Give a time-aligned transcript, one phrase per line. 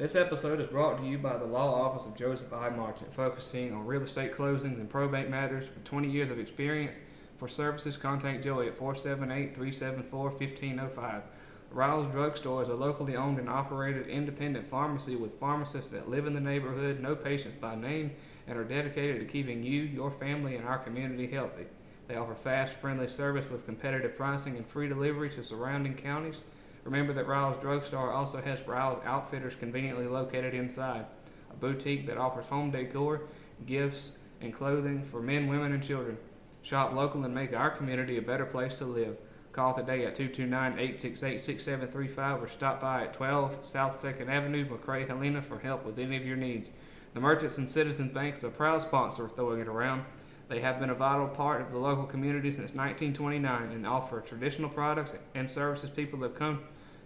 [0.00, 2.70] This episode is brought to you by the Law Office of Joseph I.
[2.70, 6.98] Marchant, focusing on real estate closings and probate matters with 20 years of experience.
[7.36, 11.22] For services, contact Joey at 478 374 1505.
[11.70, 16.32] Riles Drugstore is a locally owned and operated independent pharmacy with pharmacists that live in
[16.32, 18.12] the neighborhood, know patients by name,
[18.46, 21.66] and are dedicated to keeping you, your family, and our community healthy.
[22.08, 26.40] They offer fast, friendly service with competitive pricing and free delivery to surrounding counties.
[26.84, 31.04] Remember that Riles Drugstore also has Riles Outfitters conveniently located inside,
[31.50, 33.22] a boutique that offers home decor,
[33.66, 36.16] gifts, and clothing for men, women, and children.
[36.62, 39.16] Shop local and make our community a better place to live.
[39.52, 45.58] Call today at 229-868-6735 or stop by at 12 South 2nd Avenue, McRae, Helena for
[45.58, 46.70] help with any of your needs.
[47.14, 50.04] The Merchants and Citizens Bank is a proud sponsor of Throwing It Around.
[50.48, 54.68] They have been a vital part of the local community since 1929 and offer traditional
[54.68, 56.60] products and services people have come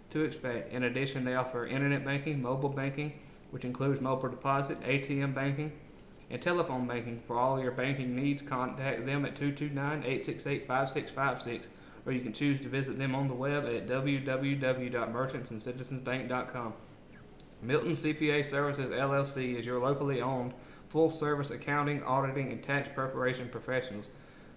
[0.09, 0.71] to expect.
[0.71, 3.13] In addition, they offer internet banking, mobile banking,
[3.51, 5.73] which includes mobile deposit, ATM banking,
[6.29, 7.21] and telephone banking.
[7.27, 11.67] For all your banking needs, contact them at 229 868 5656
[12.05, 16.73] or you can choose to visit them on the web at www.merchantsandcitizensbank.com.
[17.61, 20.53] Milton CPA Services LLC is your locally owned
[20.87, 24.11] full service accounting, auditing, and tax preparation professionals.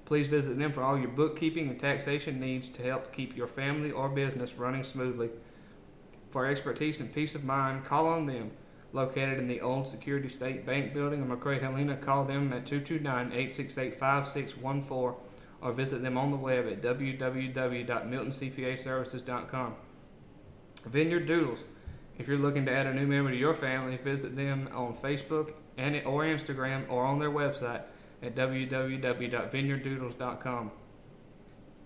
[0.08, 3.90] Please visit them for all your bookkeeping and taxation needs to help keep your family
[3.90, 5.28] or business running smoothly.
[6.30, 8.52] For expertise and peace of mind, call on them.
[8.94, 13.26] Located in the old Security State Bank building in McRae Helena, call them at 229
[13.26, 15.20] 868 5614
[15.60, 19.74] or visit them on the web at www.miltoncpaservices.com.
[20.86, 21.64] Vineyard Doodles.
[22.16, 25.52] If you're looking to add a new member to your family, visit them on Facebook
[25.76, 27.82] and or Instagram or on their website
[28.22, 30.70] at www.vineyarddoodles.com.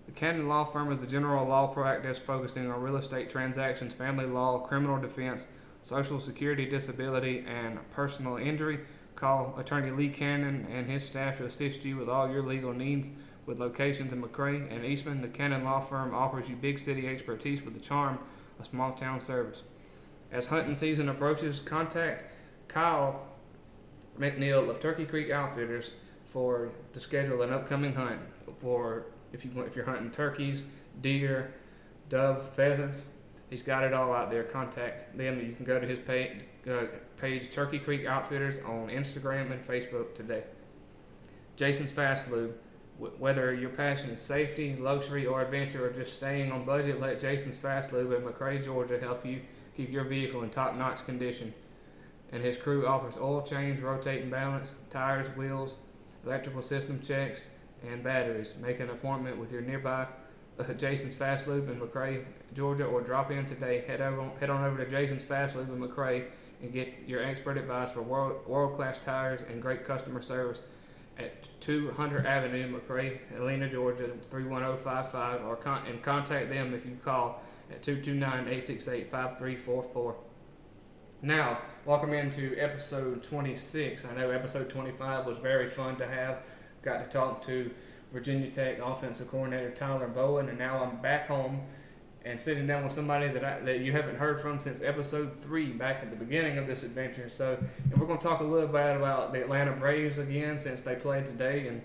[0.05, 4.25] The Cannon Law Firm is a general law practice focusing on real estate transactions, family
[4.25, 5.47] law, criminal defense,
[5.81, 8.81] social security, disability, and personal injury.
[9.15, 13.11] Call attorney Lee Cannon and his staff to assist you with all your legal needs.
[13.45, 17.61] With locations in McRae and Eastman, the Cannon Law Firm offers you big city expertise
[17.61, 18.19] with the charm
[18.59, 19.63] of small town service.
[20.31, 22.33] As hunting season approaches, contact
[22.67, 23.27] Kyle
[24.17, 25.91] McNeil of Turkey Creek Outfitters
[26.33, 28.19] for to schedule an upcoming hunt
[28.57, 30.63] for if you if you're hunting turkeys,
[31.01, 31.53] deer,
[32.09, 33.05] dove, pheasants.
[33.49, 34.43] He's got it all out there.
[34.43, 35.39] Contact them.
[35.39, 36.85] You can go to his page, uh,
[37.17, 40.43] page Turkey Creek Outfitters on Instagram and Facebook today.
[41.55, 42.55] Jason's Fast Lube.
[42.97, 47.57] Whether your passion is safety, luxury, or adventure, or just staying on budget, let Jason's
[47.57, 49.41] Fast Lube in McRae, Georgia help you
[49.75, 51.53] keep your vehicle in top notch condition.
[52.31, 55.75] And his crew offers oil change, rotating balance, tires, wheels,
[56.25, 57.45] electrical system checks,
[57.87, 58.53] and batteries.
[58.61, 60.07] Make an appointment with your nearby
[60.59, 62.23] uh, Jason's Fast Lube in McRae,
[62.53, 63.83] Georgia, or drop in today.
[63.85, 66.25] Head over, head on over to Jason's Fast Lube in McRae
[66.61, 70.61] and get your expert advice for world, world class tires and great customer service
[71.17, 77.41] at 200 Avenue, McRae, Helena, Georgia, 31055, or con- and contact them if you call
[77.69, 80.15] at 229-868-5344.
[81.21, 84.05] Now, welcome into episode 26.
[84.05, 86.37] I know episode 25 was very fun to have.
[86.81, 87.71] Got to talk to
[88.13, 91.61] Virginia Tech offensive coordinator Tyler Bowen, and now I'm back home
[92.23, 95.71] and sitting down with somebody that I, that you haven't heard from since episode three,
[95.71, 97.29] back at the beginning of this adventure.
[97.29, 97.57] So,
[97.91, 100.95] and we're going to talk a little bit about the Atlanta Braves again, since they
[100.95, 101.81] played today and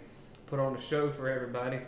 [0.47, 1.81] put on a show for everybody.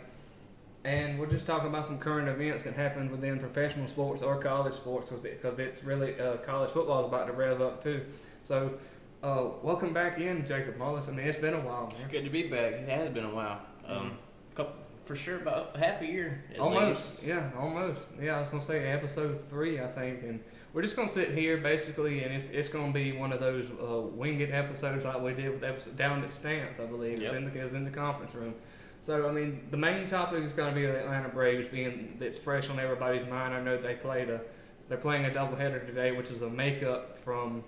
[0.83, 4.73] And we're just talking about some current events that happened within professional sports or college
[4.73, 8.03] sports, because it's really uh, college football is about to rev up too.
[8.41, 8.73] So,
[9.21, 11.07] uh, welcome back in, Jacob Mullis.
[11.07, 11.95] I mean, it's been a while, man.
[12.01, 12.73] It's good to be back.
[12.73, 13.61] It has been a while.
[13.85, 14.15] Um, mm-hmm.
[14.55, 14.75] couple
[15.05, 16.43] for sure about half a year.
[16.59, 17.23] Almost, least.
[17.23, 18.01] yeah, almost.
[18.19, 20.39] Yeah, I was gonna say episode three, I think, and
[20.73, 23.99] we're just gonna sit here basically, and it's, it's gonna be one of those uh,
[23.99, 27.19] winged episodes like we did with episode down at Stamps, I believe.
[27.19, 27.21] Yep.
[27.21, 28.55] It was in the it was in the conference room.
[29.01, 32.69] So I mean, the main topic is gonna be the Atlanta Braves, being that's fresh
[32.69, 33.53] on everybody's mind.
[33.53, 34.41] I know they played a
[34.87, 37.63] they're playing a doubleheader today, which is a makeup from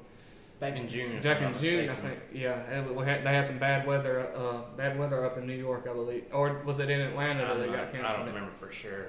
[0.63, 1.21] Back in June.
[1.21, 2.19] Back in June, I think.
[2.31, 4.29] Yeah, had, they had some bad weather.
[4.33, 7.59] Uh, bad weather up in New York, I believe, or was it in Atlanta that
[7.59, 8.05] they got canceled?
[8.05, 9.07] I don't remember for sure.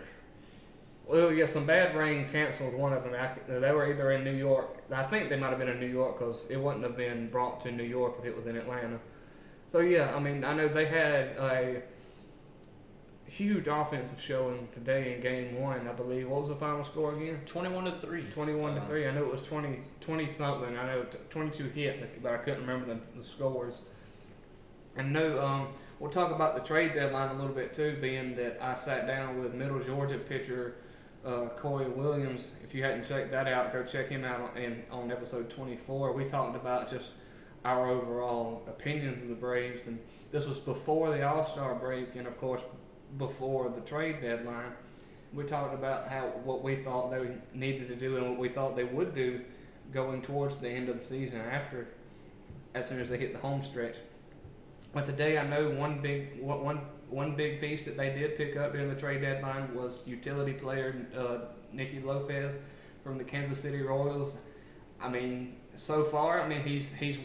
[1.07, 3.13] Well, yeah, some bad rain canceled one of them.
[3.47, 4.79] They were either in New York.
[4.91, 7.61] I think they might have been in New York because it wouldn't have been brought
[7.61, 8.99] to New York if it was in Atlanta.
[9.69, 11.83] So yeah, I mean, I know they had a
[13.35, 16.29] huge offensive showing today in game one, I believe.
[16.29, 17.41] What was the final score again?
[17.47, 18.31] 21 to 3.
[18.31, 19.09] 21 to uh, 3.
[19.09, 20.79] I know it was 20, 20 something.
[20.79, 23.81] I know 22 hits, but I couldn't remember the, the scores.
[24.97, 28.59] And no, um, we'll talk about the trade deadline a little bit too, being that
[28.61, 30.77] I sat down with Middle Georgia pitcher
[31.27, 32.53] uh, Corey Williams.
[32.63, 36.13] If you hadn't checked that out, go check him out on, in, on episode 24.
[36.13, 37.11] We talked about just
[37.65, 39.99] our overall opinions of the Braves, and
[40.31, 42.61] this was before the All Star break, and of course
[43.19, 44.73] before the trade deadline.
[45.33, 48.77] We talked about how what we thought they needed to do and what we thought
[48.77, 49.41] they would do
[49.93, 51.89] going towards the end of the season after,
[52.75, 53.97] as soon as they hit the home stretch.
[54.93, 56.81] But today, I know one big one
[57.11, 61.07] one big piece that they did pick up during the trade deadline was utility player
[61.17, 62.57] uh, Nicky Lopez
[63.03, 64.39] from the Kansas City Royals.
[65.01, 67.19] I mean, so far, I mean he's he's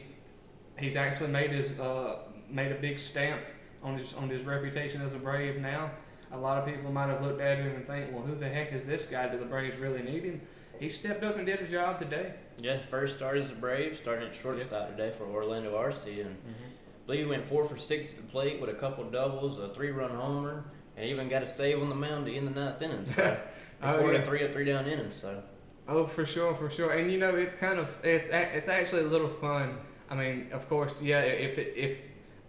[0.79, 2.19] he's actually made his uh,
[2.49, 3.41] made a big stamp
[3.83, 5.91] on his on his reputation as a Brave now.
[6.31, 8.71] A lot of people might have looked at him and think, well, who the heck
[8.71, 9.27] is this guy?
[9.29, 10.41] Do the Braves really need him?
[10.79, 12.33] He stepped up and did a job today.
[12.61, 16.49] Yeah, first start as a Brave, starting at shortstop today for Orlando Arcia, and mm-hmm.
[16.49, 19.73] I believe he went four for six at the plate with a couple doubles, a
[19.73, 20.63] three-run homer,
[20.95, 23.05] and even got a save on the mound to end the ninth inning.
[23.05, 23.37] So
[23.83, 24.23] oh, yeah.
[24.23, 25.15] three up, three down innings.
[25.15, 25.41] So.
[25.87, 26.91] Oh, for sure, for sure.
[26.91, 29.77] And you know, it's kind of it's it's actually a little fun.
[30.09, 31.21] I mean, of course, yeah.
[31.21, 31.97] If if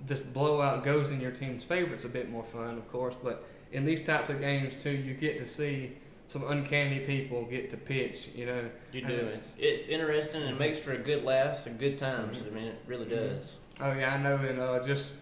[0.07, 3.15] this blowout goes in your team's favor, it's a bit more fun, of course.
[3.23, 7.71] But in these types of games too, you get to see some uncanny people get
[7.71, 8.29] to pitch.
[8.35, 9.13] You know, you do.
[9.13, 12.39] it's it's interesting and it makes for a good laughs and good times.
[12.39, 12.57] Mm-hmm.
[12.57, 13.37] I mean, it really mm-hmm.
[13.37, 13.57] does.
[13.81, 14.37] Oh yeah, I know.
[14.37, 15.13] And uh, just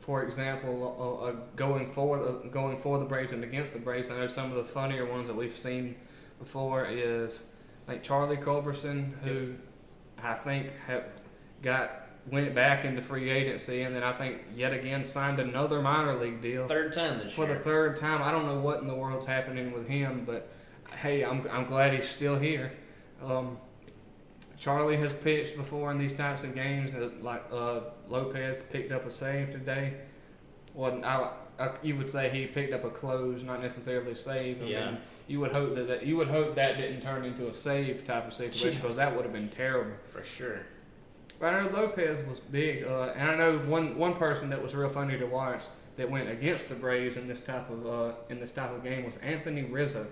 [0.00, 4.10] for example, uh, uh, going for the going for the Braves and against the Braves,
[4.10, 5.96] I know some of the funnier ones that we've seen
[6.38, 7.42] before is
[7.88, 10.24] like Charlie Culberson, who yep.
[10.24, 11.04] I think have
[11.62, 11.99] got
[12.30, 16.42] went back into free agency, and then I think yet again signed another minor league
[16.42, 16.66] deal.
[16.66, 17.54] Third time this for year.
[17.54, 18.22] For the third time.
[18.22, 20.48] I don't know what in the world's happening with him, but
[20.98, 22.72] hey, I'm, I'm glad he's still here.
[23.22, 23.58] Um,
[24.58, 26.94] Charlie has pitched before in these types of games.
[26.94, 29.94] Uh, like uh, Lopez picked up a save today.
[30.74, 34.62] Well, I, I, you would say he picked up a close, not necessarily a save.
[34.62, 34.90] I yeah.
[34.90, 38.04] Mean, you would hope that, that you would hope that didn't turn into a save
[38.04, 39.94] type of situation because that would have been terrible.
[40.12, 40.60] For sure.
[41.42, 44.90] I know Lopez was big, uh, and I know one one person that was real
[44.90, 45.64] funny to watch
[45.96, 49.04] that went against the Braves in this type of uh, in this type of game
[49.04, 50.06] was Anthony Rizzo.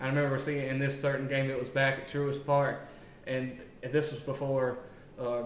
[0.00, 2.86] I remember seeing in this certain game that was back at Truist Park,
[3.26, 4.78] and this was before
[5.18, 5.42] uh,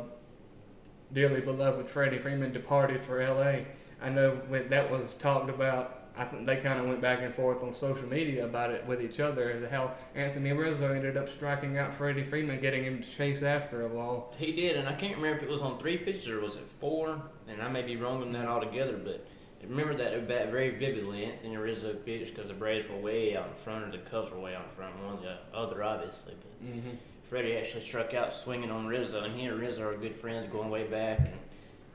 [1.13, 3.67] dearly beloved Freddie Freeman departed for L.A.
[4.01, 7.35] I know when that was talked about I think they kind of went back and
[7.35, 9.67] forth on social media about it with each other.
[9.71, 13.89] How Anthony Rizzo ended up striking out Freddie Freeman, getting him to chase after a
[13.89, 14.35] ball.
[14.37, 16.69] He did, and I can't remember if it was on three pitches or was it
[16.81, 17.23] four.
[17.49, 19.27] And I may be wrong on that altogether, but
[19.63, 21.25] I remember that very vividly.
[21.25, 24.41] Anthony Rizzo pitched because the Braves were way out in front, or the Cubs were
[24.41, 24.95] way out in front.
[25.03, 26.67] One or the other, obviously, but.
[26.67, 26.97] Mm-hmm.
[27.33, 30.69] Freddie actually struck out swinging on Rizzo, and he and Rizzo are good friends going
[30.69, 31.21] way back.
[31.21, 31.33] And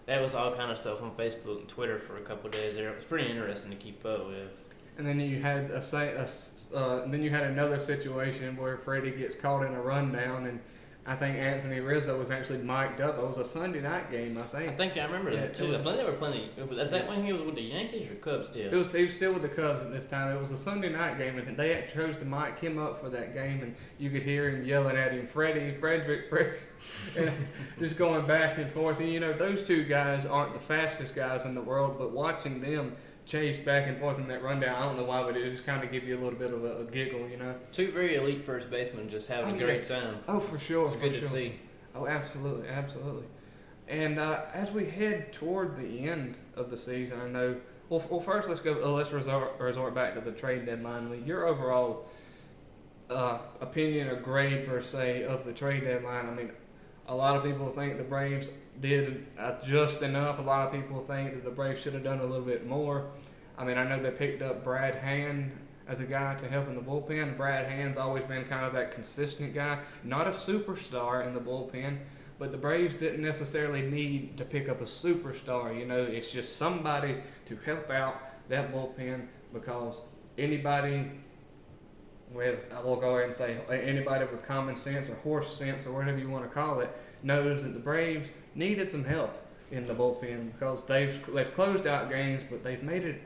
[0.07, 2.89] that was all kind of stuff on Facebook and Twitter for a couple days there.
[2.89, 4.49] It was pretty interesting to keep up with.
[4.97, 9.35] And then you had a, a uh, then you had another situation where Freddie gets
[9.35, 10.59] caught in a rundown and
[11.09, 13.17] I think Anthony Rizzo was actually mic'd up.
[13.17, 14.73] It was a Sunday night game, I think.
[14.73, 15.69] I think I remember yeah, that too.
[15.69, 16.49] Was, I think they were plenty.
[16.57, 18.73] Is that when he was with the Yankees or Cubs still?
[18.73, 18.91] It was.
[18.91, 20.35] He was still with the Cubs at this time.
[20.35, 23.33] It was a Sunday night game, and they chose to mic him up for that
[23.33, 26.57] game, and you could hear him yelling at him, "Freddie, Frederick, Fred,
[27.17, 27.31] and
[27.79, 28.99] just going back and forth.
[28.99, 32.59] And you know, those two guys aren't the fastest guys in the world, but watching
[32.59, 34.75] them chase back and forth in that rundown.
[34.75, 36.63] I don't know why, but it just kind of give you a little bit of
[36.63, 37.53] a, a, giggle, you know.
[37.71, 39.99] Two very elite first basemen just having oh, a great yeah.
[39.99, 40.19] time.
[40.27, 40.89] Oh, for sure.
[40.89, 41.21] For good sure.
[41.21, 41.55] to see.
[41.93, 43.25] Oh, absolutely, absolutely.
[43.87, 47.57] And uh, as we head toward the end of the season, I know.
[47.89, 48.83] Well, well first let's go.
[48.83, 51.23] Uh, let's resort resort back to the trade deadline.
[51.25, 52.05] Your overall
[53.09, 56.27] uh, opinion or grade per se of the trade deadline.
[56.27, 56.51] I mean,
[57.07, 60.39] a lot of people think the Braves did uh, just enough.
[60.39, 63.09] A lot of people think that the Braves should have done a little bit more.
[63.57, 65.51] I mean, I know they picked up Brad Hand
[65.87, 67.37] as a guy to help in the bullpen.
[67.37, 71.97] Brad Hand's always been kind of that consistent guy, not a superstar in the bullpen,
[72.37, 75.77] but the Braves didn't necessarily need to pick up a superstar.
[75.77, 78.15] You know, it's just somebody to help out
[78.49, 80.01] that bullpen because
[80.37, 81.09] anybody
[82.31, 85.93] with, I will go ahead and say, anybody with common sense or horse sense or
[85.93, 89.35] whatever you want to call it knows that the Braves needed some help
[89.71, 93.21] in the bullpen because they've they've closed out games, but they've made it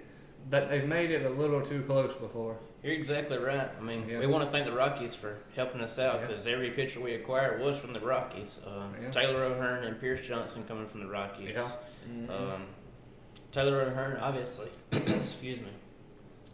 [0.50, 2.58] that they've made it a little too close before.
[2.84, 3.70] You're exactly right.
[3.78, 4.20] I mean, yeah.
[4.20, 6.54] we want to thank the Rockies for helping us out because yeah.
[6.54, 8.60] every pitcher we acquired was from the Rockies.
[8.66, 9.12] Uh, yeah.
[9.12, 11.54] Taylor O'Hearn and Pierce Johnson coming from the Rockies.
[11.54, 11.70] Yeah.
[12.10, 12.32] Mm-hmm.
[12.32, 12.66] Um,
[13.52, 15.70] Taylor O'Hearn, obviously, excuse me,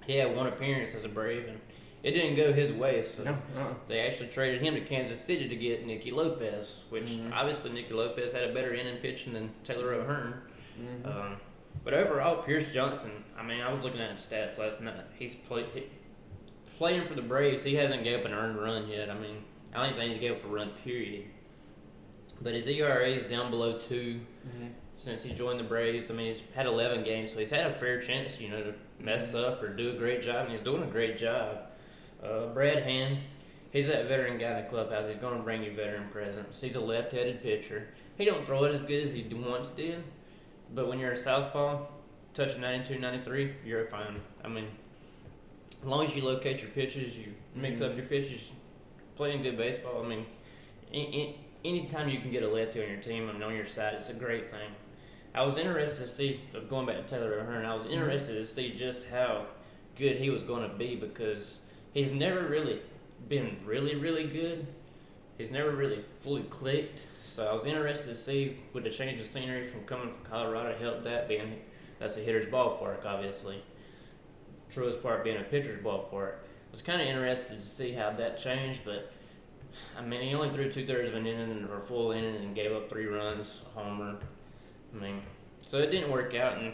[0.06, 1.60] he had one appearance as a Brave, and
[2.04, 3.04] it didn't go his way.
[3.04, 3.74] So no, uh-uh.
[3.88, 7.34] they actually traded him to Kansas City to get Nicky Lopez, which mm-hmm.
[7.34, 10.36] obviously Nicky Lopez had a better inning pitching than Taylor O'Hearn.
[10.80, 11.08] Mm-hmm.
[11.08, 11.38] Um,
[11.84, 15.06] but overall, Pierce Johnson, I mean, I was looking at his stats last night.
[15.18, 15.68] He's played.
[15.74, 15.86] He,
[16.78, 19.10] playing for the Braves, he hasn't gave up an earned run yet.
[19.10, 21.26] I mean, I don't think he's gave up a run period.
[22.42, 24.72] But his ERA is down below 2 Mhm.
[24.96, 26.12] since he joined the Braves.
[26.12, 28.74] I mean, he's had 11 games, so he's had a fair chance, you know, to
[29.00, 31.67] mess up or do a great job, and he's doing a great job.
[32.28, 33.20] Uh, Brad Hand,
[33.72, 35.06] he's that veteran guy in the clubhouse.
[35.10, 36.60] He's going to bring you veteran presence.
[36.60, 37.88] He's a left-handed pitcher.
[38.18, 40.04] He don't throw it as good as he once did,
[40.74, 41.86] but when you're a southpaw,
[42.34, 44.20] touching 92, 93, you're fine.
[44.44, 44.66] I mean,
[45.82, 47.98] as long as you locate your pitches, you mix up Mhm.
[47.98, 48.42] your pitches,
[49.16, 50.04] playing good baseball.
[50.04, 50.26] I mean,
[50.92, 54.10] any, anytime you can get a lefty on your team and on your side, it's
[54.10, 54.70] a great thing.
[55.36, 57.92] I was interested to see, going back to Taylor O'Hearn, I was Mhm.
[57.94, 59.46] interested to see just how
[59.96, 61.60] good he was going to be because
[61.98, 62.80] he's never really
[63.28, 64.68] been really, really good.
[65.40, 67.00] He's never really fully clicked.
[67.26, 70.78] So I was interested to see would the change of scenery from coming from Colorado
[70.78, 71.60] help that being
[71.98, 73.64] that's a hitter's ballpark, obviously.
[74.72, 76.34] Truist Park being a pitcher's ballpark.
[76.34, 79.12] I was kind of interested to see how that changed, but
[79.98, 82.54] I mean, he only threw two thirds of an inning or a full inning and
[82.54, 84.18] gave up three runs, homer.
[84.94, 85.24] I mean,
[85.68, 86.60] so it didn't work out.
[86.60, 86.74] And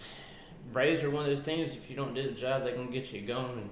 [0.72, 1.72] Braves are one of those teams.
[1.72, 3.68] If you don't do the job, they can get you going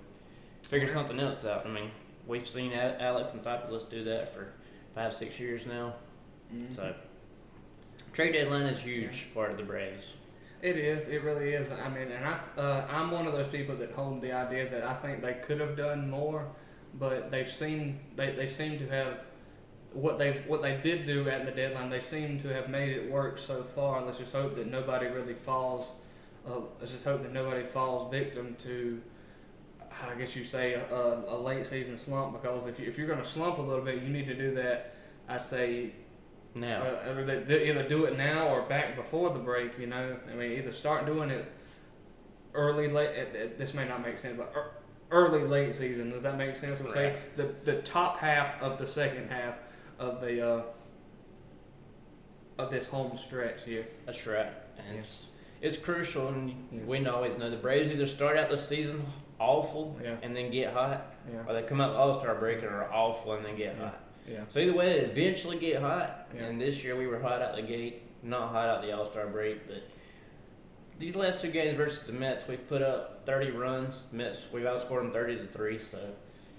[0.69, 1.67] figure something else out.
[1.67, 1.91] I mean,
[2.27, 4.53] we've seen Alex and Anthopoulos do that for
[4.95, 5.95] five, six years now.
[6.53, 6.75] Mhm.
[6.75, 6.95] So
[8.13, 10.15] trade deadline is huge part of the Braves.
[10.63, 11.07] It is.
[11.07, 11.71] It really is.
[11.71, 14.83] I mean, and I, uh, I'm one of those people that hold the idea that
[14.83, 16.49] I think they could have done more,
[16.95, 19.19] but they've seen they, they seem to have
[19.93, 21.91] what they what they did do at the deadline.
[21.91, 24.03] They seem to have made it work so far.
[24.05, 25.93] Let's just hope that nobody really falls.
[26.49, 29.01] Uh, let's just hope that nobody falls victim to.
[30.05, 30.95] I guess you say a,
[31.29, 34.03] a late season slump because if you, if you're going to slump a little bit,
[34.03, 34.95] you need to do that.
[35.29, 35.93] I'd say
[36.55, 39.79] Now, uh, they either do it now or back before the break.
[39.79, 41.51] You know, I mean, either start doing it
[42.55, 43.11] early, late.
[43.17, 44.53] uh, uh, This may not make sense, but
[45.11, 46.11] early, late season.
[46.11, 46.81] Does that make sense?
[46.81, 49.55] We'll say the the top half of the second half
[49.99, 50.63] of the uh,
[52.59, 53.87] of this home stretch here.
[54.07, 54.53] that's right.
[54.79, 55.25] And it's,
[55.61, 56.81] it's crucial, and Yeah.
[56.85, 59.05] we always know the Braves either start out the season
[59.39, 62.59] awful Yeah, and then get hot, yeah, or they come out the All Star break
[62.59, 63.85] and are awful and then get Yeah.
[63.85, 64.01] hot.
[64.27, 64.41] yeah.
[64.49, 66.29] So either way, they eventually get hot.
[66.37, 69.27] And this year we were hot out the gate, not hot out the All Star
[69.27, 69.67] break.
[69.67, 69.83] But
[70.99, 74.05] these last two games versus the Mets, we put up 30 runs.
[74.11, 75.79] The Mets, we've outscored them 30 to three.
[75.79, 75.99] So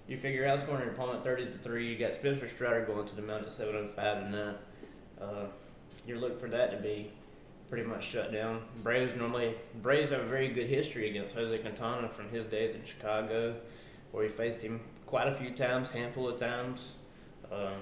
[0.08, 1.88] you figure outscoring your opponent 30 to three.
[1.92, 3.96] You got Spencer Strider going to the mound at 7:05
[4.32, 4.58] tonight.
[5.20, 5.46] Uh,
[6.06, 7.12] you're looking for that to be
[7.70, 8.62] pretty much shut down.
[8.84, 12.84] Braves normally Braves have a very good history against Jose Quintana from his days in
[12.86, 13.56] Chicago,
[14.12, 16.92] where we faced him quite a few times, handful of times.
[17.52, 17.82] Um,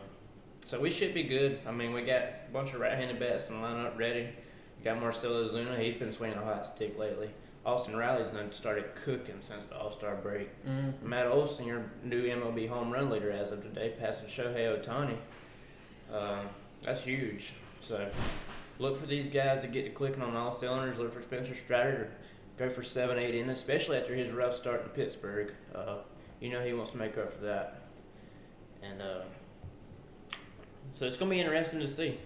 [0.66, 1.60] so we should be good.
[1.68, 4.30] I mean, we got a bunch of right-handed bats in the lineup ready.
[4.78, 5.78] We got Marcell Ozuna.
[5.80, 7.30] He's been swinging a hot stick lately.
[7.66, 10.50] Austin Riley's done started cooking since the All-Star break.
[10.68, 11.08] Mm-hmm.
[11.08, 15.18] Matt Olson, your new MLB home run leader as of today, passing Shohei Ohtani.
[16.14, 16.48] Um,
[16.84, 17.54] that's huge.
[17.82, 18.08] So
[18.80, 20.98] look for these guys to get to clicking on all cylinders.
[20.98, 22.12] Look for Spencer Strider
[22.58, 25.54] to go for seven, eight innings, especially after his rough start in Pittsburgh.
[25.74, 25.98] Uh,
[26.40, 27.82] you know he wants to make up for that.
[28.84, 29.22] And uh,
[30.94, 32.20] so it's going to be interesting to see.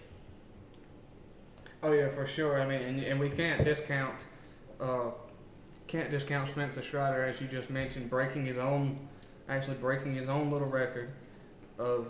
[1.82, 2.62] Oh yeah, for sure.
[2.62, 4.16] I mean, and, and we can't discount,
[4.82, 5.12] uh,
[5.88, 9.08] can't discount Spencer Strider as you just mentioned, breaking his own,
[9.48, 11.12] actually breaking his own little record
[11.78, 12.10] of.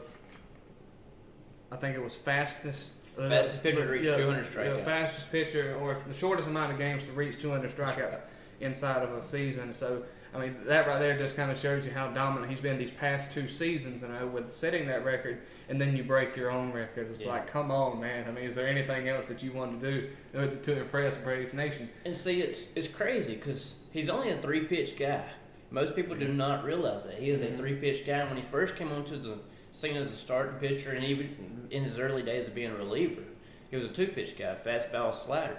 [1.72, 2.94] I think it was fastest.
[3.20, 4.86] Uh, Fastest pitcher to reach yeah, 200 yeah, strikeouts.
[4.86, 8.20] fastest pitcher or the shortest amount of games to reach 200 strikeouts
[8.62, 9.74] inside of a season.
[9.74, 12.78] So I mean, that right there just kind of shows you how dominant he's been
[12.78, 14.04] these past two seasons.
[14.04, 17.10] You know, with setting that record, and then you break your own record.
[17.10, 17.30] It's Yeah.
[17.30, 18.28] like, come on, man.
[18.28, 21.90] I mean, is there anything else that you want to do to impress Braves Nation?
[22.06, 25.24] And see, it's it's crazy because he's only a three pitch guy.
[25.72, 27.58] Most people do not realize that he is a Mhm.
[27.58, 28.24] three pitch guy.
[28.26, 29.40] When he first came onto the
[29.72, 33.24] scene as a starting pitcher, and even in his early days of being a reliever,
[33.70, 35.58] he was a two pitch guy, fastball slider.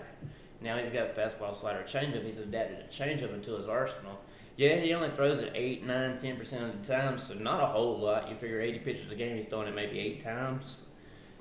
[0.61, 2.25] Now he's got fastball slider changeup.
[2.25, 4.21] He's adapted a changeup into his arsenal.
[4.57, 7.67] Yeah, he only throws it eight, nine, ten percent of the time, so not a
[7.67, 8.29] whole lot.
[8.29, 10.81] You figure eighty pitches a game, he's throwing it maybe eight times,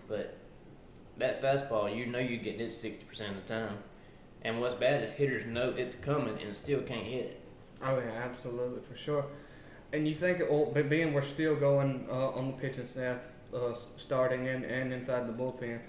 [0.07, 0.37] but
[1.17, 3.77] that fastball, you know, you're getting it sixty percent of the time.
[4.41, 7.41] And what's bad is hitters know it's coming and still can't hit it.
[7.83, 9.25] Oh yeah, absolutely for sure.
[9.91, 13.17] And you think, well, being we're still going uh, on the pitching staff,
[13.53, 15.79] uh, starting and, and inside the bullpen,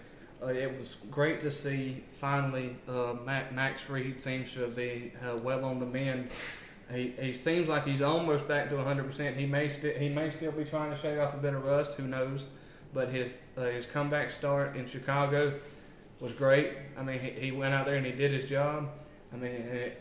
[0.43, 5.65] uh, it was great to see finally uh, Max Fried seems to be uh, well
[5.65, 6.31] on the mend.
[6.91, 9.37] He, he seems like he's almost back to 100%.
[9.37, 11.95] He may still he may still be trying to shake off a bit of rust.
[11.95, 12.47] Who knows?
[12.95, 15.55] But his uh, his comeback start in Chicago
[16.21, 16.73] was great.
[16.99, 18.89] I mean, he, he went out there and he did his job.
[19.33, 19.93] I mean,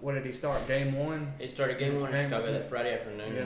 [0.00, 0.66] what did he start?
[0.66, 1.32] Game one.
[1.38, 2.52] He started game one in Game Chicago one.
[2.54, 3.44] that Friday afternoon, Yeah.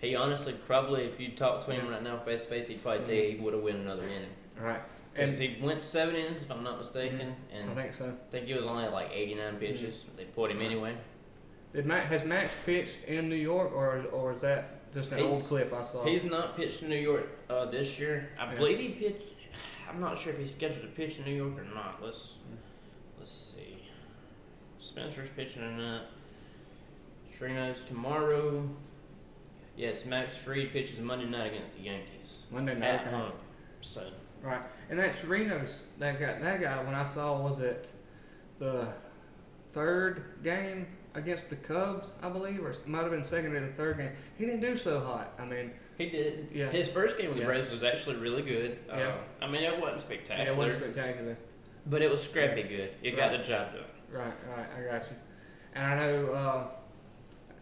[0.00, 3.04] he honestly probably, if you talk to him right now face to face, he'd probably
[3.04, 4.30] tell you he would have won another inning.
[4.60, 4.80] All right.
[5.14, 7.18] Because And he went seven innings, if I'm not mistaken,
[7.52, 7.56] mm-hmm.
[7.70, 8.06] and I think so.
[8.06, 9.96] I think he was only at like 89 pitches.
[9.96, 10.16] Mm-hmm.
[10.16, 10.66] They put him Right.
[10.66, 10.94] anyway.
[11.72, 15.32] Did Matt has Max pitched in New York, or or is that just an He's-
[15.32, 16.04] old clip I saw?
[16.04, 18.28] He's not pitched in New York uh, this year.
[18.38, 18.58] I Yeah.
[18.58, 19.22] believe he pitched.
[19.88, 22.02] I'm not sure if he's scheduled to pitch in New York or not.
[22.02, 22.32] Let's see.
[24.82, 26.02] Spencer's pitching not.
[27.38, 28.68] Chirinos tomorrow.
[29.76, 33.00] Yes, Max Fried pitches Monday night against the Yankees Monday night.
[33.00, 33.32] at home.
[33.80, 34.02] So
[34.42, 34.60] Right,
[34.90, 35.82] and that's Chirinos.
[36.00, 36.38] That guy.
[36.40, 36.82] That guy.
[36.82, 37.90] When I saw was it
[38.58, 38.88] the
[39.72, 43.72] third game against the Cubs, I believe, or it might have been second or the
[43.74, 44.10] third game.
[44.36, 45.32] He didn't do so hot.
[45.38, 46.48] I mean, he did.
[46.52, 46.70] Yeah.
[46.70, 48.78] His first game with the Braves was actually really good.
[48.92, 49.14] Uh, Yeah.
[49.40, 51.38] I mean, it wasn't yeah, spectacular, it wasn't spectacular.
[51.86, 52.90] but it was scrappy good.
[53.02, 53.84] It got the job done.
[54.12, 54.66] Right, right.
[54.78, 55.16] I got you.
[55.74, 56.64] And I know uh,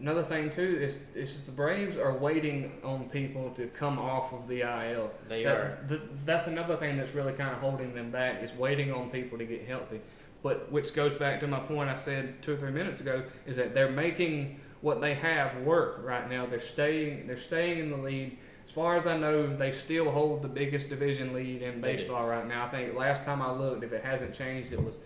[0.01, 4.33] another thing too is is just the Braves are waiting on people to come off
[4.33, 5.11] of the IL.
[5.29, 5.79] They That- are.
[5.89, 9.39] th- that's another thing that's really kind of holding them back is waiting on people
[9.39, 10.01] to get healthy.
[10.43, 13.57] But which goes back to my point I said two or three minutes ago is
[13.57, 16.47] that they're making what they have work right now.
[16.47, 18.39] They're staying they're staying in the lead.
[18.67, 22.47] As far as I know, they still hold the biggest division lead in baseball right
[22.47, 22.67] now.
[22.67, 25.01] I think last time I looked, if it hasn't changed, it was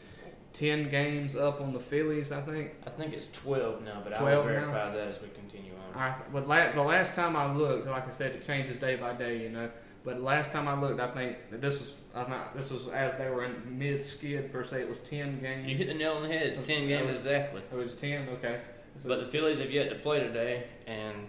[0.55, 2.33] ten games up on the Phillies.
[2.33, 2.71] I think.
[2.87, 4.61] I think it's 12 now, but I 12 will now?
[4.61, 6.01] verify that as we continue on.
[6.01, 9.13] I but la- the last time I looked, like I said, it changes day by
[9.13, 9.69] day, you know.
[10.05, 13.17] But last time I looked, I think that this was I'm not, this was as
[13.17, 14.83] they were in mid skid per se.
[14.83, 15.67] It was ten games.
[15.69, 16.47] You hit the nail on the head.
[16.49, 17.63] It's 10 games exactly.
[17.73, 18.29] It was ten.
[18.31, 18.61] Okay.
[19.03, 21.27] So But the Phillies have yet to play today, and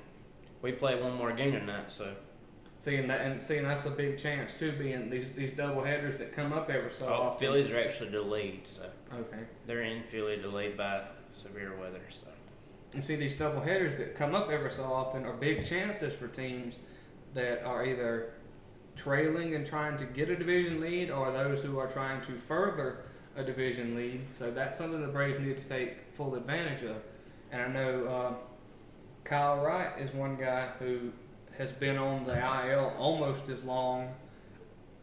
[0.61, 2.13] we play one more game tonight, so
[2.79, 6.35] seeing that and seeing that's a big chance too, being these these double headers that
[6.35, 7.39] come up every so oh, often.
[7.39, 9.43] Phillies are actually delayed, so Okay.
[9.65, 11.03] they're in Philly delayed by
[11.33, 12.01] severe weather.
[12.09, 12.27] So
[12.93, 16.27] you see these double headers that come up every so often are big chances for
[16.27, 16.75] teams
[17.33, 18.31] that are either
[18.95, 23.03] trailing and trying to get a division lead or those who are trying to further
[23.35, 24.21] a division lead.
[24.31, 26.97] So that's something the Braves need to take full advantage of.
[27.51, 28.33] And I know uh,
[29.25, 31.11] Kyle Wright is one guy who
[31.57, 34.13] has been on the IL almost as long.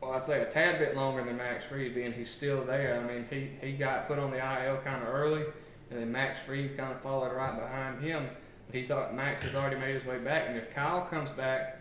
[0.00, 3.00] Well, I'd say a tad bit longer than Max Fried, being he's still there.
[3.00, 5.44] I mean, he, he got put on the IL kind of early,
[5.90, 8.28] and then Max Fried kind of followed right behind him.
[8.66, 11.80] But he's Max has already made his way back, and if Kyle comes back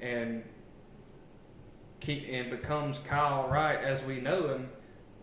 [0.00, 0.42] and
[2.00, 4.68] keep and becomes Kyle Wright as we know him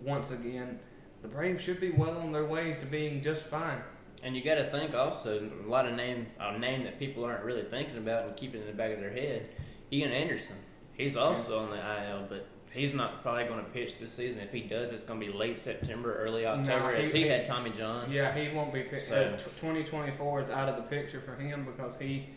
[0.01, 0.79] once again,
[1.21, 3.81] the Braves should be well on their way to being just fine.
[4.23, 7.43] And you got to think also a lot of name a name that people aren't
[7.43, 9.49] really thinking about and keeping in the back of their head.
[9.91, 10.55] Ian Anderson,
[10.97, 12.45] he's also on the IL, but.
[12.71, 14.41] He's not probably going to pitch this season.
[14.41, 17.27] If he does, it's going to be late September, early October, he- as he, he-
[17.27, 18.11] had Tommy John.
[18.11, 18.83] Yeah, he won't be.
[18.83, 22.27] Pick, So- uh, tw- 2024 is out of the picture for him because he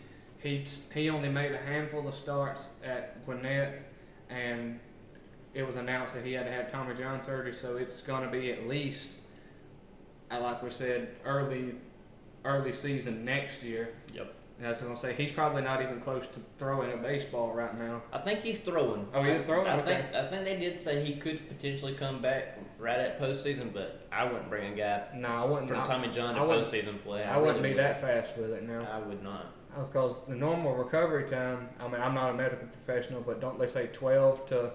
[0.42, 0.64] he
[0.94, 3.84] he only made a handful of starts at Gwinnett,
[4.30, 4.80] and
[5.52, 7.54] it was announced that he had to have Tommy John surgery.
[7.54, 9.21] So it's going to be at least, uh,
[10.38, 11.74] like we said, early
[12.44, 13.90] early season next year.
[14.14, 14.34] Yep.
[14.60, 15.14] That's what I'm gonna say.
[15.14, 18.02] He's probably not even close to throwing a baseball right now.
[18.12, 19.08] I think he's throwing.
[19.14, 19.66] Oh, he is throwing?
[19.66, 20.02] I Okay.
[20.02, 24.06] think I think they did say he could potentially come back right at postseason, but
[24.12, 25.68] I wouldn't bring a guy No, I wouldn't.
[25.68, 27.24] from I, Tommy John to I wouldn't- postseason play.
[27.24, 28.86] I wouldn't really be that fast with it now.
[28.92, 29.46] I would not.
[29.76, 31.68] Because the normal recovery time.
[31.80, 34.70] I mean, I'm not a medical professional, but don't they say 12 to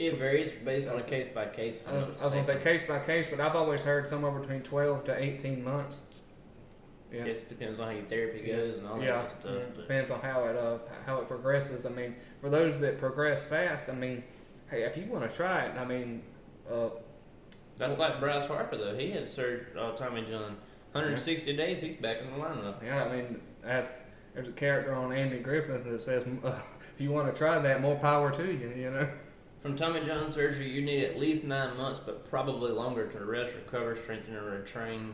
[0.00, 1.76] It varies based on a case by case.
[1.80, 4.32] if I was, I was gonna say case by case, but I've always heard somewhere
[4.32, 6.00] between twelve to eighteen months.
[7.12, 8.56] Yeah, Guess it depends on how your therapy Yeah.
[8.56, 9.52] goes and all yeah, that kind stuff.
[9.76, 9.80] yeah.
[9.82, 11.84] depends on how it uh how it progresses.
[11.84, 14.24] I mean, for those that progress fast, I mean,
[14.70, 16.22] hey, if you want to try it, I mean,
[16.70, 16.88] uh,
[17.76, 18.96] That's like Bryce Harper though.
[18.96, 19.66] He had surgery.
[19.78, 20.56] Uh, Tommy John.
[20.92, 21.80] 160 days.
[21.80, 22.82] He's back in the lineup.
[22.82, 24.00] yeah, I mean that's
[24.32, 26.48] there's a character on Andy Griffith that says uh,
[26.94, 28.72] if you want to try that, more power to you.
[28.74, 29.08] You know.
[29.62, 33.54] From Tommy John surgery, you need at least nine months, but probably longer to rest,
[33.54, 35.12] recover, strengthen, and retrain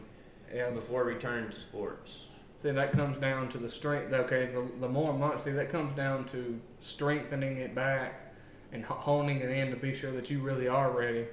[0.54, 2.18] Yeah, before returning to sports.
[2.59, 4.12] See, that comes down to the strength.
[4.12, 8.35] Okay, the, the more months, see, that comes down to strengthening it back
[8.72, 11.26] and honing it in to be sure that you really are ready.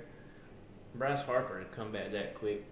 [0.95, 2.63] Bryce Harper to come back that quick,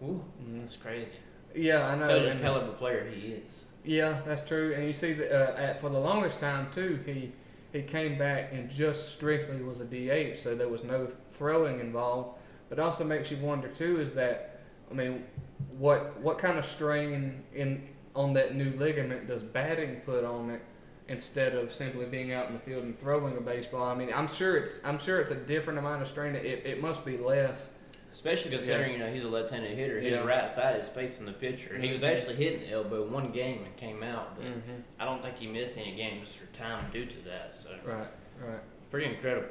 [0.00, 0.60] whew, Mhm.
[0.62, 1.16] that's crazy.
[1.54, 2.06] Yeah, I know.
[2.08, 3.42] Tells you the and- caliber player he is.
[3.84, 4.74] yeah, that's true.
[4.74, 7.32] And you see, that uh, at, for the longest time too, he
[7.74, 12.38] he came back and just strictly was a DH, so there was no throwing involved.
[12.68, 14.60] But also makes you wonder too is that
[14.90, 15.24] I mean,
[15.76, 17.82] what what kind of strain in
[18.14, 20.62] on that new ligament does batting put on it
[21.08, 23.84] instead of simply being out in the field and throwing a baseball?
[23.84, 26.36] I mean, I'm sure it's I'm sure it's a different amount of strain.
[26.36, 27.70] It it must be less
[28.24, 30.00] Especially considering you know he's a left-handed hitter.
[30.00, 30.24] His Yeah.
[30.24, 31.76] right side is facing the pitcher.
[31.76, 32.16] He was Mhm.
[32.16, 34.80] actually hitting the elbow one game and came out, but Mm-hmm.
[34.98, 37.52] I don't think he missed any games for time due to that.
[37.54, 38.06] So Right,
[38.40, 38.60] right.
[38.90, 39.48] pretty incredible.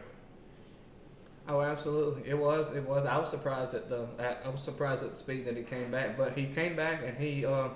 [1.47, 2.27] Oh, absolutely.
[2.27, 2.73] It was.
[2.73, 3.05] It was.
[3.05, 4.07] I was surprised at the.
[4.17, 7.15] I was surprised at the speed that he came back, but he came back and
[7.15, 7.45] he.
[7.45, 7.69] Uh,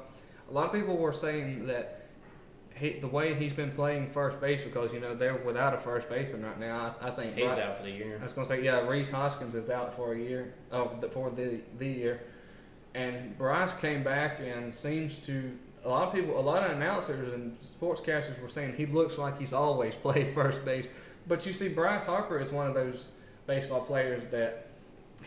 [0.50, 2.07] a lot of people were saying that
[2.80, 6.10] he, the way he's been playing first base because you know they're without a first
[6.10, 6.96] baseman right now.
[7.02, 7.36] I, I think.
[7.36, 8.18] He's Bri- out for the year.
[8.20, 8.88] I was gonna say yeah.
[8.88, 10.54] Rhys Hoskins is out for a year.
[10.72, 12.22] Oh, the- for the the year,
[12.94, 15.52] and Bryce came back and seems to.
[15.86, 19.40] A lot of people, a lot of announcers and sportscasters were saying he looks like
[19.40, 20.90] he's always played first base.
[21.28, 23.10] But you see, Bryce Harper is one of those
[23.46, 24.66] baseball players that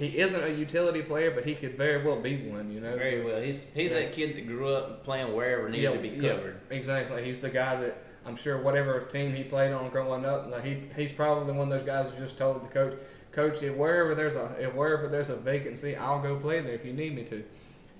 [0.00, 2.72] he isn't a utility player, but he could very well be one.
[2.72, 3.40] You know, Very well.
[3.40, 4.00] He's he's Yeah.
[4.00, 6.30] that kid that grew up playing wherever needed Yeah, to be yeah.
[6.34, 6.56] covered.
[6.70, 7.22] Exactly.
[7.24, 10.82] He's the guy that I'm sure whatever team he played on growing up, like he
[10.96, 12.98] he's probably one of those guys who just told the coach,
[13.32, 16.84] coach, if wherever there's a if wherever there's a vacancy, I'll go play there if
[16.84, 17.44] you need me to.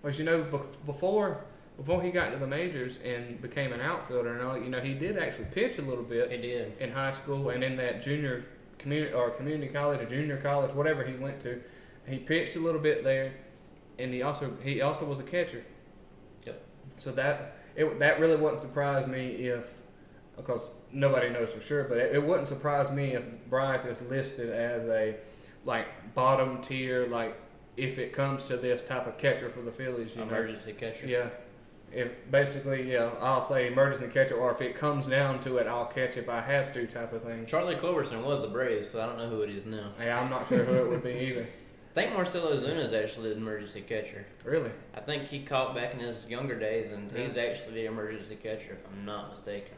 [0.02, 0.42] But you know,
[0.86, 1.44] before
[1.76, 4.92] before he got to the majors and became an outfielder and all, you know, he
[4.94, 6.72] did actually pitch a little bit He did.
[6.78, 8.44] in high school and in that junior
[8.78, 11.60] community or community college or junior college, whatever he went to.
[12.10, 13.34] He pitched a little bit there,
[13.98, 15.64] and he also he also was a catcher.
[16.44, 16.62] Yep.
[16.96, 19.72] So that it that really wouldn't surprise me if,
[20.36, 24.50] because nobody knows for sure, but it, it wouldn't surprise me if Bryce is listed
[24.50, 25.16] as a
[25.64, 27.36] like bottom tier like
[27.76, 30.12] if it comes to this type of catcher for the Phillies.
[30.12, 30.28] You know?
[30.28, 31.06] Emergency catcher.
[31.06, 31.28] Yeah.
[31.92, 35.86] If basically, yeah, I'll say emergency catcher, or if it comes down to it, I'll
[35.86, 37.46] catch if I have to, type of thing.
[37.46, 39.90] Charlie Culberson was the Braves, so I don't know who it is now.
[39.98, 41.46] Hey, I'm not sure who it would be either.
[41.90, 44.24] I think Marcell Ozuna is actually the emergency catcher.
[44.44, 44.70] Really?
[44.94, 48.74] I think he caught back in his younger days, and he's actually the emergency catcher,
[48.74, 49.74] if I'm not mistaken.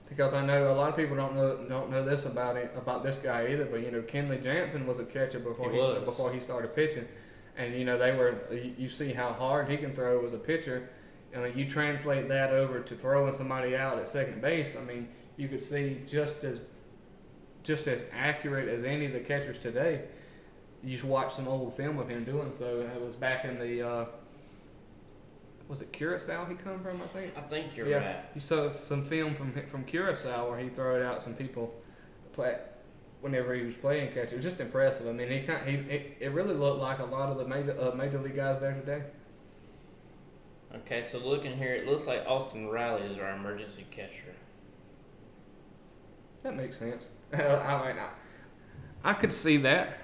[0.00, 2.70] It's because I know a lot of people don't know don't know this about it
[2.76, 3.64] about this guy either.
[3.64, 7.08] But you know, Kenley Jansen was a catcher before He he, before he started pitching,
[7.56, 8.34] and you know they were.
[8.52, 10.90] You, you see how hard he can throw as a pitcher.
[11.34, 14.76] I mean, you translate that over to throwing somebody out at second base.
[14.76, 16.60] I mean, you could see just as
[17.62, 20.02] just as accurate as any of the catchers today.
[20.84, 22.80] You just watch some old film of him doing so.
[22.80, 24.04] It was back in the uh,
[25.68, 27.00] was it Curacao he come from?
[27.00, 27.32] I think.
[27.36, 27.96] I think you're Yeah.
[28.16, 28.24] right.
[28.34, 31.72] You saw some film from from Curacao where he throwed out some people
[32.32, 32.58] play
[33.22, 34.32] whenever he was playing catcher.
[34.32, 35.06] It was just impressive.
[35.08, 37.74] I mean, he kind he it, it really looked like a lot of the major
[37.80, 39.02] uh, major league guys there today.
[40.74, 44.34] Okay, so looking here, it looks like Austin Riley is our emergency catcher.
[46.42, 47.06] That makes sense.
[47.32, 48.08] I mean, I,
[49.04, 49.98] I could see that.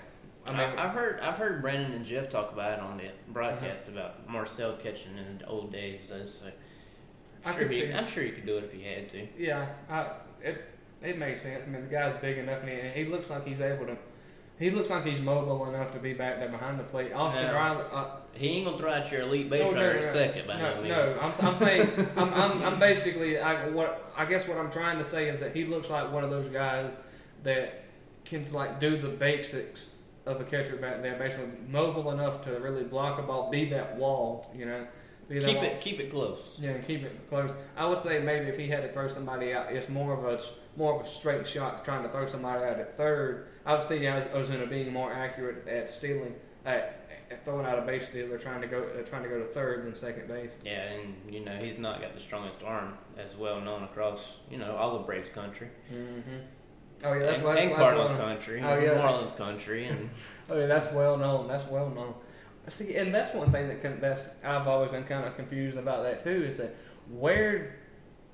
[0.46, 3.10] I mean, I, have heard I've heard Brandon and Jeff talk about it on the
[3.32, 3.92] broadcast Uh-huh.
[3.92, 6.00] about Marcell catching in the old days.
[6.08, 6.46] So so
[7.44, 9.26] I sure could he, see- I'm sure he could do it if he had to.
[9.38, 10.06] yeah, I,
[10.42, 10.64] it
[11.02, 11.66] it makes sense.
[11.66, 13.96] I mean, the guy's big enough and he, he looks like he's able to.
[14.58, 17.14] He looks like he's mobile enough to be back there behind the plate.
[17.14, 17.54] Austin No.
[17.54, 17.84] Riley.
[17.90, 20.12] Uh, He ain't gonna throw out your elite base Oh, no, runner no, no.
[20.12, 21.18] second by no, no, no.
[21.22, 25.04] I'm, I'm saying, I'm, I'm, I'm basically, I, what I guess what I'm trying to
[25.04, 26.94] say is that he looks like one of those guys
[27.44, 27.84] that
[28.26, 29.86] can like do the basics
[30.26, 33.96] of a catcher back there, basically mobile enough to really block a ball, be that
[33.96, 34.86] wall, you know,
[35.28, 35.64] keep wall.
[35.64, 36.40] it keep it close.
[36.58, 37.52] Yeah, keep it close.
[37.76, 40.42] I would say maybe if he had to throw somebody out, it's more of a
[40.76, 43.48] more of a straight shot trying to throw somebody out at third.
[43.66, 48.06] I would see Ozuna being more accurate at stealing, at, at throwing out a base
[48.08, 50.50] stealer, trying to go uh, trying to go to third than second base.
[50.64, 54.58] Yeah, and you know he's not got the strongest arm as well known across you
[54.58, 56.38] know all of Braves country Mm-hmm.
[57.04, 58.88] Oh yeah, that's and, well, that's, and that's Cardinals well country, Oh, yeah.
[58.90, 60.10] Marlins country, and
[60.50, 61.48] Oh yeah, that's well known.
[61.48, 62.14] That's well known.
[62.68, 66.02] See, and that's one thing that can, that's I've always been kind of confused about
[66.04, 66.44] that too.
[66.44, 66.74] Is that
[67.10, 67.76] where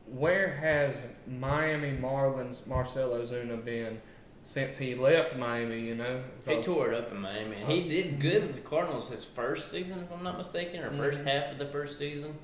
[0.07, 4.01] where has Miami Marlins Marcell Ozuna been
[4.43, 5.81] since he left Miami?
[5.81, 7.57] You know, he tore it up in Miami.
[7.57, 7.89] And he Oh.
[7.89, 11.27] did good with the Cardinals his first season, if I'm not mistaken, or 1st Mhm.
[11.27, 12.37] half of the first season,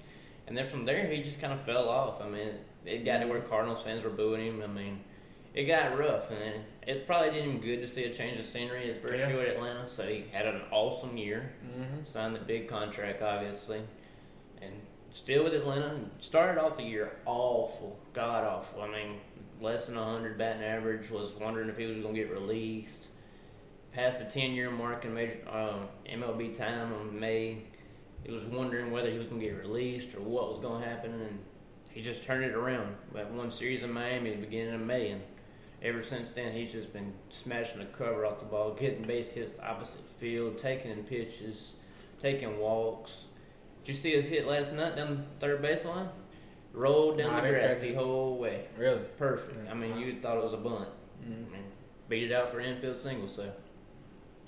[0.47, 2.21] and then from there he just kind of fell off.
[2.21, 2.49] I mean,
[2.85, 4.63] it got to where Cardinals fans were booing him.
[4.63, 5.01] I mean.
[5.55, 8.87] It got rough, and it probably did him good to see a change of scenery
[8.87, 9.29] his first Yeah.
[9.29, 9.87] year at Atlanta.
[9.87, 11.53] So he had an awesome year.
[11.67, 12.05] Mm-hmm.
[12.07, 13.83] signed the big contract, obviously,
[14.63, 14.73] and
[15.13, 15.89] still with Atlanta.
[15.89, 18.81] and Started off the year awful, god awful.
[18.83, 19.21] I mean,
[19.61, 21.11] less than hundred batting average.
[21.11, 23.09] Was wondering if he was going to get released.
[23.93, 27.59] Passed the ten year mark in major um, MLB time on May.
[28.25, 30.89] He was wondering whether he was going to get released or what was going to
[30.89, 31.39] happen, and
[31.91, 32.95] he just turned it around.
[33.15, 35.21] Had one series in Miami at the beginning of May, and
[35.83, 39.53] ever since then he's just been smashing the cover off the ball, getting base hits
[39.53, 41.73] to opposite field, taking in pitches
[42.23, 43.25] taking walks.
[43.85, 46.09] Did you see his hit last night down the third baseline?
[46.73, 48.67] Rolled down No, the grass the whole way.
[48.79, 49.03] Really?
[49.19, 49.65] Perfect.
[49.65, 49.73] Yeah.
[49.73, 50.89] I mean, you thought it was a bunt.
[51.23, 51.55] Mm-hmm.
[52.09, 53.29] beat it out for infield single.
[53.29, 53.53] So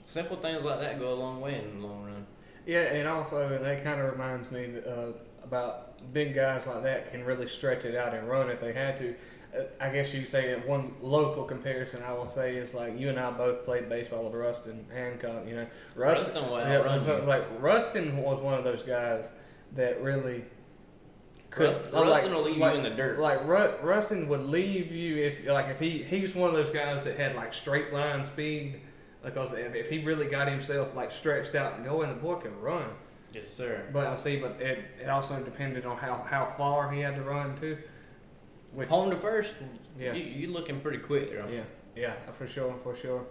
[0.05, 2.27] Simple things like that go a long way in the long run.
[2.67, 7.11] Yeah, and also and that kind of reminds me uh, about big guys like that
[7.11, 9.15] can really stretch it out and run if they had to.
[9.57, 13.09] Uh, I guess you say that one local comparison I will say is like you
[13.09, 15.47] and I both played baseball with Rustin Hancock.
[15.47, 19.29] You know, Rustin, Rustin yeah, like Rustin was one of those guys
[19.73, 20.45] that really
[21.51, 21.67] could.
[21.69, 23.19] Rust- like- Rustin will leave like- you in the dirt.
[23.19, 27.05] Like Ru- Rustin would leave you if like if he he's one of those guys
[27.05, 28.81] that had like straight line speed
[29.23, 32.55] because if, if he really got himself like stretched out and going, the boy could
[32.61, 32.91] run.
[33.33, 33.87] yes, sir.
[33.93, 37.23] But I see, but it, it also depended on how, how far he had to
[37.23, 37.79] run too.
[38.75, 39.55] Which Home to first.
[39.99, 40.15] Yeah.
[40.15, 41.49] You, you looking pretty quick there.
[41.49, 41.63] yeah,
[41.95, 43.25] yeah, for sure, for sure.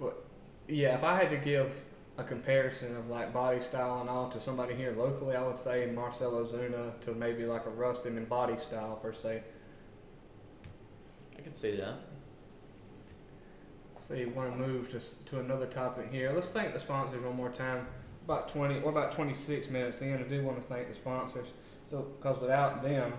[0.00, 0.24] But
[0.68, 1.74] yeah, if I had to give
[2.18, 5.86] a comparison of like body style and all to somebody here locally, I would say
[5.94, 9.42] Marcell Ozuna to maybe like a Rustin in body style per se.
[11.38, 11.94] I can see that.
[13.98, 16.32] See, we want to move to, to another topic here.
[16.32, 17.86] Let's thank the sponsors one more time.
[18.24, 21.48] About 20, or about 26 minutes in, I do want to thank the sponsors.
[21.86, 23.12] So, because without them,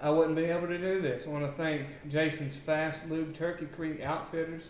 [0.00, 1.24] I wouldn't be able to do this.
[1.26, 4.62] I want to thank Jason's Fast Lube Turkey Creek Outfitters,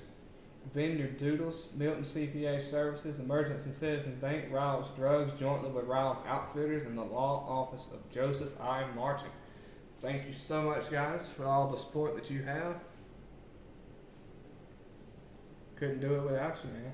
[0.74, 6.96] Vineyard Doodles, Milton CPA Services, Emergency Citizen Bank, Riles Drugs, jointly with Riles Outfitters, and
[6.96, 8.86] the Law Office of Joseph I.
[8.94, 9.32] Marchant.
[10.00, 12.76] Thank you so much, guys, for all the support that you have.
[15.76, 16.92] Couldn't do it without you, man.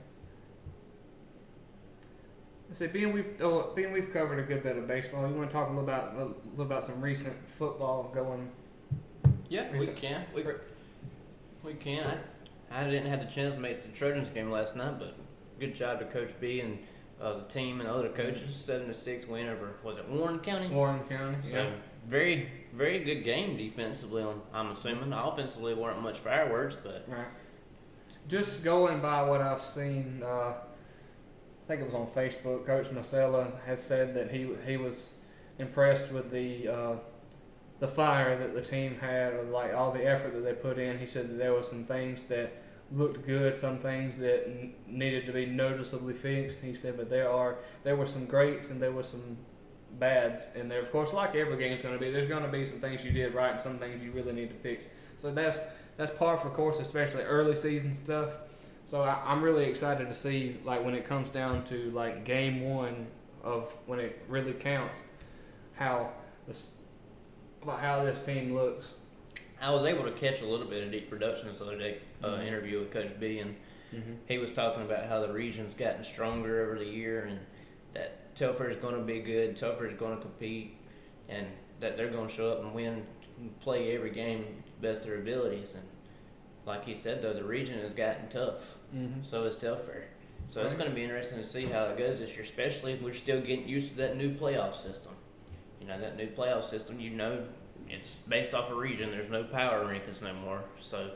[2.71, 5.29] I said, being we've oh, being we've covered a good bit of baseball.
[5.29, 8.51] You want to talk a little about a little about some recent football going?
[9.49, 10.25] Yeah, we Recent- can.
[10.35, 10.45] We,
[11.63, 12.19] we can.
[12.71, 15.17] I, I didn't have the chance to make the Trojans game last night, but
[15.61, 16.79] good job to Coach B and
[17.21, 18.57] uh, the team and other coaches.
[18.57, 20.69] Seven to six win over was it Warren County?
[20.69, 21.37] Warren County.
[21.49, 21.71] So Yeah.
[22.09, 24.25] very very good game defensively.
[24.53, 27.27] I'm assuming offensively weren't much fireworks, but Right.
[28.27, 30.55] Just going by what I've seen, uh,
[31.65, 32.67] I think it was on Facebook.
[32.67, 35.15] Coach Marcella has said that he he was
[35.59, 36.97] impressed with the uh,
[37.81, 40.99] the fire that the team had, or like all the effort that they put in.
[40.99, 42.53] He said that there were some things that
[42.93, 46.61] looked good, some things that n- needed to be noticeably fixed.
[46.61, 49.39] He said, but there are there were some greats and there were some
[49.99, 50.81] bads in there.
[50.81, 53.11] Of course, like every game's going to be, there's going to be some things you
[53.11, 54.87] did right and some things you really need to fix.
[55.17, 55.61] So that's
[55.97, 58.35] that's par for course, especially early season stuff.
[58.85, 62.63] So I, I'm really excited to see like when it comes down to like game
[62.69, 63.07] one
[63.43, 65.03] of when it really counts,
[65.75, 66.11] how
[66.47, 66.73] this
[67.63, 68.93] about how this team looks.
[69.61, 71.99] I was able to catch a little bit of deep productions the other day.
[72.23, 72.47] Uh, Mhm.
[72.47, 73.55] Interview with Coach B and
[73.95, 74.13] Mm-hmm.
[74.27, 77.39] he was talking about how the region's gotten stronger over the year and
[77.93, 80.77] that Telfair is going to be good, Telfair is going to compete,
[81.29, 81.47] and
[81.79, 83.07] that they're going to show up and win,
[83.61, 85.75] play every game best of their abilities.
[85.75, 85.85] And
[86.67, 88.77] like he said, though, the region has gotten tough.
[88.95, 89.21] Mm-hmm.
[89.31, 90.09] So is Telfair.
[90.49, 93.03] So it's going to be interesting to see how it goes this year, especially if
[93.03, 95.13] we're still getting used to that new playoff system.
[95.81, 97.45] You know, that new playoff system, you know,
[97.89, 99.11] it's based off a region.
[99.11, 100.63] There's no power rankings no more.
[100.81, 101.11] So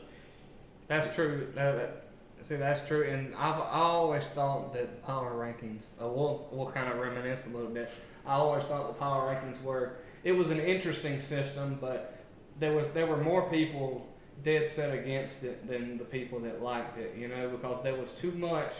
[0.87, 1.47] That's true.
[1.55, 2.03] That, that,
[2.41, 3.07] see, that's true.
[3.07, 5.83] And I've I always thought that power rankings.
[6.01, 7.91] Uh, we'll we'll kind of reminisce a little bit.
[8.25, 9.93] I always thought the power rankings were.
[10.23, 12.17] It was an interesting system, but
[12.59, 14.07] there was there were more people
[14.43, 17.15] dead set against it than the people that liked it.
[17.17, 18.73] You know, because there was too much.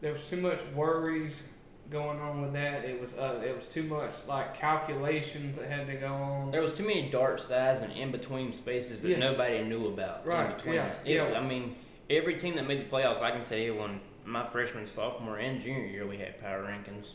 [0.00, 1.42] There was too much worries
[1.90, 2.84] going on with that.
[2.84, 6.50] It was uh, it was too much like calculations that had to go on.
[6.50, 9.18] There was too many dark sides and in between spaces that Yeah.
[9.18, 10.26] nobody knew about.
[10.26, 11.30] Right, In between yeah, it.
[11.30, 11.38] yeah.
[11.38, 11.76] I mean,
[12.08, 15.60] every team that made the playoffs, I can tell you, when my freshman, sophomore, and
[15.60, 17.10] junior year, we had power rankings.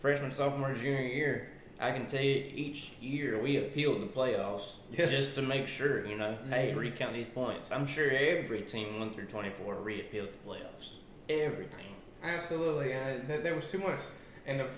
[0.00, 1.48] Freshman, sophomore, junior year,
[1.80, 5.06] I can tell you, each year we appealed the playoffs Yeah.
[5.06, 6.04] just to make sure.
[6.06, 6.76] You know, hey, Mhm.
[6.76, 7.70] recount these points.
[7.72, 10.94] I'm sure every team one through twenty four re-appealed the playoffs.
[11.28, 11.94] Every team.
[12.22, 14.00] Absolutely, and th- there was too much,
[14.46, 14.68] and if,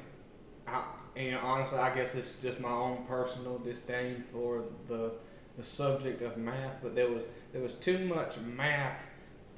[0.68, 0.84] I,
[1.32, 5.12] know, honestly, I guess it's just my own personal disdain for the
[5.58, 9.00] the subject of math, but there was there was too much math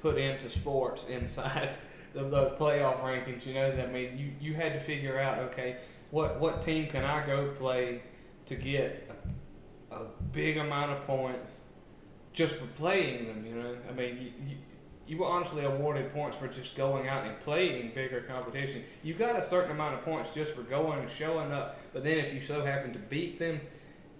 [0.01, 1.69] put into sports inside
[2.13, 3.45] the, the playoff rankings.
[3.45, 5.77] You know, that I mean, you you had to figure out, okay,
[6.15, 8.01] what what team can I go play
[8.45, 9.11] to get
[9.91, 11.61] a, a big amount of points
[12.31, 13.45] just for playing them.
[13.45, 14.57] You know, I mean, you, you,
[15.07, 18.83] you were honestly awarded points for just going out and playing bigger competition.
[19.03, 22.17] You got a certain amount of points just for going and showing up, but then
[22.17, 23.59] if you so happen to beat them,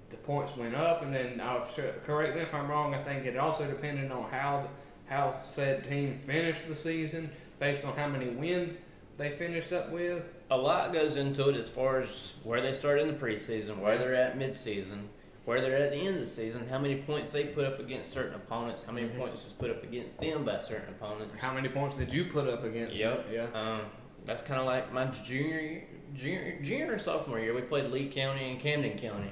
[0.09, 1.01] the points went up.
[1.01, 1.65] And then I'll
[2.05, 2.93] correct me if I'm wrong.
[2.93, 4.67] I think it also depended on how
[5.05, 8.79] how said team finished the season based on how many wins
[9.17, 10.23] they finished up with.
[10.51, 13.97] A lot goes into it as far as where they start in the preseason, where
[13.97, 15.07] they're at midseason,
[15.45, 18.13] where they're at the end of the season, how many points they put up against
[18.13, 19.17] certain opponents, how many Mhm.
[19.17, 21.33] points is put up against them by certain opponents.
[21.39, 22.95] How many points did you put up against?
[22.95, 23.25] Yep.
[23.25, 23.33] them?
[23.33, 23.59] Yeah.
[23.59, 23.81] Um,
[24.25, 25.83] that's kind of like my junior,
[26.15, 27.53] junior, junior and sophomore year.
[27.53, 29.31] We played Lee County and Camden County.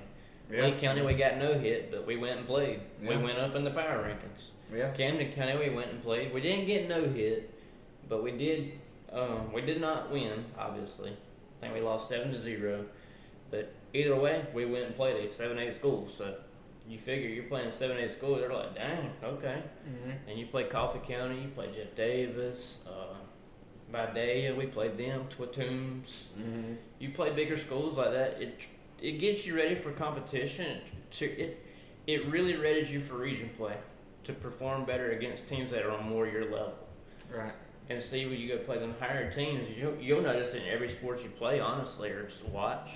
[0.52, 0.65] Yeah.
[0.65, 2.82] Lee County we got no hit, but we went and played.
[3.02, 4.49] We went up in the power rankings.
[4.76, 4.91] Yeah.
[4.91, 6.34] Camden County we went and played.
[6.34, 7.52] We didn't get no hit,
[8.10, 8.73] but we did.
[9.13, 10.45] Um, we did not win.
[10.58, 12.86] Obviously, I think we lost seven to zero.
[13.52, 16.10] But either way, we went and played a seven A school.
[16.17, 16.36] So
[16.88, 18.36] you figure you're playing a seven A school.
[18.36, 19.62] They're like, dang, okay.
[19.88, 20.30] Mm-hmm.
[20.30, 21.41] And you play Coffee County.
[21.41, 22.78] You play Jeff Davis.
[22.88, 23.13] Uh,
[23.91, 25.28] Vidalia, we played them.
[25.38, 26.23] Twatoons.
[26.38, 26.73] Mm-hmm.
[26.99, 28.41] You play bigger schools like that.
[28.41, 28.65] It
[29.02, 30.82] it gets you ready for competition.
[31.12, 31.63] To it
[32.08, 33.76] it really readies you for region play
[34.23, 36.73] to perform better against teams that are on more your level.
[37.34, 37.54] Right.
[37.89, 41.22] And see when you go play them higher teams, you you'll notice in every sport
[41.22, 42.89] you play, honestly, or watch,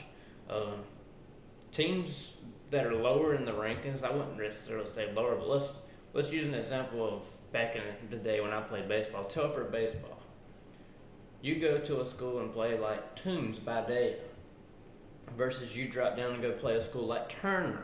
[0.49, 0.83] um,
[1.71, 2.33] teams
[2.69, 4.03] that are lower in the rankings.
[4.03, 5.69] I wouldn't necessarily say lower, but let's
[6.13, 9.25] let's use an example of back in the day when I played baseball.
[9.25, 10.19] Telfair baseball.
[11.41, 14.17] You go to a school and play like Toombs by day,
[15.35, 17.83] versus you drop down and go play a school like Turner.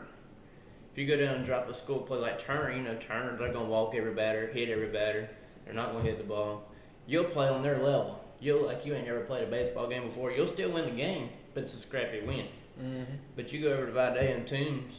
[0.92, 3.52] If you go down and drop a school play like Turner, you know Turner, they're
[3.52, 5.28] gonna walk every batter, hit every batter.
[5.64, 6.70] They're not gonna hit the ball.
[7.06, 8.20] You'll play on their level.
[8.40, 10.30] You'll like you ain't never played a baseball game before.
[10.30, 12.46] You'll still win the game, but it's a scrappy win.
[12.80, 13.14] Mm-hmm.
[13.36, 14.94] But you go over to Vidalia and Toombs,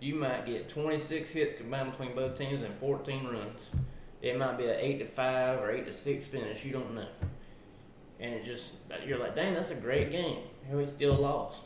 [0.00, 3.62] you might get 26 hits combined between both teams and 14 runs.
[4.22, 6.64] It might be an eight to five or eight to six finish.
[6.64, 7.08] You don't know.
[8.18, 8.70] And it just
[9.04, 10.38] you're like, dang, that's a great game.
[10.68, 11.62] And we still lost.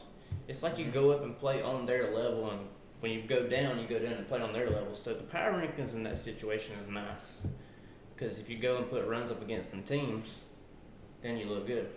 [0.49, 2.61] It's like you go up and play on their level, and
[3.01, 4.95] when you go down, you go down and play on their level.
[4.95, 7.39] So the power rankings in that situation is nice,
[8.21, 10.29] because if you go and put runs up against some teams,
[11.23, 11.89] then you look good.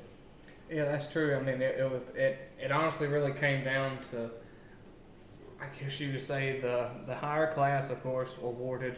[0.69, 1.35] Yeah, that's true.
[1.35, 2.51] I mean, it, it was it.
[2.59, 4.29] It honestly really came down to,
[5.61, 8.97] I guess you could say the the higher class, of course, awarded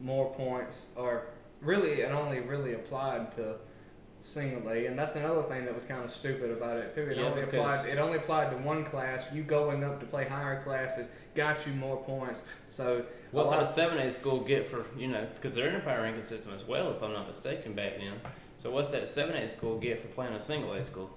[0.00, 1.26] more points, or
[1.60, 3.56] really it only really applied to
[4.22, 7.02] single A, and that's another thing that was kind of stupid about it too.
[7.02, 7.86] It Yeah, only applied.
[7.88, 9.26] It only applied to one class.
[9.32, 12.42] You going up to play higher classes got you more points.
[12.68, 15.80] So What's a a seven A school get for you know because they're in a
[15.80, 18.14] power ranking system as well, if I'm not mistaken, back then.
[18.58, 21.10] So what's that seven A school get for playing a single A school?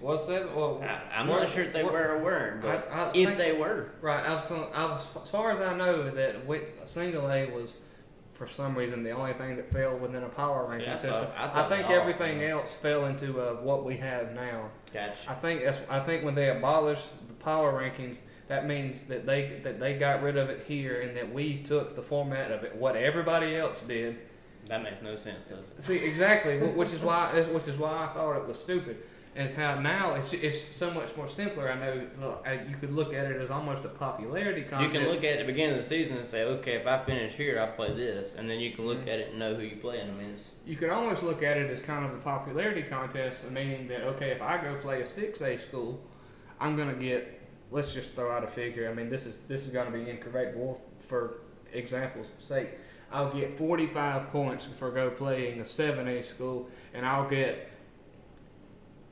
[0.00, 0.54] what's that?
[0.54, 3.36] Well, I, I'm not sure if they we're- or weren't, but I, I if think-
[3.36, 4.24] they were, Right.
[4.24, 6.36] I was, I was, as far as I know, that
[6.84, 7.76] single A was,
[8.38, 11.12] for some reason, the only thing that fell within a power See, ranking I system.
[11.26, 14.70] thought- I I, thought think all- everything else fell into uh, what we have now.
[14.94, 15.28] gotcha.
[15.30, 19.60] I think that's, I think when they abolished the power rankings, that means that they
[19.64, 22.76] that they got rid of it here, and that we took the format of it,
[22.76, 24.16] what everybody else did.
[24.68, 25.82] That makes no sense, does it?
[25.82, 28.98] See exactly, which is why which is why I thought it was stupid.
[29.36, 31.70] Is how now it's, it's so much more simpler.
[31.70, 34.92] I know look, you could look at it as almost a popularity contest.
[34.94, 37.34] You can look at the beginning of the season and say, okay, if I finish
[37.34, 39.08] here, I play this, and then you can look Mhm.
[39.08, 40.08] at it and know who you play in.
[40.08, 43.48] I mean, it's, you could almost look at it as kind of a popularity contest,
[43.50, 46.00] meaning that okay, if I go play a six A school,
[46.60, 47.40] I'm gonna get.
[47.70, 48.88] Let's just throw out a figure.
[48.90, 52.70] I mean, this is this is gonna be incorrect, but we'll- for example's sake,
[53.12, 57.68] I'll get 45 points for go playing a seven A school, and I'll get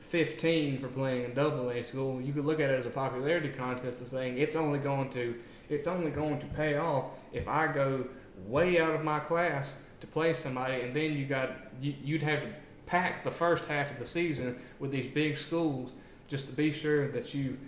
[0.08, 2.20] 15 for playing in double A school.
[2.20, 5.34] You could look at it as a popularity contest of saying it's only going to
[5.68, 8.06] it's only going to pay off if I go
[8.46, 12.42] way out of my class to play somebody, and then you got you, you'd have
[12.42, 12.54] to
[12.86, 15.94] pack the first half of the season with these big schools
[16.28, 17.58] just to be sure that you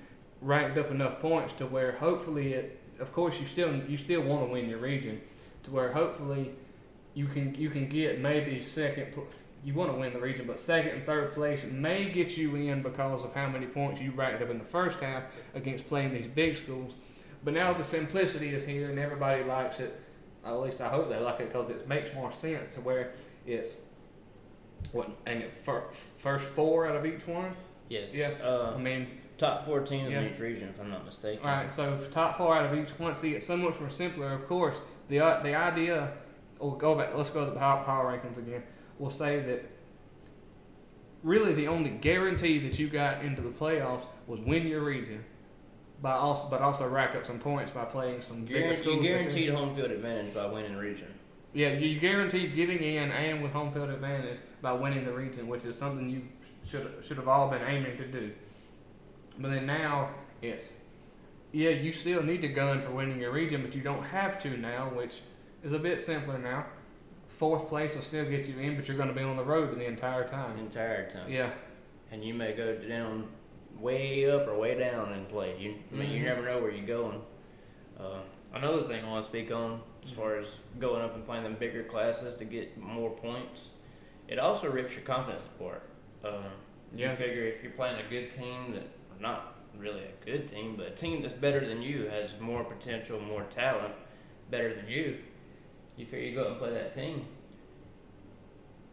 [0.41, 2.81] ranked up enough points to where hopefully it.
[3.01, 5.21] Of course, you still you still want to win your region,
[5.65, 6.53] to where hopefully
[7.15, 9.15] you can you can get maybe second.
[9.65, 12.83] You want to win the region, but second and third place may get you in
[12.83, 16.29] because of how many points you racked up in the first half against playing these
[16.29, 16.95] big schools.
[17.45, 20.01] But now the simplicity is here, and everybody likes it.
[20.45, 23.13] At least I hope they like it because it makes more sense to where
[23.47, 23.77] it's
[24.93, 25.85] what and it fir-
[26.19, 27.53] first four out of each one.
[27.89, 28.15] yes.
[28.15, 28.31] Yeah.
[28.43, 30.21] Uh, I mean, top four teams Yeah.
[30.21, 31.45] in each region, if I'm not mistaken.
[31.45, 31.71] all right.
[31.71, 33.15] So top four out of each one.
[33.15, 34.33] See, it's so much more simpler.
[34.33, 34.77] Of course,
[35.09, 36.13] the uh, the idea.
[36.61, 37.11] We'll go back.
[37.15, 38.63] Let's go to the power, power rankings again.
[38.99, 39.65] We'll say that
[41.23, 45.25] really the only guarantee that you got into the playoffs was win your region,
[46.01, 49.03] by also but also rack up some points by playing some bigger Guaran- you schools.
[49.03, 51.09] this guaranteed home field advantage by winning the region.
[51.55, 55.65] Yeah, you guaranteed getting in and with home field advantage by winning the region, which
[55.65, 56.23] is something you
[56.65, 58.33] should should have all been aiming to do.
[59.39, 60.11] But then now
[60.43, 60.73] it's
[61.53, 64.57] yeah, you still need to gun for winning your region, but you don't have to
[64.57, 65.23] now, which
[65.63, 66.67] is a bit simpler now.
[67.39, 69.71] Fourth place will still get you in, but you're going to be on the road
[69.79, 70.57] the entire time.
[70.57, 71.31] the entire time.
[71.31, 71.51] Yeah,
[72.11, 73.29] And you may go down
[73.79, 75.57] way up or way down and play.
[75.57, 76.25] You I mean, you Mhm.
[76.25, 77.23] never know where you're going.
[77.99, 78.19] Uh,
[78.53, 81.55] another thing I want to speak on, as far as going up and playing them
[81.55, 83.69] bigger classes to get more points,
[84.27, 85.83] it also rips your confidence apart.
[86.25, 86.43] Uh,
[86.93, 87.11] Yeah.
[87.11, 88.87] You figure if you're playing a good team that,
[89.21, 93.21] not really a good team, but a team that's better than you, has more potential,
[93.21, 93.95] more talent,
[94.51, 95.19] better than you,
[95.99, 97.25] you figure you go out and play that team.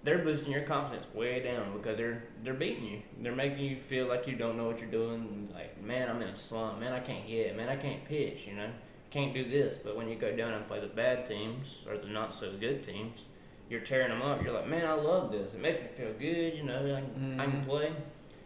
[0.04, 3.02] They're boosting your confidence way down because they're they're beating you.
[3.22, 5.50] They're making you feel like you don't know what you're doing.
[5.54, 6.80] Like, man, I'm in a slump.
[6.80, 7.56] Man, I can't hit.
[7.58, 8.46] Man, I can't pitch.
[8.46, 8.70] You know,
[9.10, 9.78] can't do this.
[9.84, 12.84] But when you go down and play the bad teams or the not so good
[12.84, 13.22] teams,
[13.68, 14.44] you're tearing them up.
[14.44, 15.56] You're like, man, I love this.
[15.56, 16.54] It makes me feel good.
[16.56, 17.66] You know, I can, I can Mhm.
[17.66, 17.92] play.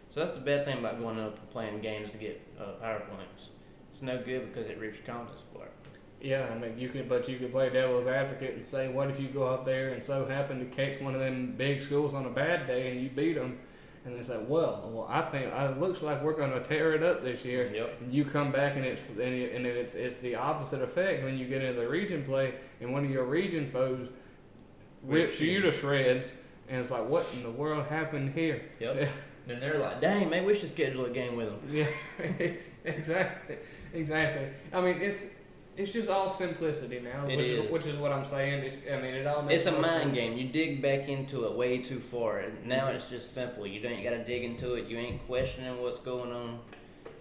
[0.08, 3.00] So that's the bad thing about going up and playing games to get uh, power
[3.00, 3.50] points.
[3.92, 5.72] It's no good because it rips your confidence apart.
[6.20, 9.18] Yeah, I mean, you could, but you could play devil's advocate and say, what if
[9.18, 12.26] you go up there and so happen to catch one of them big schools on
[12.26, 13.58] a bad day and you beat them,
[14.04, 16.94] and they say, well, well, I think uh, it looks like we're going to tear
[16.94, 17.70] it up this year.
[17.74, 18.00] Yep.
[18.00, 21.36] And you come back and it's and, it, and it's it's the opposite effect when
[21.36, 24.08] you get into the region play and one of your region foes
[25.02, 25.60] rips you.
[25.62, 26.34] to shreds,
[26.68, 28.62] and it's like, what in the world happened here?
[28.80, 29.08] Yep.
[29.48, 31.60] and they're like, dang, maybe we should schedule a game with them.
[31.70, 32.52] Yeah,
[32.84, 33.56] exactly,
[33.92, 34.48] exactly.
[34.72, 35.26] I mean, it's
[35.80, 37.48] it's just all simplicity now, which is.
[37.64, 37.70] is.
[37.72, 38.64] which is what I'm saying.
[38.64, 40.14] It's, I mean, it all makes It's a mind sense.
[40.14, 40.36] game.
[40.38, 42.38] You dig back into it way too far.
[42.40, 42.94] And now Mhm.
[42.96, 43.66] it's just simple.
[43.66, 44.86] You don't got to dig into it.
[44.88, 46.60] You ain't questioning what's going on,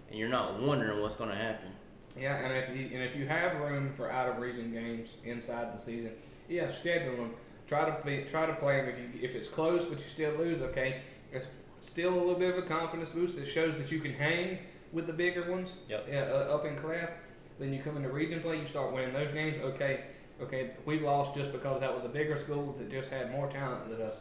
[0.10, 1.70] and you're not wondering what's going to happen.
[2.18, 5.74] Yeah, and if you and if you have room for out of region games inside
[5.74, 6.12] the season,
[6.49, 7.34] yeah, schedule them.
[7.68, 8.89] Try to play, try to play them.
[8.89, 11.01] If you if it's close but you still lose, okay,
[11.32, 11.47] it's
[11.82, 13.38] still a little bit of a confidence boost.
[13.38, 14.57] It shows that you can hang
[14.91, 15.74] with the bigger ones.
[15.88, 16.07] Yep.
[16.12, 17.14] Yeah, uh, up in class.
[17.60, 19.57] Then you come into region play, you start winning those games.
[19.62, 20.05] Okay,
[20.41, 23.89] okay, we lost just because that was a bigger school that just had more talent
[23.89, 24.18] than us.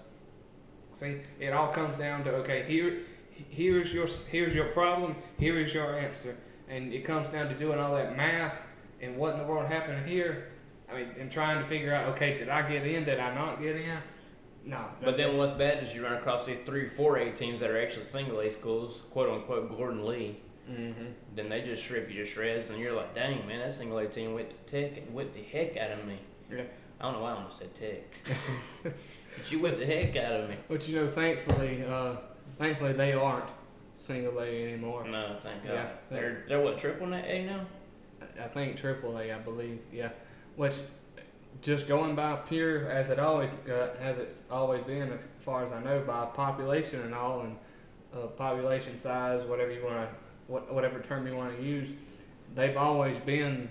[0.93, 5.72] See, it all comes down to okay, here, here's your here's your problem, here is
[5.72, 6.36] your answer,
[6.68, 8.59] and it comes down to doing all that math
[9.01, 10.49] and what in the world happened here.
[10.91, 13.05] I mean, and trying to figure out okay, did I get in?
[13.05, 13.99] Did I not get in?
[14.64, 14.84] No.
[15.03, 17.80] But then what's bad is you run across these three, four A teams that are
[17.80, 20.41] actually single A schools, quote unquote Gordon Lee.
[20.70, 21.04] Mm-hmm.
[21.34, 24.06] Then they just strip you to shreds, and you're like, dang man, that single A
[24.06, 26.18] team whipped the tech and whipped the heck out of me.
[26.50, 26.62] Yeah.
[27.00, 28.02] I don't know why I almost said tech.
[28.82, 30.56] but you whipped the heck out of me.
[30.68, 32.16] But you know, thankfully, uh,
[32.58, 33.48] thankfully they aren't
[33.94, 35.06] single A anymore.
[35.08, 35.72] No, thank God.
[35.72, 35.88] Yeah.
[36.10, 37.66] They're they're what triple A now?
[38.42, 39.80] I think triple A, I believe.
[39.92, 40.10] Yeah,
[40.56, 40.74] which
[41.62, 45.72] just going by pure as it always uh, as it's always been, as far as
[45.72, 47.56] I know, by population and all, and
[48.14, 50.08] uh, population size, whatever you want to,
[50.49, 51.90] what, whatever term you want to use,
[52.55, 53.68] they've always been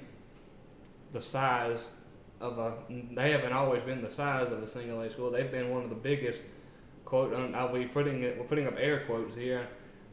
[1.11, 1.87] the size
[2.39, 2.73] of a.
[2.89, 5.29] They haven't always been the size of a single A school.
[5.31, 6.41] They've been one of the biggest.
[7.03, 8.37] Quote, un, I'll be putting it.
[8.37, 9.67] We're putting up air quotes here,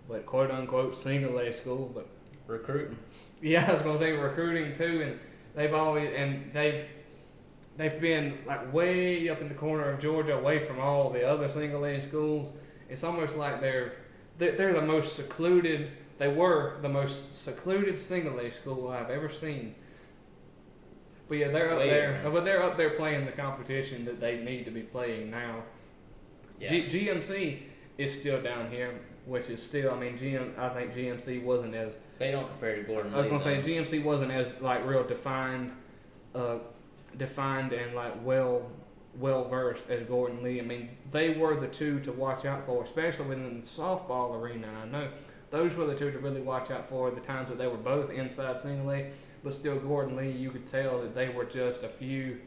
[0.08, 2.08] but quote unquote single A school, but
[2.46, 2.98] Recruiting.
[3.40, 5.18] yeah, I was gonna say recruiting too, and
[5.54, 6.86] they've always and they've
[7.78, 11.48] they've been like way up in the corner of Georgia, away from all the other
[11.48, 12.52] single A schools.
[12.90, 13.94] It's almost like they're
[14.36, 15.90] they're, they're the most secluded.
[16.18, 19.74] They were the most secluded single A school I've ever seen.
[21.28, 22.20] But yeah, they're up Way there.
[22.22, 22.32] around.
[22.32, 25.62] But they're up there playing the competition that they need to be playing now.
[26.60, 26.68] Yeah.
[26.68, 27.58] G- GMC
[27.98, 28.94] is still down here,
[29.26, 29.92] which is still.
[29.92, 30.56] I mean, GM.
[30.58, 33.56] I think GMC wasn't as they don't compare to Gordon I was gonna say.
[33.60, 35.72] GMC wasn't as like real defined,
[36.34, 36.58] uh,
[37.16, 38.70] defined and like well
[39.16, 40.60] well versed as Gordon Lee.
[40.60, 44.68] I mean, they were the two to watch out for, especially within the softball arena.
[44.82, 45.08] I know
[45.50, 47.10] those were the two to really watch out for.
[47.10, 49.10] The times that they were both inside single A,
[49.42, 52.40] but still Gordon Lee, you could tell that they were just a few,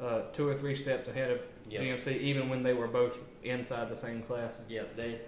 [0.00, 1.80] uh, two or three steps ahead of Yep.
[1.82, 4.52] GMC, even when they were both inside the same class.
[4.68, 5.20] Yeah, they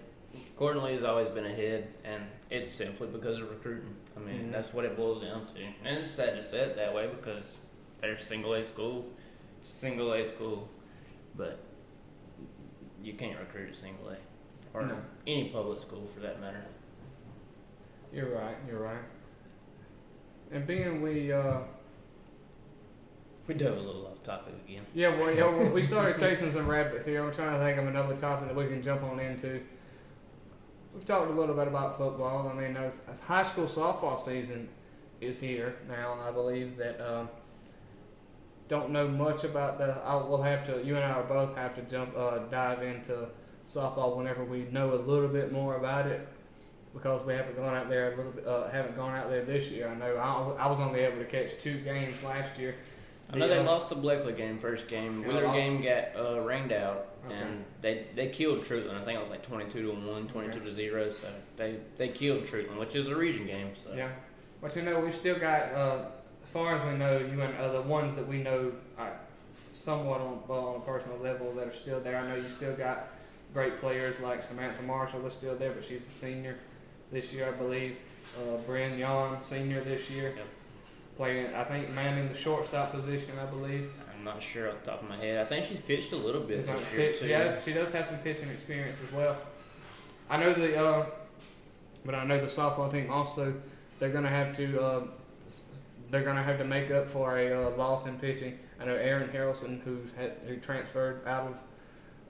[0.57, 3.97] Gordon Lee has always been ahead, and it's simply because of recruiting.
[4.17, 4.53] I mean, Mhm.
[4.53, 5.61] that's what it boils down to.
[5.85, 7.59] And it's sad to say it that way because
[8.01, 9.07] they're single A school,
[9.65, 10.69] single A school,
[11.35, 11.59] but
[13.03, 14.17] you can't recruit a single A
[14.73, 14.99] or No.
[15.27, 16.65] any public school for that matter.
[18.13, 18.57] You're right.
[18.67, 19.05] You're right.
[20.53, 21.33] And being we.
[21.33, 21.59] Uh,
[23.47, 24.85] We dove a little off topic again.
[24.95, 27.25] Yeah, well, yeah, we started chasing some rabbits here.
[27.25, 29.61] I'm trying to think of another topic that we can jump on into.
[30.95, 32.49] We've talked a little bit about football.
[32.49, 34.69] I mean, as, as high school softball season
[35.21, 37.01] is here now, I believe that.
[37.01, 37.29] Um,
[38.69, 40.01] don't know much about the.
[40.05, 40.81] I will have to.
[40.85, 43.27] You and I will both have to jump, uh, dive into
[43.69, 46.29] softball whenever we know a little bit more about it,
[46.95, 48.47] because we haven't gone out there a little bit.
[48.47, 49.89] Uh, haven't gone out there this year.
[49.89, 50.17] I know.
[50.17, 52.75] I, I was only able to catch two games last year.
[53.33, 55.23] I know The, they uh, lost the Blakely game first game.
[55.23, 57.35] Wheeler game got uh, rained out, Okay.
[57.35, 59.01] and they they killed Treutlen.
[59.01, 61.11] I think it was like 22 to 1, 22 to 0.
[61.11, 63.71] So they, they killed Treutlen, which is a region game.
[63.75, 64.09] So Yeah,
[64.61, 66.05] but you know we've still got uh,
[66.43, 69.13] as far as we know, you and uh, the ones that we know are
[69.73, 72.17] somewhat on, well, on a personal level that are still there.
[72.17, 73.11] I know you still got
[73.55, 76.57] great players like Samantha Marshall is still there, but she's a senior
[77.13, 77.97] this year, I believe.
[78.39, 80.47] Uh, Bryn Yon, senior this year, Yep.
[81.17, 83.91] playing I think manning the shortstop position, I believe.
[84.17, 85.39] I'm not sure off the top of my head.
[85.39, 87.27] I think she's pitched a little bit this year too.
[87.27, 89.37] Yes, she does have some pitching experience as well.
[90.29, 91.07] I know the, uh,
[92.05, 93.55] but I know the softball team also.
[93.99, 95.03] They're gonna have to, uh,
[96.11, 98.59] they're gonna have to make up for a uh, loss in pitching.
[98.81, 101.55] I know Aaron Harrelson, who had, who transferred out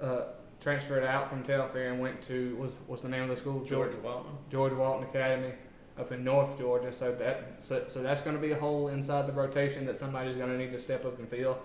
[0.01, 0.25] of, uh,
[0.61, 3.65] transferred out from Telfair and went to was what's the name of the school?
[3.65, 4.33] George Walton.
[4.51, 5.53] George Walton Academy
[5.99, 6.93] up in North Georgia.
[6.93, 10.37] So that so, so that's going to be a hole inside the rotation that somebody's
[10.37, 11.59] going to need to step up and fill.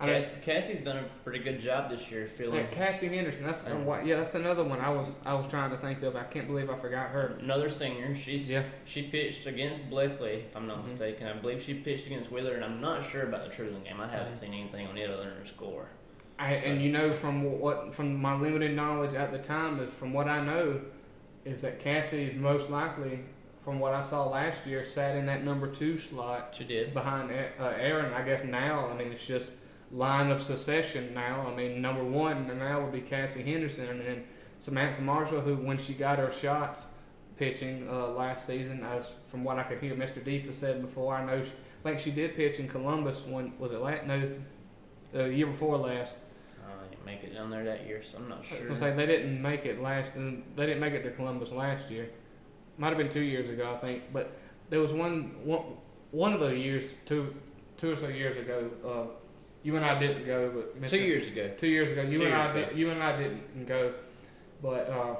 [0.00, 2.66] I Cass- Cassie's done a pretty good job this year yeah, filling.
[2.68, 3.44] Cassie Henderson.
[3.46, 4.14] That's Yeah.
[4.16, 6.14] that's another one I was I was trying to think of.
[6.14, 7.36] I can't believe I forgot her.
[7.40, 8.14] Another singer.
[8.16, 10.90] She's Yeah, she pitched against Blakely, if I'm not Mhm.
[10.90, 11.26] mistaken.
[11.26, 14.00] I believe she pitched against Wheeler, and I'm not sure about the Treutlen game.
[14.00, 14.38] I haven't Mhm.
[14.38, 15.88] seen anything on it other than her score.
[16.38, 20.12] I, and you know from what from my limited knowledge at the time is from
[20.12, 20.80] what I know
[21.44, 23.20] is that Cassie most likely
[23.64, 26.94] from what I saw last year sat in that number two slot She did.
[26.94, 28.14] behind uh, Aaron.
[28.14, 29.52] I guess now, I mean, it's just
[29.90, 31.46] line of succession now.
[31.46, 34.24] I mean, number one now would be Cassie Henderson, and then
[34.58, 36.86] Samantha Marshall, who when she got her shots
[37.36, 40.24] pitching uh, last season, as from what I could hear, Mr.
[40.24, 41.50] Deep has said before, I know she,
[41.84, 44.06] I think she did pitch in Columbus when was it last?
[44.06, 44.30] No,
[45.12, 46.16] the year before last.
[47.08, 48.62] Make it down there that year, so I'm not I was sure.
[48.64, 52.10] gonna say they didn't make it last, they didn't make it to Columbus last year.
[52.76, 54.12] Might have been two years ago, I think.
[54.12, 54.36] But
[54.68, 55.62] there was one one
[56.10, 57.34] one of the years, two
[57.78, 58.70] two or so years ago.
[58.86, 59.14] Uh,
[59.62, 60.90] you and I didn't go, but Mr.
[60.90, 61.50] Two years ago.
[61.56, 62.68] Two years ago, you Two and I ago.
[62.68, 62.78] did.
[62.78, 63.94] You and I didn't go,
[64.62, 65.16] but uh,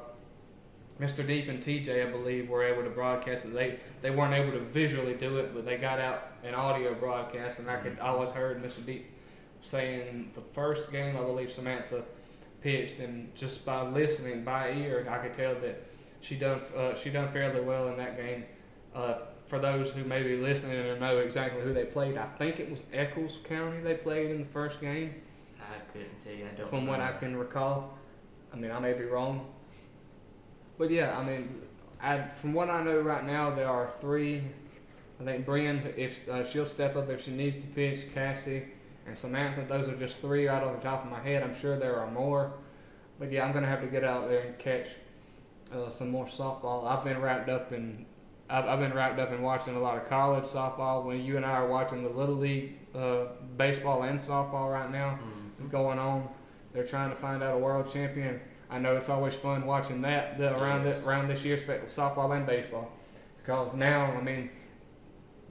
[1.00, 1.26] Mr.
[1.26, 3.54] Deep and TJ, I believe, were able to broadcast it.
[3.54, 7.60] They they weren't able to visually do it, but they got out an audio broadcast,
[7.60, 8.84] and I could I always heard Mr.
[8.84, 9.10] Deep
[9.62, 12.02] saying the first game I believe Samantha
[12.62, 15.86] pitched, and just by listening by ear, I could tell that
[16.20, 18.44] she done uh, she done fairly well in that game.
[18.94, 19.14] Uh,
[19.46, 22.70] for those who may be listening and know exactly who they played, I think it
[22.70, 25.14] was Echols County they played in the first game
[25.60, 26.46] I couldn't tell you.
[26.46, 27.96] I don't from what I can recall.
[28.52, 29.46] I mean, I may be wrong,
[30.78, 31.62] but yeah, I mean,
[32.00, 34.42] I, from what I know right now, there are three.
[35.20, 38.64] I think Brian, if uh, she'll step up if she needs to pitch, Cassie
[39.08, 39.64] and Samantha.
[39.68, 41.42] Those are just three right off the top of my head.
[41.42, 42.52] I'm sure there are more,
[43.18, 44.88] but yeah, I'm gonna have to get out there and catch
[45.72, 46.86] uh, some more softball.
[46.86, 48.06] I've been wrapped up in.
[48.50, 51.04] I've, I've been wrapped up in watching a lot of college softball.
[51.04, 55.18] When you and I are watching the little league uh, baseball and softball right now
[55.60, 55.70] Mhm.
[55.70, 56.28] going on.
[56.72, 58.40] They're trying to find out a world champion.
[58.70, 61.00] I know it's always fun watching that the, around Yes.
[61.00, 61.56] the, around this year,
[61.88, 62.90] softball and baseball,
[63.38, 64.50] because now I mean,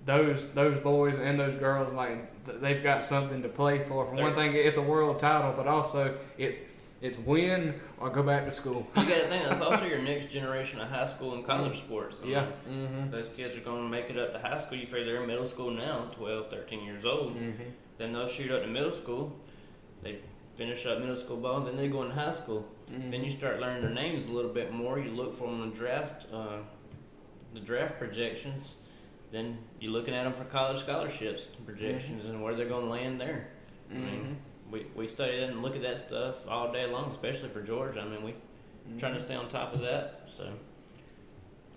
[0.06, 4.06] those those boys and those girls like they've got something to play for.
[4.08, 6.62] For one thing, it's a world title, but also it's
[7.00, 8.88] it's win or go back to school.
[8.96, 12.20] You got to think that's also your next generation of high school and college sports.
[12.20, 12.48] I mean, Yeah.
[12.68, 13.12] Mm-hmm.
[13.12, 14.80] Those kids are going to make it up to high school.
[14.80, 17.36] You figure they're in middle school now, 12, 13 years old.
[17.36, 17.64] Mm-hmm.
[18.00, 19.36] Then they'll shoot up to middle school.
[20.02, 20.20] They
[20.56, 21.62] finish up middle school ball.
[21.62, 22.68] Then they go into high school.
[22.92, 23.12] Mm-hmm.
[23.12, 24.98] Then you start learning their names a little bit more.
[24.98, 26.58] You look for them in the draft, uh,
[27.54, 28.64] the draft projections.
[29.32, 33.20] Then you're looking at them for college scholarships projections and where they're going to land
[33.20, 33.50] there.
[33.92, 34.34] Mm-hmm.
[34.72, 38.02] We, we study that and look at that stuff all day long, especially for Georgia.
[38.02, 38.34] I mean, we
[39.00, 40.30] trying to stay on top of that.
[40.36, 40.44] So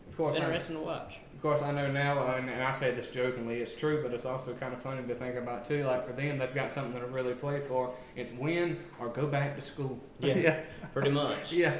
[0.08, 1.18] Of course, it's I, interesting to watch.
[1.34, 4.12] Of course, I know now, uh, and, and I say this jokingly, it's true, but
[4.12, 5.84] it's also kind of funny to think about too.
[5.84, 7.94] Like for them, they've got something to really play for.
[8.14, 9.98] It's win or go back to school.
[10.20, 10.34] Yeah.
[10.36, 10.60] yeah,
[10.92, 11.52] Pretty much.
[11.52, 11.78] yeah.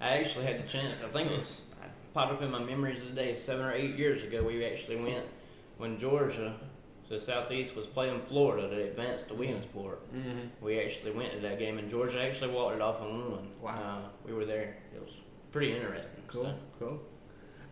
[0.00, 1.02] I actually had the chance.
[1.02, 1.65] I think it was I
[2.16, 3.36] popped up in my memories today.
[3.36, 5.26] Seven or eight years ago, we actually went
[5.76, 6.54] when Georgia,
[7.10, 10.00] the Southeast, was playing Florida to advance to Williamsport.
[10.14, 10.64] Mm-hmm.
[10.64, 13.48] We actually went to that game, and Georgia actually walked it off and won.
[13.60, 13.72] Wow.
[13.74, 14.78] Uh, we were there.
[14.94, 15.12] It was
[15.52, 16.22] pretty interesting.
[16.26, 17.02] Cool, So, cool.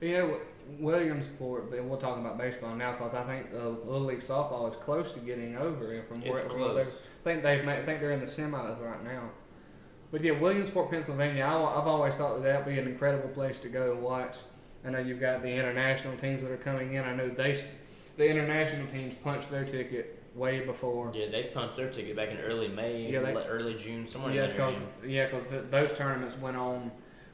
[0.03, 0.41] You know,
[0.79, 4.77] Williamsport, but we'll talk about baseball now because I think uh, Little League softball is
[4.77, 5.95] close to getting over.
[5.95, 6.87] And from it's where, from close.
[6.87, 9.31] I think they've I think they're in the semis right now.
[10.15, 11.43] But yeah, Williamsport, Pennsylvania.
[11.43, 14.37] I, have always thought that that'd be an incredible place to go and watch.
[14.87, 17.03] I know you've got the international teams that are coming in.
[17.03, 17.61] I know they,
[18.17, 21.11] the international teams punched their ticket way before.
[21.13, 24.47] Yeah, they punched their ticket back in early May, Yeah, they- early June, somewhere Yeah,
[24.47, 26.93] because yeah, because those tournaments went on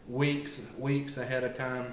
[0.09, 1.93] weeks weeks ahead of time.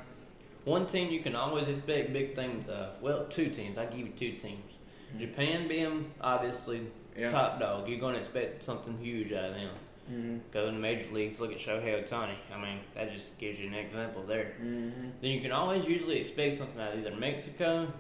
[0.64, 3.02] One team you can always expect big things of.
[3.02, 3.78] Well, two teams.
[3.78, 4.72] I give you two teams.
[5.10, 5.20] Mm-hmm.
[5.20, 7.28] Japan being obviously Yeah.
[7.28, 9.72] top dog, you're going to expect something huge out of them.
[10.12, 10.38] Mm-hmm.
[10.52, 12.36] Go in the major leagues, look at Shohei Ohtani.
[12.54, 14.54] I mean, that just gives you an example there.
[14.62, 15.10] Mm-hmm.
[15.22, 17.92] Then you can always usually expect something out of either Mexico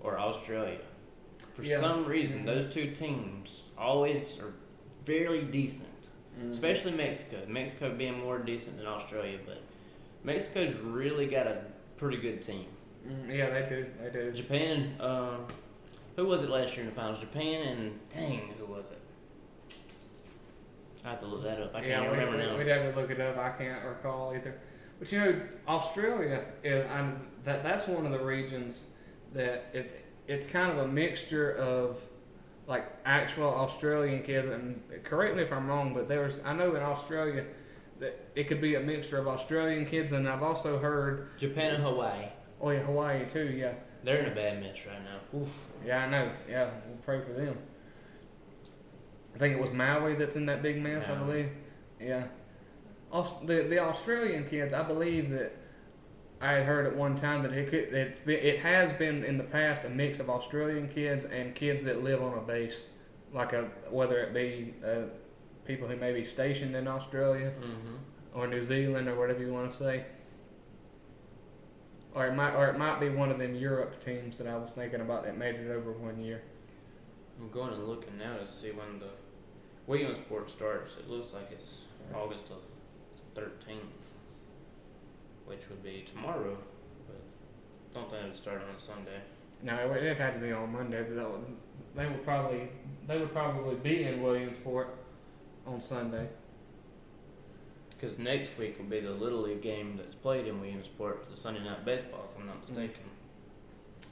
[0.00, 0.78] or Australia.
[1.54, 1.80] For Yeah.
[1.80, 2.46] some reason, Mhm.
[2.46, 4.52] those two teams always are
[5.06, 5.88] fairly decent,
[6.38, 6.50] Mm-hmm.
[6.50, 7.38] especially Mexico.
[7.48, 9.62] Mexico being more decent than Australia, but
[10.24, 11.64] Mexico's really got a
[11.96, 12.66] pretty good team.
[13.06, 13.86] Mm, yeah, they do.
[14.02, 14.32] They do.
[14.32, 15.36] Japan, uh,
[16.16, 17.20] who was it last year in the finals?
[17.20, 18.98] Japan and dang, who was it?
[21.04, 21.74] I have to look that up.
[21.74, 22.56] I can't yeah, we, remember we, now.
[22.56, 23.36] We'd have to look it up.
[23.36, 24.58] I can't recall either.
[24.98, 28.84] But you know, Australia is I'm, that that's one of the regions
[29.34, 29.92] that it's
[30.26, 32.00] it's kind of a mixture of
[32.66, 34.48] like actual Australian kids.
[34.48, 37.44] And correct me if I'm wrong, but there's I know in Australia
[38.00, 41.84] that it could be a mixture of Australian kids, and I've also heard Japan and
[41.84, 42.26] Hawaii,
[42.60, 43.54] oh yeah Hawaii too.
[43.56, 43.74] Yeah,
[44.04, 45.38] they're in a bad mess right now.
[45.38, 45.50] Oof.
[45.84, 46.32] yeah I know.
[46.48, 47.58] Yeah, we'll pray for them.
[49.34, 51.08] I think it was Maui that's in that big mess.
[51.08, 51.48] I believe.
[52.00, 52.24] Yeah.
[53.12, 55.52] The the Australian kids, I believe that
[56.40, 59.38] I had heard at one time that it could it's been, it has been in
[59.38, 62.86] the past a mix of Australian kids and kids that live on a base,
[63.32, 65.04] like a whether it be uh,
[65.64, 68.38] people who may be stationed in Australia Mm-hmm.
[68.38, 70.04] or New Zealand or whatever you want to say.
[72.14, 74.72] Or it might or it might be one of them Europe teams that I was
[74.72, 76.42] thinking about that made it over one year.
[77.40, 79.08] I'm going and looking now to see when the
[79.86, 80.92] Williamsport starts.
[80.98, 81.78] It looks like it's
[82.14, 83.78] August the 13th,
[85.46, 86.56] which would be tomorrow,
[87.06, 87.20] but
[87.92, 89.20] don't think it would start on Sunday.
[89.62, 91.56] No, it would- it had to be on Monday, but would,
[91.94, 92.68] they would probably
[93.06, 94.88] they would probably be in Williamsport
[95.66, 96.28] on Sunday.
[97.90, 101.62] Because next week will be the Little League game that's played in Williamsport, the Sunday
[101.62, 102.68] Night Baseball, if I'm not mm.
[102.68, 103.04] mistaken.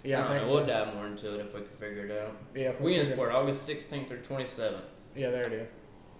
[0.04, 0.52] Yeah, I I know.
[0.52, 2.36] We'll dive more into it if we can figure it out.
[2.54, 4.82] Yeah, if we Williamsport, August 16th through 27th.
[5.14, 5.68] Yeah, there it is.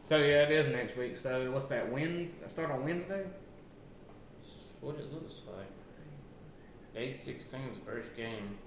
[0.03, 1.17] So yeah, it is next week.
[1.17, 1.91] So what's that?
[1.91, 2.49] Wednesday?
[2.49, 3.25] Start on Wednesday?
[4.81, 5.67] What it looks like.
[6.95, 8.59] 8 16 is the first game.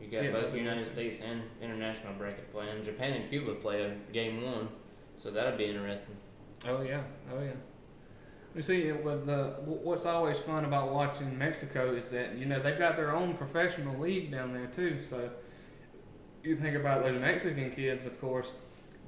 [0.00, 0.92] You got Yeah, both United.
[0.92, 2.84] States and international bracket playing.
[2.84, 4.68] Japan and Cuba play a game one,
[5.16, 6.16] so that'll be interesting.
[6.66, 7.02] Oh yeah,
[7.32, 7.52] oh yeah.
[8.54, 12.78] You see, with the what's always fun about watching Mexico is that you know they've
[12.78, 15.02] got their own professional league down there too.
[15.02, 15.30] So
[16.42, 18.54] you think about those Mexican kids, of course,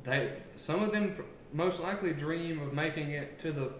[0.04, 1.14] they some of them
[1.52, 3.70] most likely dream of making it to the,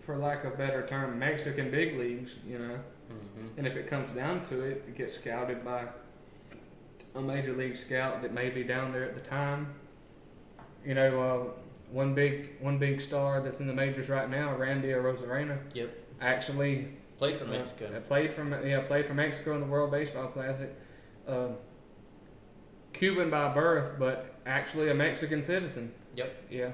[0.00, 2.36] for lack of a better term, Mexican big leagues.
[2.46, 2.78] You know,
[3.12, 3.58] Mm-hmm.
[3.58, 5.84] and if it comes down to it, it gets scouted by
[7.14, 9.74] a major league scout that may be down there at the time.
[10.86, 11.60] You know, uh,
[11.92, 15.58] one big one big star that's in the majors right now, Randy Arozarena.
[15.74, 15.90] Yep.
[16.22, 17.90] Actually, Played for uh, Mexico.
[17.94, 20.74] uh, played from yeah played for Mexico in the World Baseball Classic.
[21.28, 21.48] Uh,
[22.94, 25.92] Cuban by birth, but actually a Mexican citizen.
[26.16, 26.34] Yep.
[26.50, 26.70] Yeah.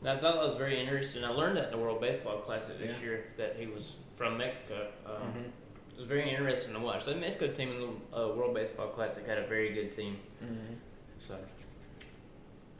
[0.00, 1.24] And I thought that was very interesting.
[1.24, 3.04] I learned that in the World Baseball Classic this Yeah.
[3.04, 4.88] year that he was from Mexico.
[5.06, 5.44] Um, Mhm.
[5.96, 7.04] It was very interesting to watch.
[7.04, 7.80] So the Mexico team in
[8.12, 10.18] the uh, World Baseball Classic had a very good team.
[10.42, 10.76] Mhm.
[11.26, 11.36] So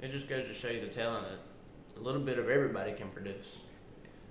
[0.03, 3.09] it just goes to show you the talent that a little bit of everybody can
[3.11, 3.61] produce.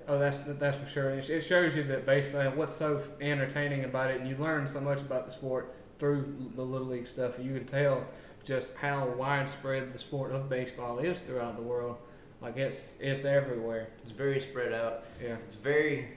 [0.07, 1.11] Oh, that's that's for sure.
[1.11, 2.43] It shows you that baseball.
[2.51, 6.63] What's so entertaining about it, and you learn so much about the sport through the
[6.63, 7.39] little league stuff.
[7.39, 8.05] You can tell
[8.43, 11.97] just how widespread the sport of baseball is throughout the world.
[12.41, 13.89] Like it's it's everywhere.
[14.01, 15.05] It's very spread out.
[15.23, 15.35] Yeah.
[15.45, 16.09] It's very,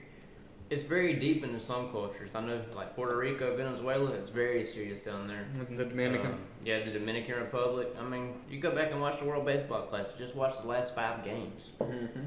[0.69, 2.31] it's very deep into some cultures.
[2.35, 5.47] I know, like Puerto Rico, Venezuela, it's very serious down there.
[5.71, 6.31] The Dominican.
[6.33, 7.95] Um, yeah, the Dominican Republic.
[7.97, 10.17] I mean, you go back and watch the World Baseball Classic.
[10.17, 11.71] Just watch the last five games.
[11.79, 12.21] mm-hmm.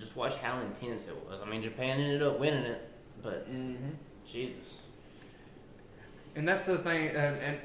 [0.00, 1.40] Just watch how intense it was.
[1.40, 2.88] I mean, Japan ended up winning it,
[3.22, 3.90] but Mm-hmm.
[4.30, 4.80] Jesus.
[6.34, 7.58] And that's the thing, and, and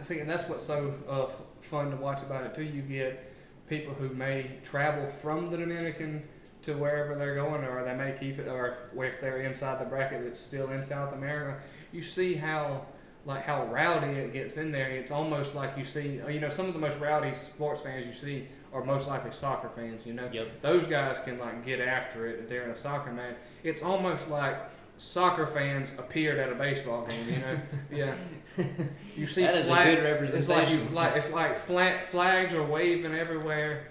[0.00, 1.26] see, and that's what's so uh,
[1.60, 2.62] fun to watch about it too.
[2.64, 3.32] You get
[3.68, 6.22] people who may travel from the Dominican
[6.62, 9.84] to wherever they're going, or they may keep it, or if, if they're inside the
[9.88, 11.60] bracket that's still in South America.
[11.92, 12.86] You see how
[13.24, 14.88] like how rowdy it gets in there.
[14.90, 18.12] It's almost like you see, you know, some of the most rowdy sports fans you
[18.12, 20.04] see are most likely soccer fans.
[20.06, 20.62] You know, Yep.
[20.62, 23.36] those guys can like get after it during a soccer match.
[23.62, 24.56] It's almost like
[24.98, 27.28] soccer fans appeared at a baseball game.
[27.28, 27.60] You know,
[27.92, 28.14] yeah.
[29.16, 32.54] You see That is a flag- good It's like you like it's like flag, flags
[32.54, 33.88] are waving everywhere.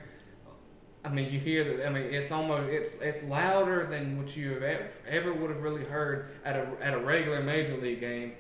[1.04, 1.88] I mean, you hear that.
[1.88, 5.62] I mean, it's almost it's it's louder than what you have ever, ever would have
[5.64, 8.34] really heard at a at a regular major league game.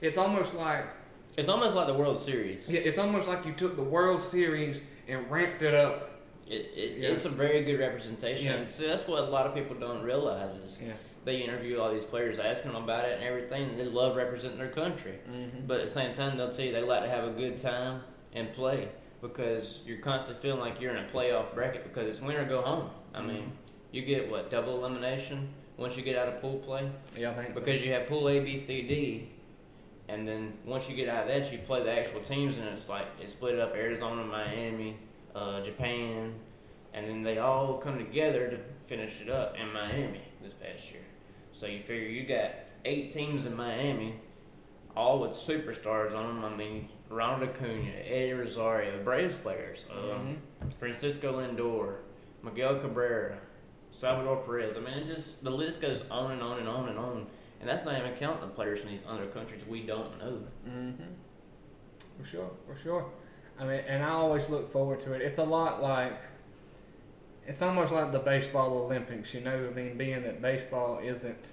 [0.00, 0.86] It's almost like
[1.36, 2.68] It's almost like the World Series.
[2.68, 6.10] yeah, it's almost like you took the World Series and ramped it up.
[6.46, 7.08] It, it, Yeah.
[7.10, 8.46] It's a very good representation.
[8.62, 8.68] Yeah.
[8.68, 10.92] See, that's what a lot of people don't realize is Yeah.
[11.26, 13.64] They interview all these players, asking them about it and everything.
[13.70, 15.66] And they love representing their country, Mm-hmm.
[15.66, 18.00] but at the same time, they'll tell you they like to have a good time
[18.32, 18.88] and play
[19.20, 22.62] because you're constantly feeling like you're in a playoff bracket because it's win or go
[22.62, 22.90] home.
[23.12, 23.26] I Mhm.
[23.26, 23.52] mean,
[23.90, 27.54] you get what double elimination once you get out of pool play Yeah, I think
[27.54, 27.60] so.
[27.60, 29.28] because you have pool A, B, C, D.
[30.08, 32.88] And then once you get out of that, you play the actual teams, and it's
[32.88, 34.96] like it's split up Arizona, Miami,
[35.34, 36.34] uh, Japan,
[36.94, 41.02] and then they all come together to finish it up in Miami this past year.
[41.58, 42.50] So you figure you got
[42.84, 44.16] eight teams in Miami,
[44.94, 46.44] all with superstars on them.
[46.44, 50.36] I mean, Ronald Acuna, Eddie Rosario, the Braves players, um,
[50.78, 51.94] Francisco Lindor,
[52.42, 53.38] Miguel Cabrera,
[53.90, 54.76] Salvador Perez.
[54.76, 57.26] I mean, it just the list goes on and on and on and on.
[57.60, 60.42] And that's not even counting the players from these other countries we don't know.
[60.68, 61.04] Mm-hmm.
[62.20, 63.06] For sure, for sure.
[63.58, 65.22] I mean, and I always look forward to it.
[65.22, 66.20] It's a lot like,
[67.46, 69.32] it's almost like the baseball Olympics.
[69.34, 71.52] You know, I mean, being that baseball isn't,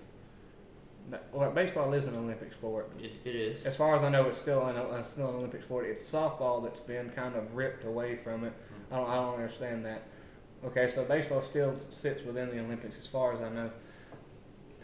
[1.31, 2.91] well, baseball is an Olympic sport.
[2.99, 3.63] It, it is.
[3.63, 5.85] As far as I know, it's still an uh, still an Olympic sport.
[5.85, 8.53] It's softball that's been kind of ripped away from it.
[8.91, 10.03] I don't I don't understand that.
[10.65, 13.69] Okay, so baseball still sits within the Olympics as far as I know.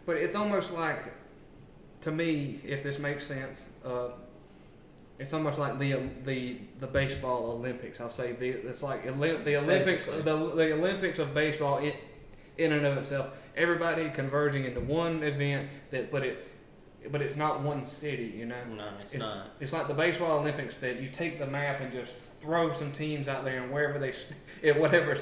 [0.05, 1.14] But it's almost like,
[2.01, 4.10] to me, if this makes sense, uh,
[5.20, 7.99] it's almost like the the the baseball Olympics.
[7.99, 9.09] I'll say the it's like the
[9.57, 10.22] Olympics the, Basically.
[10.22, 11.93] the Olympics of baseball in
[12.57, 13.28] in and of itself.
[13.55, 16.53] Everybody converging into one event that, but it's
[17.11, 18.34] but it's not one city.
[18.36, 18.63] You know.
[18.76, 19.47] No, it's, It's- not.
[19.59, 23.28] It's like the baseball Olympics that you take the map and just throw some teams
[23.28, 24.13] out there and wherever they,
[24.70, 25.17] at whatever,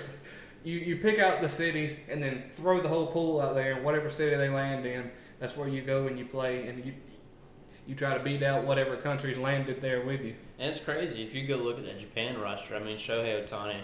[0.63, 3.83] you, you pick out the cities and then throw the whole pool out there and
[3.83, 6.93] whatever city they land in, that's where you go and you play and you,
[7.87, 10.35] you try to beat out whatever countries landed there with you.
[10.59, 12.75] And it's crazy if you go look at that Japan roster.
[12.75, 13.79] I mean, Shohei Ohtani,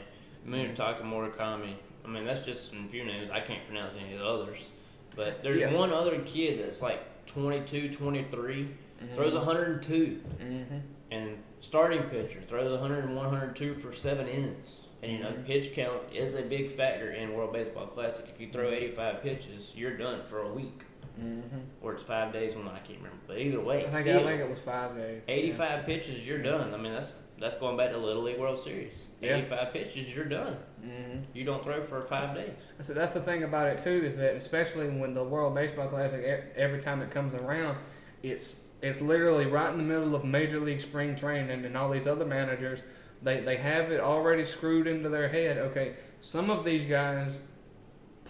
[0.47, 1.75] Munetaka Murakami.
[2.03, 3.29] I mean, that's just some few names.
[3.31, 4.69] I can't pronounce any of the others.
[5.15, 5.73] But there's Yeah.
[5.73, 8.67] one other kid that's like 22, 23,
[9.15, 10.77] throws 102, Mm-hmm.
[11.11, 14.87] and starting pitcher throws 101, 102 for seven innings.
[15.01, 15.45] And you know, Mhm.
[15.45, 18.25] pitch count is a big factor in World Baseball Classic.
[18.33, 20.81] If you throw 85 pitches, you're done for a week,
[21.19, 21.57] Mm-hmm.
[21.81, 22.55] or it's five days.
[22.55, 24.95] One I can't remember, but either way, I think still, I think it was five
[24.95, 25.21] days.
[25.27, 26.73] 85 pitches, you're done.
[26.73, 28.93] I mean, that's that's going back to Little League World Series.
[29.21, 29.37] Yeah.
[29.37, 30.57] 85 pitches, you're done.
[30.83, 31.19] Mm-hmm.
[31.33, 32.57] You don't throw for five days.
[32.81, 36.19] So that's the thing about it too is that especially when the World Baseball Classic
[36.21, 37.77] e- every time it comes around,
[38.23, 42.07] it's it's literally right in the middle of Major League Spring Training and all these
[42.07, 42.79] other managers.
[43.21, 45.57] They they have it already screwed into their head.
[45.57, 47.39] Okay, some of these guys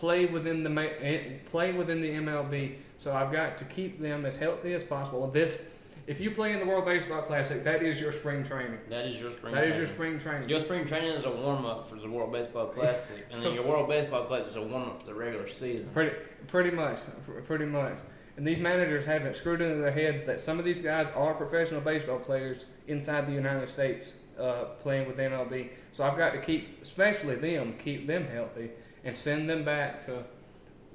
[0.04, 4.36] play within the eh, play within the MLB, so I've got to keep them as
[4.36, 5.26] healthy as possible.
[5.28, 5.62] This.
[6.06, 8.80] If you play in the World Baseball Classic, that is your spring training.
[8.90, 9.54] That is your spring.
[9.54, 9.80] That is training.
[9.80, 10.50] your spring training.
[10.50, 13.66] Your spring training is a warm up for the World Baseball Classic, and then your
[13.66, 15.90] World Baseball Classic is a warm up for the regular season.
[15.94, 16.14] Pretty,
[16.48, 17.00] pretty much,
[17.46, 17.96] pretty much.
[18.36, 21.80] And these managers haven't screwed into their heads that some of these guys are professional
[21.80, 25.70] baseball players inside the United States, uh, playing with MLB.
[25.94, 28.72] So I've got to keep, especially them, keep them healthy
[29.04, 30.24] and send them back to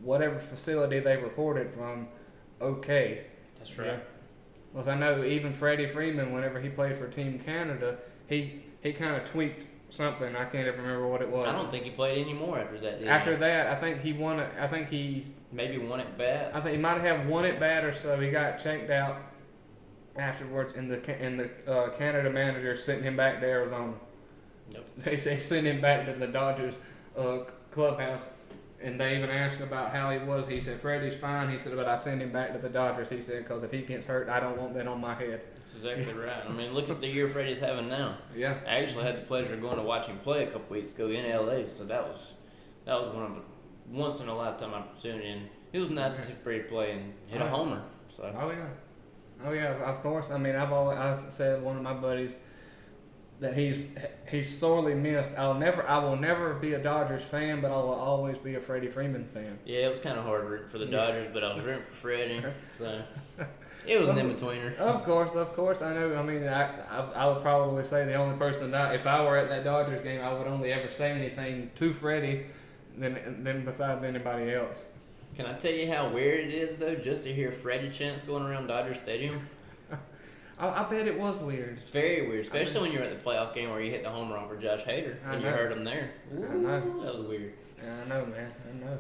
[0.02, 2.08] whatever facility they reported from.
[2.60, 3.24] Okay.
[3.58, 4.02] That's right.
[4.72, 9.16] Well, I know even Freddie Freeman, whenever he played for Team Canada, he he kind
[9.16, 10.36] of tweaked something.
[10.36, 11.48] I can't even remember what it was.
[11.48, 12.98] I don't think he played anymore after that.
[12.98, 13.08] Did he?
[13.08, 14.50] After that, I think he won it.
[14.58, 16.52] I think he maybe one at bat.
[16.54, 18.20] I think he might have one at bat or so.
[18.20, 19.22] He got checked out
[20.16, 23.94] afterwards, and the Ca- and the uh, Canada manager sent him back to Arizona.
[24.70, 24.88] Yep.
[24.98, 26.74] They they sent him back to the Dodgers
[27.16, 27.38] uh,
[27.78, 28.26] clubhouse,
[28.82, 30.48] and they even asked about how he was.
[30.48, 31.48] He said Freddie's fine.
[31.48, 33.08] He said, but I sent him back to the Dodgers.
[33.08, 35.42] He said because if he gets hurt, I don't want that on my head.
[35.54, 36.44] That's exactly right.
[36.44, 38.18] I mean, look at the year Freddie's having now.
[38.34, 38.56] Yeah.
[38.66, 41.08] I actually had the pleasure of going to watch him play a couple weeks ago
[41.08, 42.32] in LA, so that was
[42.84, 43.42] that was one of the
[43.96, 45.28] once in a lifetime opportunity.
[45.28, 47.82] And it was nice to see Freddie play and hit a oh, homer.
[48.16, 48.66] So Oh yeah,
[49.46, 49.74] oh yeah.
[49.84, 50.32] Of course.
[50.32, 52.34] I mean, I've always I said one of my buddies
[53.40, 53.86] that he's
[54.30, 55.32] he's sorely missed.
[55.38, 58.60] I'll never I will never be a Dodgers fan, but I will always be a
[58.60, 59.58] Freddie Freeman fan.
[59.64, 60.86] yeah, it was kind of hard rooting for the.
[60.86, 62.42] Dodgers, but I was rooting for Freddie.
[62.78, 63.02] So
[63.86, 64.76] it was an in betweener.
[64.76, 65.80] Of course, of course.
[65.80, 66.14] I know.
[66.16, 69.38] I mean, I, I I would probably say the only person that if I were
[69.38, 72.46] at that Dodgers game, I would only ever say anything to Freddie,
[72.98, 74.84] than than besides anybody else.
[75.36, 78.42] Can I tell you how weird it is though, just to hear Freddie chants going
[78.42, 79.48] around Dodger Stadium?
[80.58, 81.78] I, I bet it was weird.
[81.80, 84.32] It's very weird, especially when you're at the playoff game where you hit the home
[84.32, 86.10] run for Josh Hader I and you heard him there.
[86.32, 86.78] I know.
[86.78, 87.54] Ooh, That was weird.
[87.80, 88.52] I know, man.
[88.68, 88.98] I know.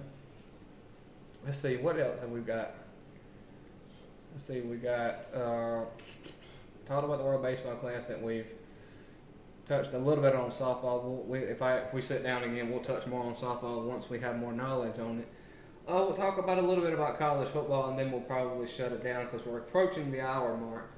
[1.44, 2.74] Let's see, what else have we got?
[4.32, 5.84] Let's see, we got uh,
[6.86, 8.08] talked about the World Baseball Classic.
[8.08, 8.46] That we've
[9.66, 11.02] touched a little bit on softball.
[11.02, 14.08] We'll, we, if I if we sit down again, we'll touch more on softball once
[14.10, 15.28] we have more knowledge on it.
[15.88, 18.92] Uh, we'll talk about a little bit about college football, and then we'll probably shut
[18.92, 20.90] it down because we're approaching the hour mark.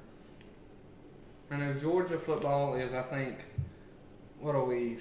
[1.51, 3.43] I know Georgia football is, I think,
[4.39, 4.97] what are we,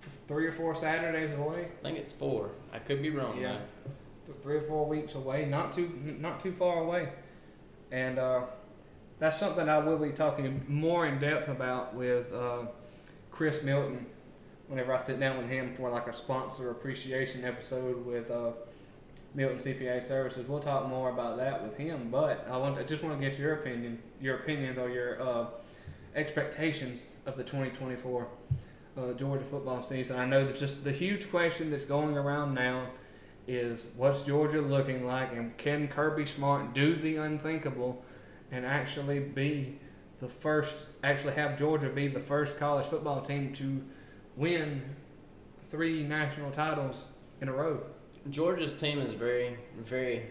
[0.00, 1.68] f- three or four Saturdays away?
[1.80, 2.50] I think it's four.
[2.72, 3.40] I could be wrong.
[3.40, 3.58] Yeah.
[4.26, 4.34] though.
[4.42, 5.90] three or four weeks away, not too
[6.20, 7.08] not too far away,
[7.90, 8.42] and uh,
[9.18, 12.66] that's something I will be talking more in depth about with uh,
[13.30, 14.04] Chris Milton
[14.68, 18.50] whenever I sit down with him for like a sponsor appreciation episode with uh,
[19.38, 20.48] Milton CPA Services.
[20.48, 22.08] We'll talk more about that with him.
[22.10, 25.46] But I want I just want to get your opinion, your opinions or your uh,
[26.16, 28.26] expectations of the 2024
[28.96, 30.18] uh, Georgia football season.
[30.18, 32.88] I know that just the huge question that's going around now
[33.46, 38.04] is what's Georgia looking like, and can Kirby Smart do the unthinkable
[38.50, 39.78] and actually be
[40.18, 43.84] the first, actually have Georgia be the first college football team to
[44.36, 44.82] win
[45.70, 47.04] three national titles
[47.40, 47.84] in a row?
[48.30, 50.26] Georgia's team is very, very,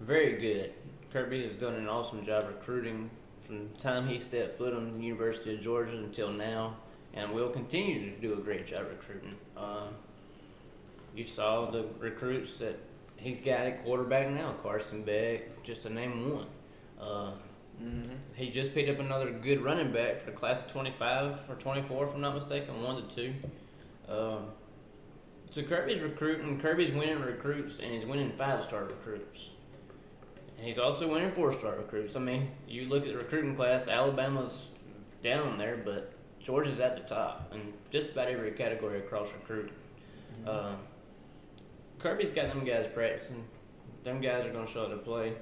[0.00, 0.72] very good.
[1.12, 3.10] Kirby has done an awesome job recruiting
[3.46, 6.76] from the time he stepped foot on the University of Georgia until now,
[7.14, 9.34] and will continue to do a great job recruiting.
[9.56, 9.88] Um,
[11.14, 12.78] you saw the recruits that
[13.16, 16.46] he's got at quarterback now, Carson Beck, just to name one.
[17.00, 17.30] Uh,
[17.82, 18.14] Mm-hmm.
[18.34, 22.06] he just picked up another good running back for the class of 25 or 24,
[22.08, 23.34] if I'm not mistaken, one to two.
[24.08, 24.46] Um,
[25.50, 29.50] so Kirby's recruiting, Kirby's winning recruits, and he's winning five-star recruits.
[30.58, 32.16] And he's also winning four-star recruits.
[32.16, 34.66] I mean, you look at the recruiting class, Alabama's
[35.22, 39.74] down there, but Georgia's at the top in just about every category across recruiting.
[40.46, 40.76] Uh,
[41.98, 43.44] Kirby's got them guys practicing.
[44.04, 45.34] Them guys are going to show up to play.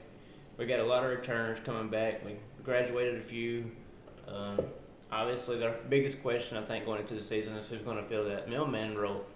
[0.56, 2.24] We got a lot of returners coming back.
[2.24, 3.70] We graduated a few.
[4.28, 4.60] Um,
[5.10, 8.24] obviously, the biggest question I think going into the season is who's going to fill
[8.24, 9.26] that middleman role.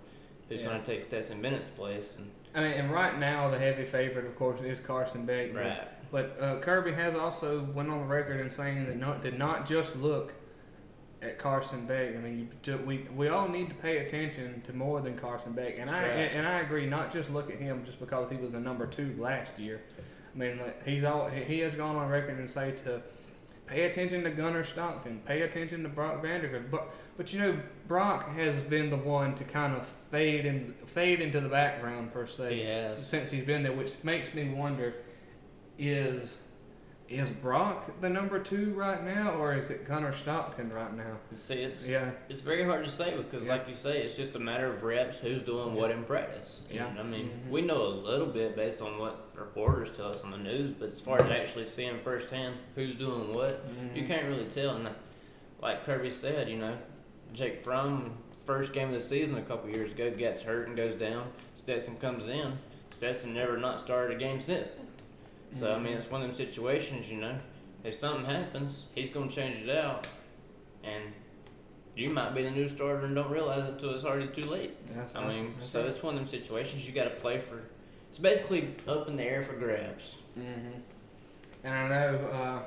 [0.49, 0.66] Who's Yeah.
[0.68, 2.16] going to take Stetson Bennett's place?
[2.18, 5.53] And I mean, and right now the heavy favorite, of course, is Carson Beck.
[5.53, 9.20] but- right, But uh, Kirby has also went on the record and saying that not
[9.20, 10.32] did not just look
[11.20, 12.14] at Carson Beck.
[12.16, 15.74] I mean, you we we all need to pay attention to more than Carson Beck,
[15.78, 16.11] and I Right.
[16.12, 16.86] and, and I agree.
[16.86, 19.82] Not just look at him just because he was a number two last year.
[20.34, 23.03] I mean, like, he's all he he has gone on record and say to
[23.68, 26.70] pay attention to Gunnar Stockton, pay attention to Brock Vandergriff.
[26.70, 31.20] But but you know, Brock has been the one to kind of fade in fade
[31.20, 34.94] into the background per se since he's been there, which makes me wonder:
[35.78, 36.38] is
[37.09, 41.16] is Brock the number two right now, or is it Gunnar Stockton right now?
[41.36, 43.52] See, it's Yeah, it's very hard to say because, Yeah.
[43.52, 45.18] like you say, it's just a matter of reps.
[45.18, 46.61] Who's doing what in practice?
[46.70, 46.86] Yeah.
[46.88, 47.50] And, I mean, Mhm.
[47.50, 50.90] we know a little bit based on what reporters tell us on the news, but
[50.90, 54.06] as far as actually seeing firsthand who's doing what, You Mhm.
[54.06, 54.76] can't really tell.
[54.76, 54.88] And
[55.62, 56.76] like Kirby said, you know,
[57.32, 60.94] Jake Fromm, first game of the season a couple years ago, gets hurt and goes
[60.94, 61.26] down.
[61.54, 62.59] Stetson comes in.
[62.90, 64.68] Stetson never not started a game since
[65.59, 65.99] So, I mean, Mhm.
[65.99, 67.38] it's one of them situations, you know,
[67.84, 70.07] if something happens, he's going to change it out.
[70.84, 71.12] And
[71.96, 74.86] you might be the new starter and don't realize it until it's already too late.
[74.88, 75.90] That's- I that's- mean, that's so right.
[75.90, 77.61] it's one of them situations you got to play for.
[78.11, 80.16] It's basically up in the air for grabs.
[80.36, 80.82] Mhm.
[81.64, 82.62] And I know uh,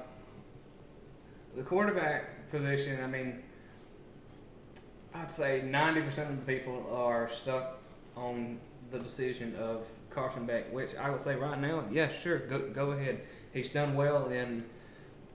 [1.55, 3.01] the quarterback position.
[3.03, 3.43] I mean,
[5.13, 7.79] I'd say ninety percent of the people are stuck
[8.15, 8.59] on
[8.91, 12.91] the decision of Carson Beck, which I would say right now, yeah, sure, go go
[12.91, 13.21] ahead.
[13.53, 14.65] He's done well in.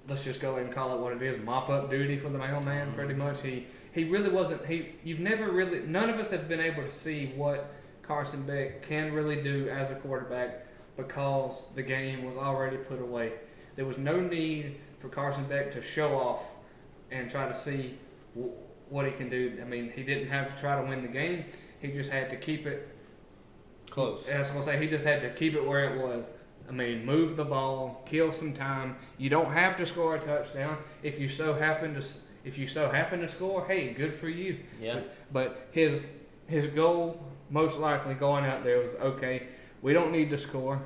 [0.08, 2.38] Let's just go ahead and call it what it is, mop up duty for the
[2.38, 2.88] mailman.
[2.88, 2.98] Mm-hmm.
[2.98, 4.64] Pretty much, he he really wasn't.
[4.66, 5.80] He you've never really.
[5.80, 7.72] None of us have been able to see what
[8.02, 10.66] Carson Beck can really do as a quarterback
[10.96, 13.32] because the game was already put away.
[13.74, 16.42] There was no need for Carson Beck to show off
[17.10, 17.98] and try to see
[18.34, 18.54] w-
[18.88, 19.58] what he can do.
[19.60, 21.44] I mean, he didn't have to try to win the game.
[21.80, 22.95] He just had to keep it.
[23.96, 24.24] Close.
[24.26, 24.82] That's what I say.
[24.82, 26.28] He just had to keep it where it was.
[26.68, 28.96] I mean, move the ball, kill some time.
[29.16, 30.76] You don't have to score a touchdown.
[31.02, 32.06] If you so happen to,
[32.44, 34.58] if you so happen to score, hey, good for you.
[34.78, 35.00] Yeah.
[35.32, 36.10] But his
[36.46, 39.46] his goal, most likely going out there, was okay.
[39.80, 40.82] We don't need to score,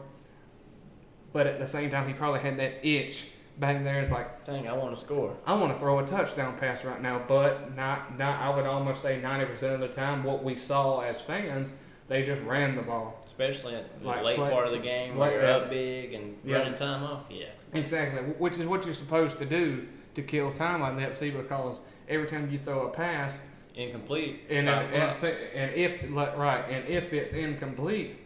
[1.32, 3.26] but at the same time, he probably had that itch
[3.58, 4.00] back there.
[4.00, 5.36] It's like Dang, I want to score.
[5.44, 8.40] I want to throw a touchdown pass right now, but not not.
[8.40, 11.70] I would almost say ninety percent of the time, what we saw as fans,
[12.10, 13.22] they just ran the ball.
[13.24, 16.36] Especially at the Like late play- part of the game where you're up big and
[16.44, 16.56] Yeah.
[16.58, 17.22] running time off.
[17.30, 17.46] Yeah.
[17.72, 21.16] Exactly, which is what you're supposed to do to kill time like that.
[21.16, 23.40] See, because every time you throw a pass,
[23.76, 24.40] Incomplete.
[24.50, 25.14] And, and, and, clock.
[25.14, 28.16] se- and if right, and if it's incomplete,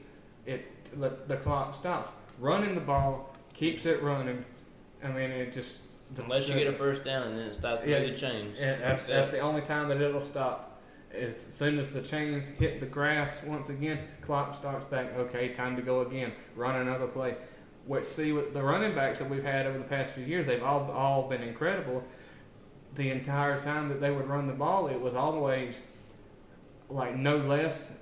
[0.46, 0.64] it
[0.98, 2.10] the, the clock stops.
[2.40, 4.42] Running the ball keeps it running.
[5.04, 5.80] I mean, it just
[6.14, 8.00] the, Unless you the- get a first down and then it starts Yeah.
[8.00, 8.56] the chains.
[8.58, 10.73] that's that's the only time that it'll stop.
[11.14, 15.14] As soon as the chains hit the grass once again, clock starts back.
[15.16, 16.32] Okay, time to go again.
[16.56, 17.36] Run another play.
[17.86, 20.62] Which see with the running backs that we've had over the past few years, they've
[20.62, 22.02] all all been incredible.
[22.94, 25.82] The entire time that they would run the ball, it was always
[26.88, 27.92] like no less,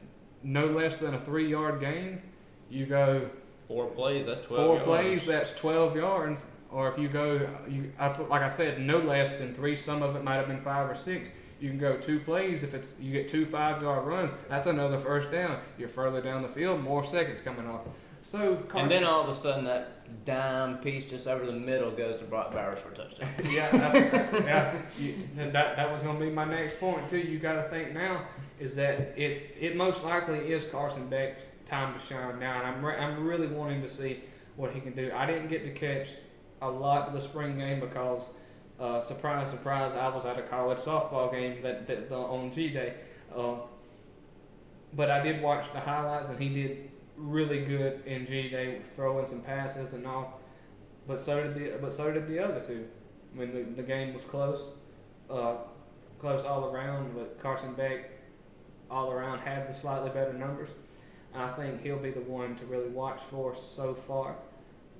[0.42, 2.22] no less than a three yard gain.
[2.70, 3.28] You go
[3.68, 4.86] Four plays, that's 12 four yards.
[4.86, 6.46] plays, that's 12 yards.
[6.70, 7.92] Or if you go, you
[8.28, 9.76] like I said, no less than three.
[9.76, 11.28] Some of it might have been five or six.
[11.62, 12.64] You can go two plays.
[12.64, 15.60] If it's you get two five-yard runs, that's another first down.
[15.78, 17.82] You're further down the field, more seconds coming off.
[18.20, 21.92] So Carson, And then all of a sudden, that dime piece just over the middle
[21.92, 23.28] goes to Brock Bowers for a touchdown.
[23.48, 27.18] yeah, that's, yeah, you, that that was going to be my next point too.
[27.18, 28.26] You got to think now
[28.58, 32.84] is that it it most likely is Carson Beck's time to shine now, and I'm
[32.84, 34.20] re- I'm really wanting to see
[34.56, 35.12] what he can do.
[35.14, 36.10] I didn't get to catch
[36.60, 38.28] a lot of the spring game because
[38.82, 42.94] uh, surprise, surprise, I was at a college softball game that, that on G Day.
[43.34, 43.54] Uh,
[44.92, 49.26] but I did watch the highlights, and he did really good in G Day, throwing
[49.26, 50.40] some passes and all.
[51.06, 52.88] But so did the but so did the other two.
[53.32, 54.70] I mean, the, the game was close,
[55.30, 55.54] uh,
[56.18, 57.14] close all around.
[57.14, 58.10] But Carson Beck,
[58.90, 60.70] all around, had the slightly better numbers.
[61.32, 64.34] And I think he'll be the one to really watch for so far.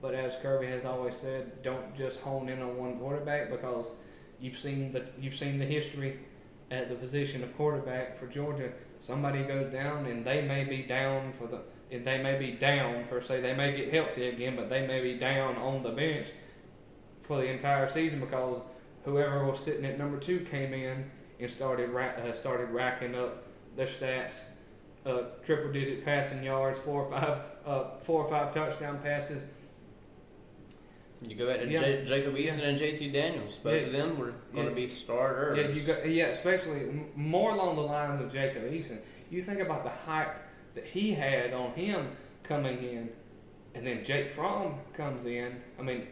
[0.03, 3.87] But as Kirby has always said, don't just hone in on one quarterback because
[4.41, 6.19] you've seen the you've seen the history
[6.73, 8.73] at the position of quarterback for Georgia.
[8.99, 11.61] Somebody goes down and they may be down for the
[11.93, 13.43] and they may be down per se.
[13.43, 16.31] They may get healthy again, but they may be down on the bench
[17.23, 18.61] for the entire season because
[19.05, 23.45] whoever was sitting at number two came in and started ra- uh, started racking up
[23.77, 24.41] their stats,
[25.07, 29.45] uh, triple digit passing yards, four or five uh, four or five touchdown passes.
[31.29, 31.81] You go back to Yeah.
[31.81, 33.57] J- Jacob Eason and JT Daniels.
[33.59, 33.87] Both Yeah.
[33.87, 35.59] of them were going to be starters.
[35.59, 38.99] Yeah, you got yeah, especially more along the lines of Jacob Eason.
[39.31, 40.35] You think about the hype
[40.75, 42.09] that he had on him
[42.43, 43.11] coming in,
[43.75, 45.61] and then Jake Fromm comes in.
[45.79, 46.07] I mean,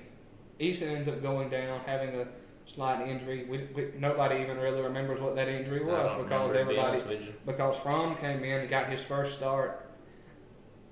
[0.60, 2.28] Eason ends up going down, having a
[2.66, 3.44] slight injury.
[3.48, 6.78] We, we, nobody even really remembers what that injury was because remember, to be everybody
[7.00, 7.34] honest with you.
[7.46, 9.86] because Fromm came in and got his first start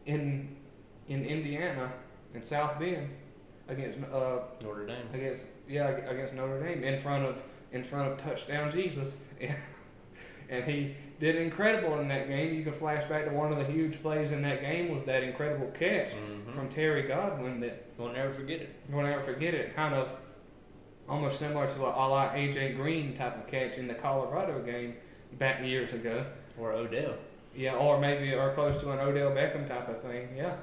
[0.06, 0.56] in
[1.06, 1.92] in Indiana
[2.34, 3.08] in South Bend
[3.68, 5.06] against uh, Notre Dame.
[5.12, 7.42] against yeah against Notre Dame in front of
[7.72, 9.16] in front of touchdown Jesus,
[10.48, 12.54] and he did incredible in that game.
[12.54, 15.22] You can flash back to one of the huge plays in that game was that
[15.22, 16.50] incredible catch Mm-hmm.
[16.52, 18.74] from Terry Godwin that We'll never forget it.
[18.88, 19.74] you'll never forget it.
[19.74, 20.12] Kind of
[21.08, 24.94] almost similar to a, a la AJ Green type of catch in the Colorado game
[25.38, 26.24] back years ago.
[26.56, 27.14] Or Odell.
[27.56, 30.28] Yeah, or maybe or close to an Odell Beckham type of thing.
[30.36, 30.54] Yeah,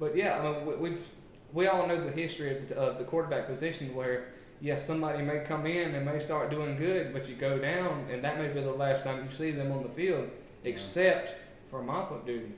[0.00, 1.06] but yeah, I mean, we, we've
[1.52, 4.28] we all know the history of the, of the quarterback position where
[4.62, 8.24] yes, somebody may come in and may start doing good, but you go down, and
[8.24, 10.30] that may be the last time you see them on the field,
[10.64, 11.34] except
[11.70, 12.52] for mop up duty.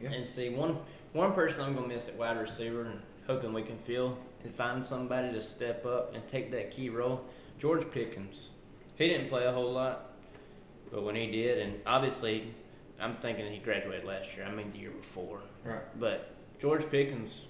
[0.00, 0.10] Yeah.
[0.10, 0.78] And see, one
[1.12, 4.54] one person I'm going to miss at wide receiver and hoping we can fill and
[4.54, 7.24] find somebody to step up and take that key role.
[7.58, 8.48] George Pickens.
[8.96, 10.12] He didn't play a whole lot,
[10.90, 12.52] but when he did, and obviously,
[13.00, 14.46] I'm thinking he graduated last year.
[14.46, 15.40] I mean, the year before.
[15.64, 15.80] Right.
[15.98, 17.42] But George Pickens,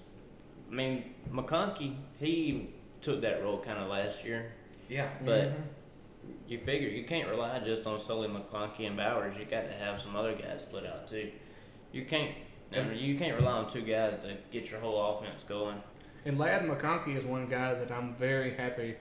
[0.71, 2.69] I mean, McConkey, he
[3.01, 4.51] took that role kind of last year.
[4.89, 5.53] Yeah, But- Mhm.
[6.47, 9.35] You figure you can't rely just on solely McConkey and Bowers.
[9.37, 11.31] You got to have some other guys split out too.
[11.91, 12.31] You can't.
[12.71, 15.81] I mean, you can't rely on two guys to get your whole offense going.
[16.25, 18.95] And Ladd McConkey is one guy that I'm very happy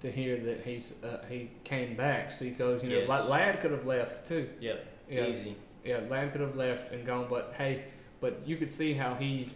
[0.00, 2.30] to hear that he's uh, he came back.
[2.30, 3.08] See, because you know, Yes.
[3.08, 4.48] La- Ladd could have left too.
[4.60, 5.56] Yep, Yeah, easy.
[5.84, 7.84] Yeah, Ladd could have left and gone, but hey,
[8.20, 9.50] but you could see how he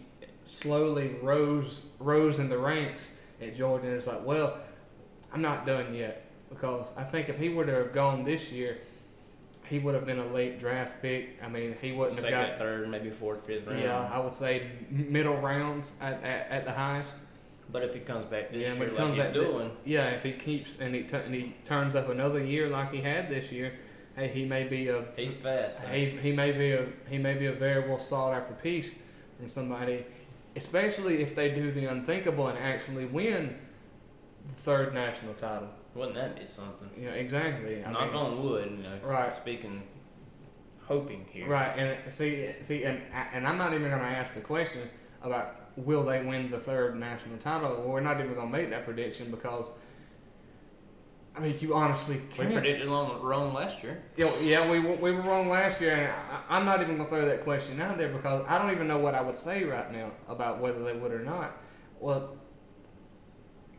[0.49, 3.09] slowly rose rose in the ranks
[3.41, 3.83] at.
[3.83, 4.57] And it's like, well,
[5.33, 8.79] I'm not done yet because I think if he were to have gone this year,
[9.67, 11.37] he would have been a late draft pick.
[11.43, 12.57] I mean, he wouldn't Second, have got.
[12.57, 13.79] third, maybe fourth, fifth round.
[13.81, 17.15] Yeah, I would say middle rounds at, at, at the highest.
[17.71, 20.31] But if he comes back this Yeah, year like comes he's doing, Yeah, if he
[20.31, 23.73] keeps and he, t- and he turns up another year like he had this year,
[24.15, 25.77] hey, he may be a he's fast.
[25.93, 28.95] he, he may be a he may be a very well sought after piece
[29.37, 30.03] from somebody,
[30.59, 33.55] especially if they do the unthinkable and actually win
[34.45, 35.69] the third national title.
[35.95, 36.89] Wouldn't that be something?
[36.97, 37.83] Know exactly.
[37.83, 38.97] I Knock mean, on wood, you know.
[39.01, 39.33] Right.
[39.33, 39.81] Speaking,
[40.85, 41.47] hoping here.
[41.47, 43.01] Right, and see, see, and
[43.33, 44.89] and I'm not even going to ask the question
[45.21, 47.81] about will they win the third national title.
[47.87, 49.71] We're not even going to make that prediction because.
[51.39, 52.51] I mean, you honestly We can't.
[52.53, 54.03] predicted long wrong last year.
[54.17, 57.25] Yeah, yeah, we, we were wrong last year, and I, I'm not even gonna throw
[57.25, 60.11] that question out there because I don't even know what I would say right now
[60.27, 61.55] about whether they would or not.
[62.01, 62.35] Well,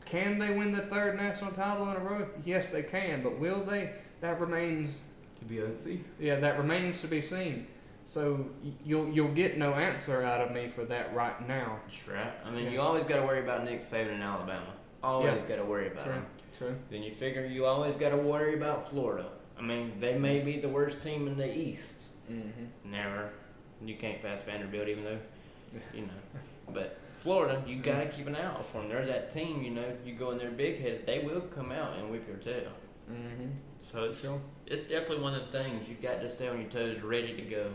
[0.07, 2.27] can they win the third national title in a row?
[2.47, 3.93] Yes, they can, but will they?
[4.23, 4.99] That remains,
[5.41, 6.05] To be unseen.
[6.19, 7.67] yeah, that remains to be seen.
[8.07, 8.47] So
[8.85, 11.79] you'll you'll get no answer out of me for that right now.
[11.87, 12.33] That's right.
[12.45, 12.71] I mean, Yeah.
[12.71, 14.73] you always got to worry about Nick Saban in Alabama.
[15.03, 16.27] Always got to worry about True, him.
[16.61, 16.77] True.
[16.91, 19.29] Then you figure you always got to worry about Florida.
[19.59, 21.95] I mean, they may be the worst team in the East.
[22.31, 22.91] Mm-hmm.
[22.91, 23.31] Never.
[23.85, 25.19] You can't pass Vanderbilt, even though
[25.95, 26.13] you know.
[26.73, 28.89] But Florida, you gotta keep an eye out for them.
[28.91, 29.93] They're that team, you know.
[30.05, 32.71] You go in there big headed, they will come out and whip your tail.
[33.11, 33.49] Mm-hmm.
[33.81, 34.41] So it's Sure.
[34.67, 37.43] it's definitely one of the things you got to stay on your toes, ready to
[37.43, 37.73] go.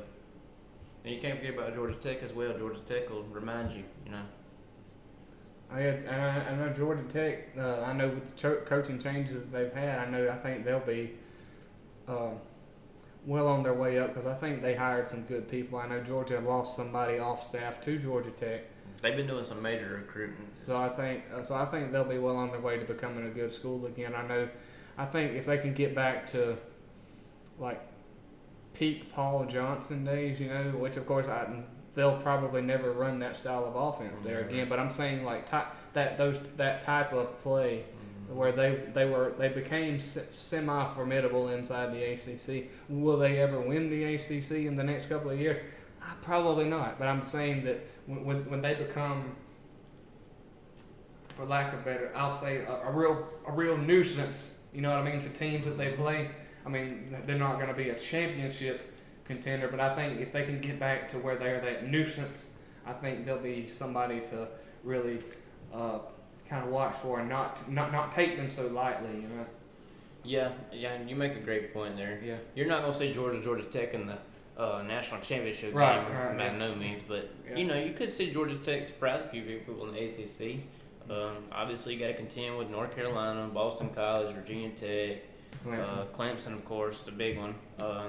[1.03, 2.57] And you can't forget about Georgia Tech as well.
[2.57, 4.23] Georgia Tech will remind you, you know.
[5.75, 7.49] I, and I, I know Georgia Tech.
[7.57, 10.79] Uh, I know with the cho- coaching changes they've had, I know I think they'll
[10.79, 11.11] be
[12.07, 12.29] uh,
[13.25, 15.79] well on their way up because I think they hired some good people.
[15.79, 18.61] I know Georgia lost somebody off staff to Georgia Tech,
[19.01, 20.47] They've been doing some major recruiting.
[20.53, 23.25] so I think uh, so I think they'll be well on their way to becoming
[23.25, 24.15] a good school again.
[24.15, 24.47] I know.
[24.97, 26.57] I think if they can get back to
[27.59, 27.81] like
[28.73, 31.45] peak Paul Johnson days, you know, which of course I
[31.95, 34.49] they'll probably never run that style of offense there Mhm.
[34.49, 34.69] again.
[34.69, 37.85] But I'm saying like ty- that those that type of play
[38.29, 38.35] Mhm.
[38.35, 42.69] where they they were they became semi formidable inside the ACC.
[42.89, 45.57] Will they ever win the ACC in the next couple of years?
[46.21, 46.99] Probably not.
[46.99, 49.35] But I'm saying that when when, when they become
[51.35, 54.59] for lack of better, I'll say a, a real a real nuisance.
[54.73, 56.29] You know what I mean to teams that they play.
[56.65, 58.91] I mean they're not going to be a championship
[59.25, 62.49] contender, but I think if they can get back to where they're that nuisance,
[62.85, 64.47] I think they'll be somebody to
[64.83, 65.19] really
[65.73, 65.99] uh,
[66.47, 69.15] kind of watch for and not not not take them so lightly.
[69.21, 69.45] You know.
[70.23, 72.19] Yeah, yeah, you make a great point there.
[72.23, 72.37] Yeah.
[72.55, 74.17] You're not gonna see Georgia Georgia Tech in the
[74.57, 76.57] uh, national championship Right, game right, by right.
[76.57, 77.57] no means, but Yeah.
[77.57, 80.61] you know you could see Georgia Tech surprise a few people in the ACC.
[81.09, 85.17] Um, obviously, you got to contend with North Carolina, Boston College, Virginia Tech,
[85.63, 87.53] Clemson, uh, Clemson, of course, the big one.
[87.77, 88.05] Uh,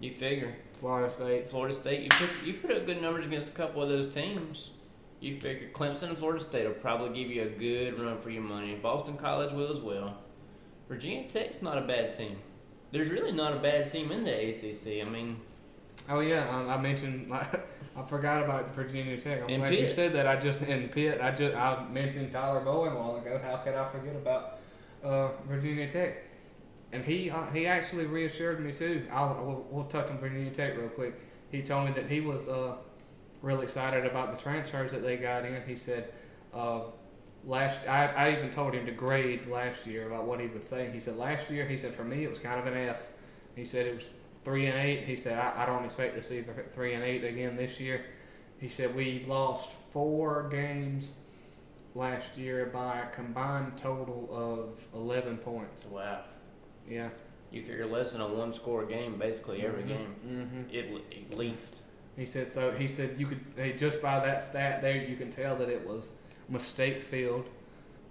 [0.00, 1.50] you figure Florida State.
[1.50, 4.70] Florida State, you put you put up good numbers against a couple of those teams.
[5.20, 8.42] You figure Clemson and Florida State will probably give you a good run for your
[8.42, 8.74] money.
[8.76, 10.16] Boston College will as well.
[10.88, 12.36] Virginia Tech's not a bad team.
[12.92, 15.06] There's really not a bad team in the ACC.
[15.06, 15.40] I mean,
[16.08, 17.32] Oh yeah, um, I mentioned.
[17.96, 19.42] I forgot about Virginia Tech.
[19.42, 20.26] I'm glad you said that.
[20.26, 21.20] I just in Pitt.
[21.20, 23.40] I just I mentioned Tyler Bowen a while ago.
[23.42, 24.58] How could I forget about
[25.02, 26.24] uh, Virginia Tech?
[26.92, 29.06] And he uh, he actually reassured me too.
[29.12, 31.20] I'll we'll, we'll touch on Virginia Tech real quick.
[31.50, 32.76] He told me that he was uh,
[33.42, 35.62] real excited about the transfers that they got in.
[35.66, 36.12] He said.
[36.52, 36.80] Uh,
[37.44, 40.90] Last, I, I even told him to grade last year about what he would say.
[40.92, 43.00] He said last year, he said for me it was kind of an F.
[43.54, 44.10] He said it was
[44.44, 45.04] three and eight.
[45.04, 48.04] He said I, I don't expect to see three and eight again this year.
[48.58, 51.12] He said we lost four games
[51.94, 55.84] last year by a combined total of eleven points.
[55.86, 56.24] wow,
[56.88, 57.08] Yeah,
[57.50, 59.88] you figure less than a one score game basically every Mhm.
[59.88, 60.14] game,
[60.72, 60.76] Mm-hmm.
[61.24, 61.76] at, at least.
[62.16, 62.72] He said so.
[62.72, 65.86] He said you could hey, just by that stat there, you can tell that it
[65.86, 66.10] was
[66.48, 67.48] mistake filled.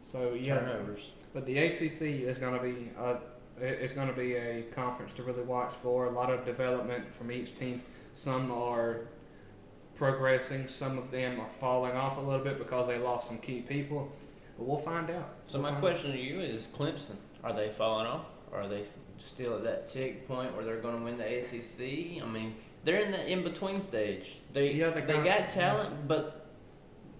[0.01, 1.11] So yeah, Turnovers.
[1.33, 3.17] But the ACC is going to be a,
[3.59, 6.05] it's going to be a conference to really watch for.
[6.05, 7.81] A lot of development from each team.
[8.13, 9.01] Some are
[9.95, 10.67] progressing.
[10.67, 14.11] Some of them are falling off a little bit because they lost some key people.
[14.57, 15.29] But we'll find out.
[15.47, 18.25] So We'll my find question to you is: Clemson, are they falling off?
[18.57, 18.83] Are they
[19.17, 22.21] still at that checkpoint where they're going to win the ACC?
[22.23, 24.39] I mean, they're in the in between stage.
[24.53, 26.45] They Yeah, they they, got talent, but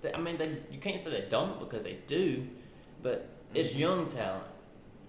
[0.02, 2.48] they, I mean, they you can't say they don't because they do.
[3.04, 3.80] But it's Mhm.
[3.80, 4.44] young talent.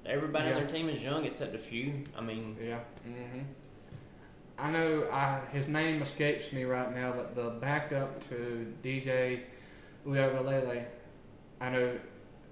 [0.07, 0.55] Everybody Yeah.
[0.57, 2.05] on their team is young except a few.
[2.17, 2.81] I mean, Yeah.
[3.05, 3.41] hmm
[4.61, 9.43] I know I, his name escapes me right now, but the backup to DJ
[10.07, 10.85] Uiagalelei,
[11.61, 11.97] I know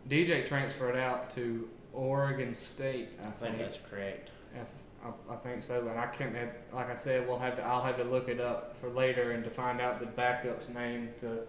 [0.08, 3.08] DJ transferred out to Oregon State.
[3.22, 4.30] I, I think that's correct.
[4.54, 4.68] If,
[5.04, 6.34] I, I think so, but I can't.
[6.72, 7.62] Like I said, we'll have to.
[7.62, 11.10] I'll have to look it up for later and to find out the backup's name
[11.20, 11.40] to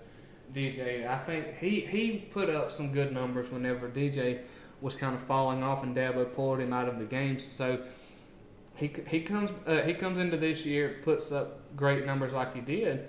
[0.54, 1.08] DJ.
[1.08, 4.40] I think he he put up some good numbers whenever DJ
[4.82, 7.48] was kind of falling off and Dabo pulled him out of the games.
[7.50, 7.80] So
[8.76, 12.62] he he comes uh, he comes into this year puts up great numbers like he
[12.62, 13.08] did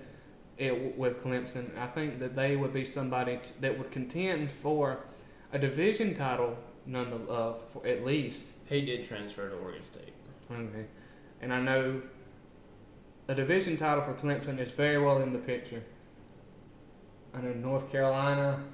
[0.59, 1.77] it, with Clemson.
[1.79, 5.05] I think that they would be somebody t- that would contend for
[5.53, 6.57] a division title,
[6.89, 8.47] none the, uh, for at least.
[8.67, 10.13] He did transfer to Oregon State.
[10.51, 10.87] Okay.
[11.41, 12.03] And I know
[13.29, 15.83] a division title for Clemson is very well in the picture.
[17.35, 18.65] I know North Carolina,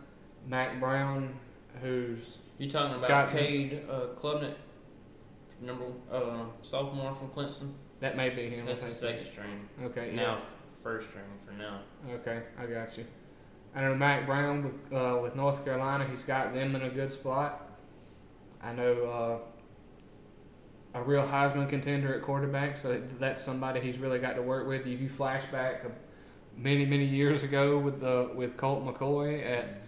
[0.46, 1.34] Mack Brown,
[1.82, 3.30] who's You talking about.
[3.30, 4.54] Cade uh, Klubnik,
[5.60, 7.72] number uh, sophomore from Clemson?
[8.00, 8.66] that may be him.
[8.66, 9.68] That's the second string.
[9.82, 10.12] Okay.
[10.14, 10.50] Now f-
[10.80, 11.80] first string for now.
[12.10, 13.04] Okay, I got you.
[13.74, 16.06] I know Mack Brown with uh, with North Carolina.
[16.08, 17.63] He's got them in a good spot.
[18.64, 19.42] I know
[20.94, 24.66] uh, a real Heisman contender at quarterback, so that's somebody he's really got to work
[24.66, 24.86] with.
[24.86, 25.84] If you flash back
[26.56, 29.82] many many years ago with the with Colt McCoy at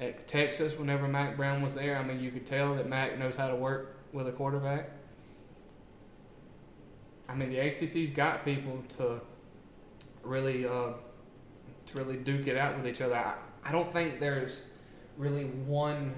[0.00, 1.96] at Texas whenever Mack Brown was there.
[1.96, 4.90] I mean, you could tell that Mack knows how to work with a quarterback.
[7.28, 9.20] I mean, the ACC's got people to
[10.22, 10.92] really uh,
[11.86, 13.16] to really duke it out with each other.
[13.16, 13.34] I,
[13.64, 14.62] I don't think there's
[15.16, 16.14] really one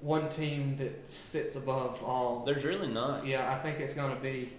[0.00, 2.44] one team that sits above all.
[2.44, 3.26] There's really not.
[3.26, 4.52] Yeah, I think it's going to be.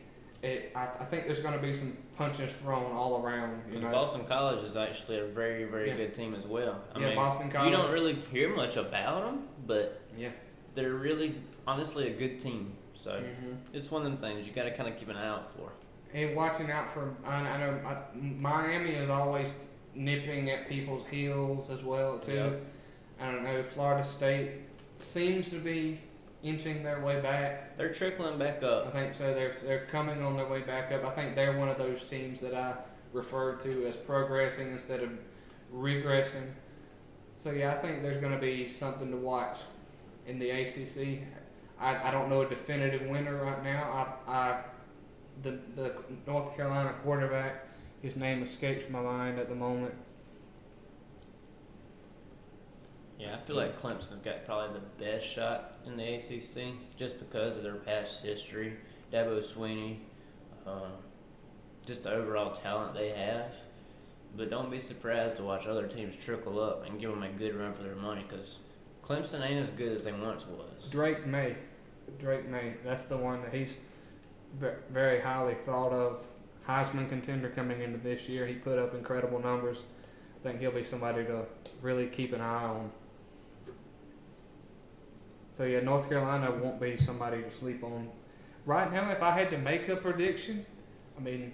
[0.43, 3.61] It, I, I think there's going to be some punches thrown all around.
[3.67, 5.97] You Because know, Boston College is actually a very, very Yeah.
[5.97, 6.81] good team as well.
[6.95, 10.29] I yeah, mean, Boston you don't really hear much about them, but yeah.
[10.73, 11.35] they're really,
[11.67, 12.73] honestly, a good team.
[12.95, 15.27] So hmm it's one of them things you got to kind of keep an eye
[15.27, 15.71] out for.
[16.13, 19.53] And watching out for, I, I know I, Miami is always
[19.95, 22.33] nipping at people's heels as well too.
[22.33, 22.61] Yep.
[23.19, 23.61] I don't know.
[23.63, 24.49] Florida State
[25.01, 25.99] seems to be
[26.43, 27.77] inching their way back.
[27.77, 28.87] They're trickling back up.
[28.87, 29.33] I think so.
[29.33, 31.05] They're they're coming on their way back up.
[31.05, 32.73] I think they're one of those teams that I
[33.13, 35.11] refer to as progressing instead of
[35.73, 36.51] regressing.
[37.37, 39.59] So yeah, I think there's going to be something to watch
[40.27, 41.23] in the ACC.
[41.79, 44.15] I, I don't know a definitive winner right now.
[44.27, 44.61] I, I
[45.41, 45.93] the the
[46.27, 47.65] North Carolina quarterback,
[48.01, 49.93] his name escapes my mind at the moment.
[53.21, 57.55] Yeah, I feel like Clemson's got probably the best shot in the ACC just because
[57.55, 58.77] of their past history.
[59.13, 59.97] Dabo Swinney,
[60.65, 60.91] um,
[61.85, 63.53] just the overall talent they have.
[64.35, 67.55] But don't be surprised to watch other teams trickle up and give them a good
[67.55, 68.57] run for their money because
[69.05, 70.87] Clemson ain't as good as they once was.
[70.89, 71.57] Drake Maye,
[72.19, 72.73] Drake Maye.
[72.83, 73.75] That's the one that he's
[74.89, 76.25] very highly thought of.
[76.67, 78.47] Heisman contender coming into this year.
[78.47, 79.83] He put up incredible numbers.
[80.39, 81.45] I think he'll be somebody to
[81.83, 82.91] really keep an eye on.
[85.51, 88.09] So yeah, North Carolina won't be somebody to sleep on.
[88.65, 90.65] Right now, if I had to make a prediction,
[91.17, 91.53] I mean,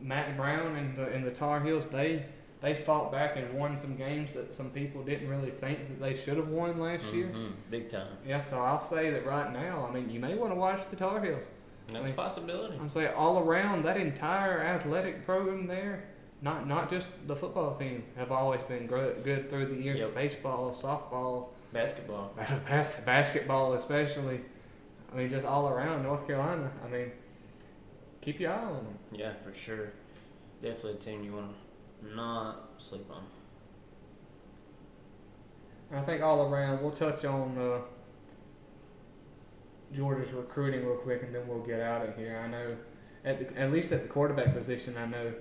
[0.00, 2.26] Matt Brown and the and the Tar Heels they
[2.60, 6.16] they fought back and won some games that some people didn't really think that they
[6.16, 7.26] should have won last year.
[7.26, 8.16] Mhm, Big time.
[8.26, 9.86] Yeah, so I'll say that right now.
[9.88, 11.44] I mean, you may want to watch the Tar Heels.
[11.88, 12.78] That's a mean- possibility.
[12.78, 16.04] I'm saying all around that entire athletic program there,
[16.44, 19.98] not not just the football team, have always been good through the years.
[19.98, 20.14] Yep.
[20.14, 22.32] Baseball, softball, Basketball.
[22.68, 24.40] bas- basketball, especially.
[25.12, 26.70] I mean, just all around North Carolina.
[26.84, 27.10] I mean,
[28.20, 28.98] keep your eye on them.
[29.12, 29.92] Yeah, for sure.
[30.62, 31.50] Definitely a team you want
[32.02, 33.24] to not sleep on.
[35.92, 37.78] I think all around, we'll touch on uh,
[39.94, 42.40] Georgia's recruiting real quick, and then we'll get out of here.
[42.42, 42.76] I know,
[43.24, 45.32] at the, at least at the quarterback position, I know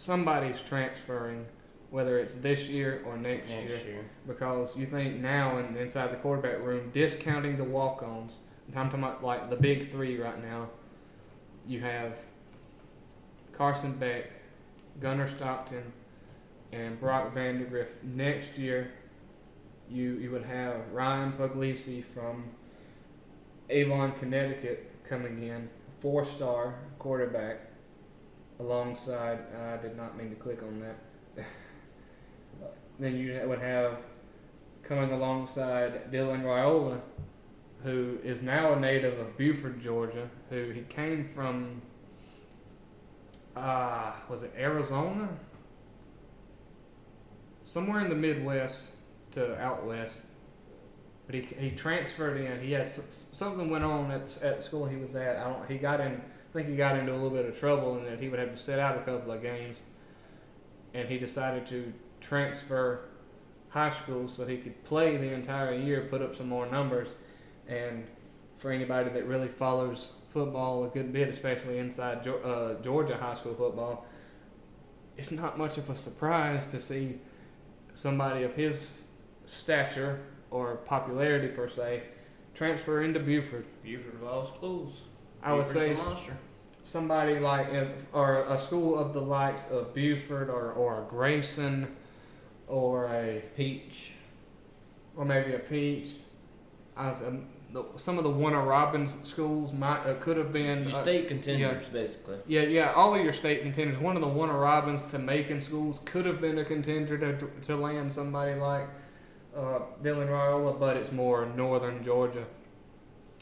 [0.00, 1.46] somebody's transferring,
[1.90, 4.10] whether it's this year or next, Next year, year.
[4.26, 8.38] because you think now in, inside the quarterback room, discounting the walk-ons.
[8.68, 10.68] I'm talking about like the big three right now.
[11.66, 12.16] You have
[13.52, 14.30] Carson Beck,
[15.00, 15.92] Gunnar Stockton,
[16.72, 17.88] and Brock Vandergriff.
[18.02, 18.92] Next year,
[19.90, 22.44] you you would have Ryan Puglisi from
[23.68, 25.68] Avon, Connecticut, coming in,
[26.00, 27.69] four-star quarterback,
[28.60, 29.40] alongside.
[29.58, 31.44] I did not mean to click on that.
[32.98, 33.98] then you would have
[34.82, 37.00] coming alongside Dylan Raiola,
[37.82, 41.82] who is now a native of Buford, Georgia, who he came from.
[43.56, 45.28] Uh, was it Arizona?
[47.64, 48.82] Somewhere in the Midwest
[49.32, 50.20] to out west.
[51.26, 52.60] But he, he transferred in.
[52.60, 55.36] He had something went on at at school he was at.
[55.36, 55.70] I don't.
[55.70, 56.20] He got in.
[56.50, 58.50] I think he got into a little bit of trouble, and that he would have
[58.50, 59.84] to sit out a couple of games.
[60.92, 63.08] And he decided to transfer
[63.68, 67.08] high school so he could play the entire year, put up some more numbers.
[67.68, 68.06] And
[68.58, 73.54] for anybody that really follows football a good bit, especially inside uh, Georgia high school
[73.54, 74.06] football,
[75.16, 77.18] it's not much of a surprise to see
[77.92, 79.02] somebody of his
[79.46, 80.20] stature
[80.50, 82.02] or popularity per se
[82.54, 83.66] transfer into Buford.
[83.84, 85.02] Buford of all schools.
[85.42, 86.36] I would say a s- monster.
[86.82, 91.96] somebody like uh, or a school of the likes of Buford or or a Grayson
[92.66, 94.12] or a Peach.
[95.16, 96.12] or maybe a Peach.
[96.96, 100.88] I was, um, the, some of the Warner Robins schools might uh, could have been
[100.88, 102.38] Your uh, state contenders, basically.
[102.46, 103.98] yeah, yeah, all of your state contenders.
[103.98, 107.76] One of the Warner Robins to Macon schools could have been a contender to, to
[107.76, 108.88] land somebody like
[109.56, 112.44] uh, Dylan Raiola, but it's more northern Georgia.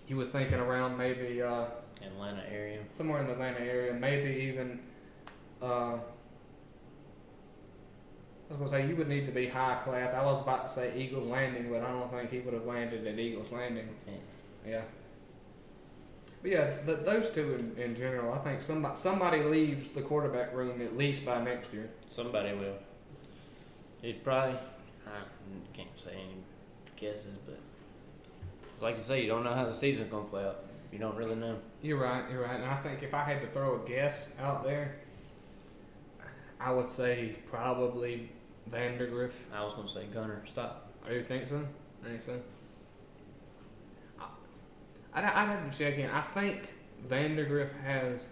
[0.08, 1.64] You were thinking around maybe uh,
[2.06, 2.80] Atlanta area.
[2.92, 4.80] somewhere in the Atlanta area, maybe even.
[5.62, 5.98] Uh,
[8.48, 10.14] I was gonna say you would need to be high class.
[10.14, 13.06] I was about to say Eagles Landing, but I don't think he would have landed
[13.06, 13.88] at Eagles Landing.
[14.06, 14.14] Yeah.
[14.66, 14.82] Yeah.
[16.40, 20.54] But yeah, th- those two in, in general, I think somebody somebody leaves the quarterback
[20.54, 21.90] room at least by next year.
[22.08, 22.76] Somebody will.
[24.02, 24.56] It probably.
[25.06, 25.10] I
[25.74, 26.36] can't say any
[26.96, 27.58] guesses, but
[28.72, 30.64] it's like you say, you don't know how the season's gonna play out.
[30.92, 31.58] You don't really know.
[31.82, 32.24] You're right.
[32.30, 32.56] You're right.
[32.56, 34.96] And I think if I had to throw a guess out there,
[36.60, 38.30] I would say probably
[38.70, 39.32] Vandergriff.
[39.54, 40.42] I was gonna say Gunnar.
[40.46, 40.92] Stop.
[41.08, 41.64] Oh, you think so?
[42.04, 42.40] I think so.
[44.20, 44.26] I,
[45.14, 46.10] I'd, I'd have to check in.
[46.10, 46.74] I think
[47.08, 48.26] Vandergriff has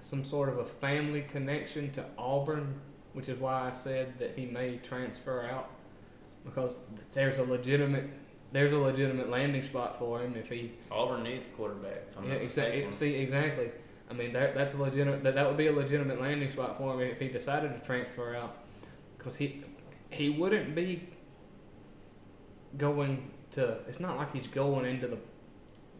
[0.00, 2.80] some sort of a family connection to Auburn,
[3.14, 5.70] which is why I said that he may transfer out
[6.44, 6.78] because
[7.12, 8.10] there's a legitimate
[8.54, 12.04] there's a legitimate landing spot for him if he Auburn needs a quarterback.
[12.16, 13.70] I'm yeah exactly see exactly.
[14.08, 16.94] I mean that that's a legitimate that, that would be a legitimate landing spot for
[16.94, 18.58] him if he decided to transfer out
[19.18, 19.64] because he
[20.08, 21.08] he wouldn't be
[22.78, 23.78] going to.
[23.88, 25.18] It's not like he's going into the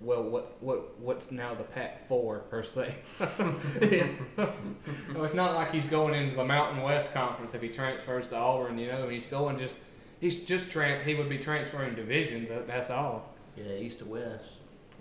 [0.00, 2.94] well, what's what what's now the Pac Four per se.
[3.18, 8.36] no, it's not like he's going into the Mountain West Conference if he transfers to
[8.36, 8.78] Auburn.
[8.78, 9.80] You know, he's going just
[10.20, 12.48] he's just tran he would be transferring divisions.
[12.66, 13.34] That's all.
[13.56, 14.44] Yeah, east to west.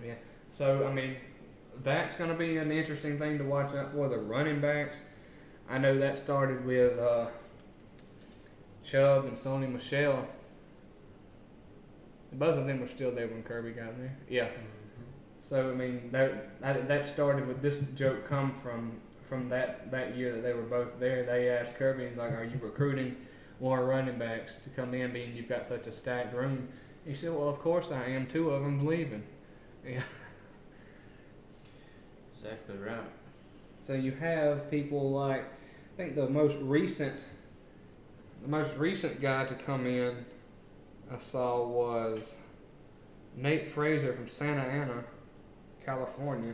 [0.03, 0.15] Yeah.
[0.51, 1.15] So I mean,
[1.83, 4.09] that's going to be an interesting thing to watch out for.
[4.09, 4.99] The running backs.
[5.69, 7.27] I know that started with uh,
[8.83, 10.27] Chubb and Sony Michel.
[12.33, 14.17] Both of them were still there when Kirby got there.
[14.27, 14.49] Yeah.
[15.41, 18.93] So I mean that that, that started with this joke come from
[19.27, 21.23] from that that year that they were both there.
[21.23, 23.15] They asked Kirby like, "Are you recruiting
[23.63, 26.67] more running backs to come in, being you've got such a stacked room?"
[27.05, 28.27] He said, "Well, of course I am.
[28.27, 29.23] Two of them's leaving."
[29.85, 30.01] Yeah.
[32.33, 33.09] Exactly right.
[33.81, 37.19] So you have people like I think the most recent
[38.41, 40.25] the most recent guy to come in
[41.11, 42.37] I saw was
[43.35, 45.03] Nate Frazier from Santa Ana,
[45.85, 46.53] California.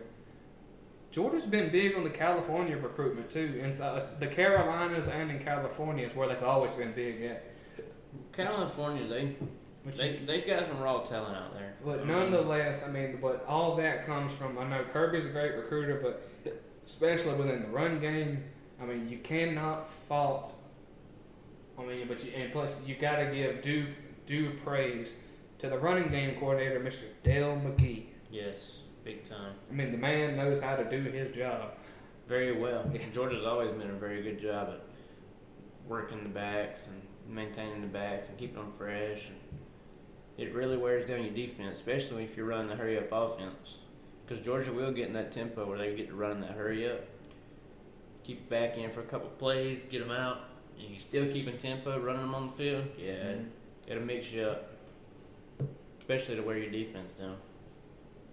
[1.12, 3.60] Georgia's been big on the California recruitment too.
[3.64, 7.44] and uh, the Carolinas and in California is where they've always been big at.
[8.34, 9.36] California, they
[9.86, 11.74] But, they they got some raw talent out there.
[11.84, 14.58] but nonetheless, I mean, but all that comes from.
[14.58, 16.30] I know Kirby's a great recruiter, but
[16.86, 18.44] especially within the run game,
[18.82, 20.54] I mean, you cannot fault.
[21.78, 23.88] I mean, but you, and plus you got to give due
[24.26, 25.14] due praise
[25.60, 27.04] to the running game coordinator, Mr.
[27.24, 28.06] Dell McGee.
[28.32, 28.80] yes,
[29.10, 29.56] big time.
[29.70, 31.74] I mean, the man knows how to do his job.
[32.28, 32.90] Very well.
[32.94, 33.02] Yeah.
[33.14, 34.82] Georgia's always been a very good job at
[35.88, 39.30] working the backs and maintaining the backs and keeping them fresh.
[40.38, 43.80] It really wears down your defense, especially if you're running the hurry up offense.
[44.26, 47.04] Because Georgia will get in that tempo where they get to run that hurry up.
[48.24, 50.42] Keep back in for a couple plays, get them out,
[50.80, 52.86] and you still keeping tempo, running them on the field.
[52.96, 53.46] Yeah, mm-hmm.
[53.88, 54.70] it'll mix you up,
[55.98, 57.38] especially to wear your defense down.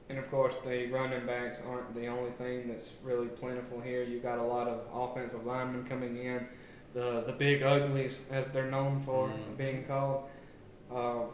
[0.08, 4.04] And of course, the running backs aren't the only thing that's really plentiful here.
[4.04, 6.46] You've got a lot of offensive linemen coming in,
[6.94, 9.56] the the big uglies, as they're known for Mm.
[9.56, 10.28] being called.
[10.92, 11.24] Uh,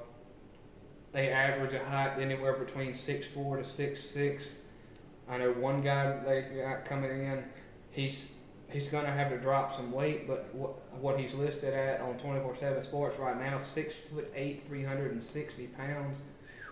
[1.12, 4.54] they average a height anywhere between six four to six six.
[5.28, 7.44] I know one guy that they got coming in.
[7.90, 8.26] He's
[8.70, 12.16] he's going to have to drop some weight, but what what he's listed at on
[12.16, 16.20] twenty four seven Sports right now, six foot eight, three hundred and sixty pounds.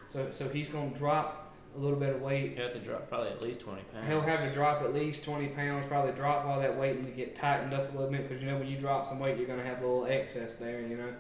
[0.08, 2.56] So so he's going to drop a little bit of weight.
[2.56, 4.08] You have to drop probably at least 20 pounds.
[4.08, 7.34] He'll have to drop at least 20 pounds, probably drop all that weight and get
[7.34, 9.58] tightened up a little bit because you know when you drop some weight, you're going
[9.58, 11.12] to have a little excess there, you know.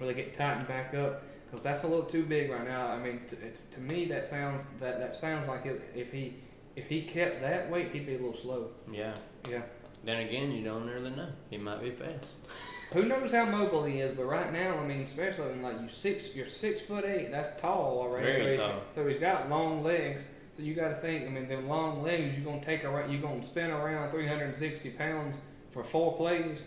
[0.00, 2.86] Really get tightened back up because that's a little too big right now.
[2.86, 6.36] I mean, to, it's, to me, that sounds that, that sounds like it, if he
[6.76, 8.70] if he kept that weight, he'd be a little slow.
[8.90, 9.14] Yeah.
[9.48, 9.62] Yeah.
[10.04, 11.28] Then again, you don't really know.
[11.50, 12.26] He might be fast.
[12.92, 14.16] Who knows how mobile he is?
[14.16, 17.30] But right now, I mean, especially when like you six, you're six foot eight.
[17.30, 18.32] That's tall already.
[18.32, 18.94] Very so he's.
[18.94, 20.24] So he's got long legs.
[20.56, 21.26] So you got to think.
[21.26, 22.36] I mean, them long legs.
[22.36, 23.12] You're gonna take around.
[23.12, 25.36] You're gonna spin around 360 pounds
[25.70, 26.58] for four plays.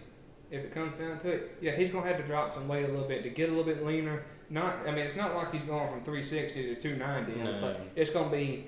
[0.50, 2.88] If it comes down to it, yeah, he's gonna have to drop some weight a
[2.88, 4.24] little bit to get a little bit leaner.
[4.52, 7.42] Not, I mean, it's not like he's going from 360 to 290.
[7.42, 8.68] It's, like, it's gonna be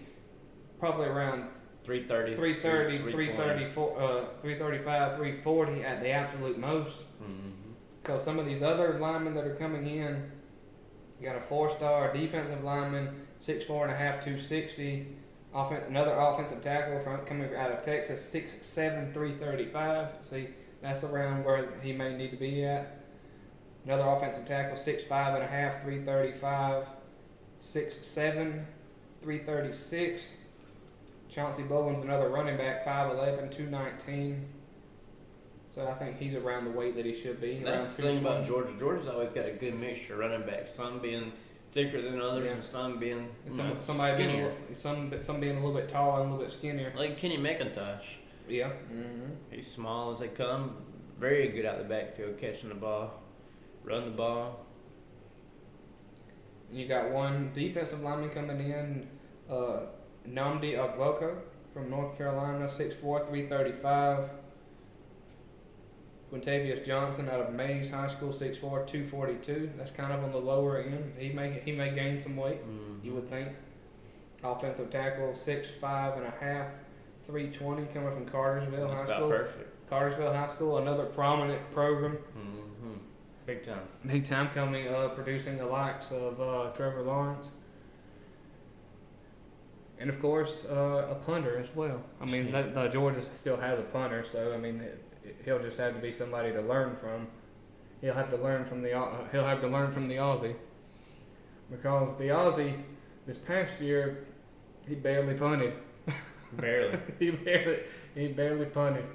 [0.79, 1.45] probably around
[1.85, 2.35] 330.
[2.35, 3.35] 330, 320.
[3.73, 6.97] 334, uh, 335, 340 at the absolute most.
[8.01, 10.31] Because some of these other linemen that are coming in,
[11.19, 13.09] you got a four-star defensive lineman,
[13.39, 15.07] six four and a half, two sixty.
[15.53, 20.09] Offen- another offensive tackle from coming out of Texas, six seven, three thirty-five.
[20.23, 20.49] See,
[20.81, 22.99] that's around where he may need to be at.
[23.85, 26.85] Another offensive tackle, six five and a half, three thirty-five,
[27.61, 28.67] six seven,
[29.21, 30.31] three thirty-six.
[31.29, 34.45] Chauncey Bowen's another running back, 5'11", 219.
[35.73, 37.61] So I think he's around the weight that he should be.
[37.63, 38.71] That's around the thing about Georgia.
[38.79, 40.73] Georgia's always got a good mixture of running backs.
[40.73, 41.33] Some being
[41.71, 42.51] thicker than others, Yeah.
[42.51, 45.73] and some being And some, know, somebody being a little, some some being a little
[45.73, 46.93] bit taller and a little bit skinnier.
[46.95, 48.03] Like Kenny McIntosh.
[48.47, 48.69] Yeah.
[48.89, 49.31] Mm-hmm.
[49.51, 50.77] He's small as they come.
[51.19, 53.11] Very good out the backfield, catching the ball,
[53.83, 54.65] run the ball.
[56.71, 59.07] You got one defensive lineman coming in,
[59.49, 59.79] uh,
[60.29, 61.37] Namdi Ogboko
[61.73, 64.29] from North Carolina, 6'4", 335.
[66.31, 69.71] Quintavious Johnson out of Mays High School, 6'4", 242.
[69.77, 71.13] That's kind of on the lower end.
[71.17, 73.03] He may he may gain some weight, Mhm.
[73.03, 73.49] you would think.
[74.43, 76.67] Offensive tackle, 6'5 and a half,
[77.25, 79.29] 320, coming from Cartersville That's High about School.
[79.29, 79.89] perfect.
[79.89, 82.17] Cartersville High School, another prominent program.
[82.37, 82.93] Mm-hmm.
[83.45, 83.87] Big time.
[84.05, 87.51] Big time coming, uh, producing the likes of uh, Trevor Lawrence.
[89.99, 92.01] And of course, uh, a punter as well.
[92.21, 95.59] I mean, the, the Georgia still has a punter, so I mean, it, it- he'll
[95.59, 97.27] just have to be somebody to learn from.
[98.01, 100.55] He'll have to learn from the Au- he'll have to learn from the Aussie,
[101.71, 102.73] because the Aussie
[103.25, 104.25] this past year
[104.87, 105.73] he barely punted.
[106.53, 106.99] Barely.
[107.19, 107.79] he barely
[108.13, 109.05] he barely punted.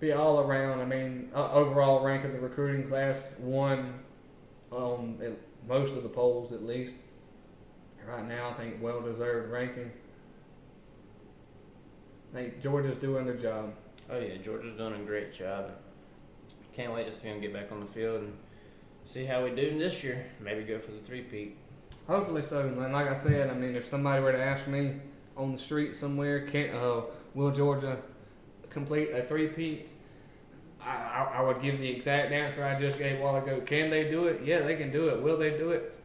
[0.00, 0.80] Be all around.
[0.80, 4.00] I mean, uh, overall rank of the recruiting class one
[4.70, 5.32] on at
[5.68, 6.96] most of the polls at least.
[8.06, 9.90] Right now, I think well deserved ranking.
[12.32, 13.74] I think Georgia's doing their job.
[14.10, 15.70] Oh yeah, Georgia's done a great job.
[16.74, 18.36] Can't wait to see them get back on the field and
[19.04, 20.26] see how we do this year.
[20.40, 21.56] Maybe go for the three peat.
[22.06, 22.66] Hopefully so.
[22.66, 24.96] And like I said, I mean, if somebody were to ask me
[25.36, 27.02] on the street somewhere, can uh,
[27.34, 27.98] will Georgia
[28.70, 29.88] complete a three-peat?
[30.82, 33.60] I, I, I would give the exact answer I just gave a while ago.
[33.60, 34.42] Can they do it?
[34.44, 35.22] Yeah, they can do it.
[35.22, 35.96] Will they do it?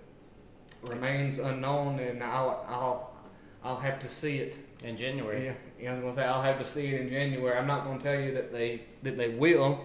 [0.83, 3.11] Remains unknown, and I'll I'll
[3.63, 4.57] I'll have to see it.
[4.81, 5.43] In January.
[5.47, 7.57] Yeah, yeah, I was gonna say I'll have to see it in January.
[7.57, 9.83] I'm not gonna tell you that they that they will,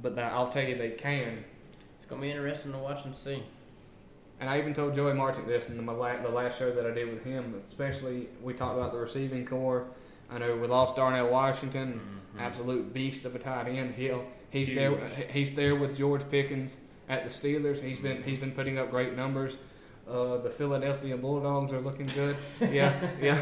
[0.00, 1.44] but that I'll tell you they can.
[1.98, 3.42] It's gonna be interesting to watch and see.
[4.40, 6.90] And I even told Joey Martin this in the, la- the last show that I
[6.94, 7.60] did with him.
[7.68, 9.84] Especially, we talked about the receiving corps.
[10.30, 12.00] I know we lost Darnell Washington,
[12.34, 12.40] Mhm.
[12.40, 13.94] absolute beast of a tight end.
[13.96, 14.78] He'll he's Huge.
[14.78, 15.06] there.
[15.30, 16.78] He's there with George Pickens
[17.10, 17.80] at the Steelers.
[17.82, 19.58] He's been he's been putting up great numbers.
[20.10, 22.36] Uh, the Philadelphia Bulldogs are looking good.
[22.60, 23.40] Yeah, yeah.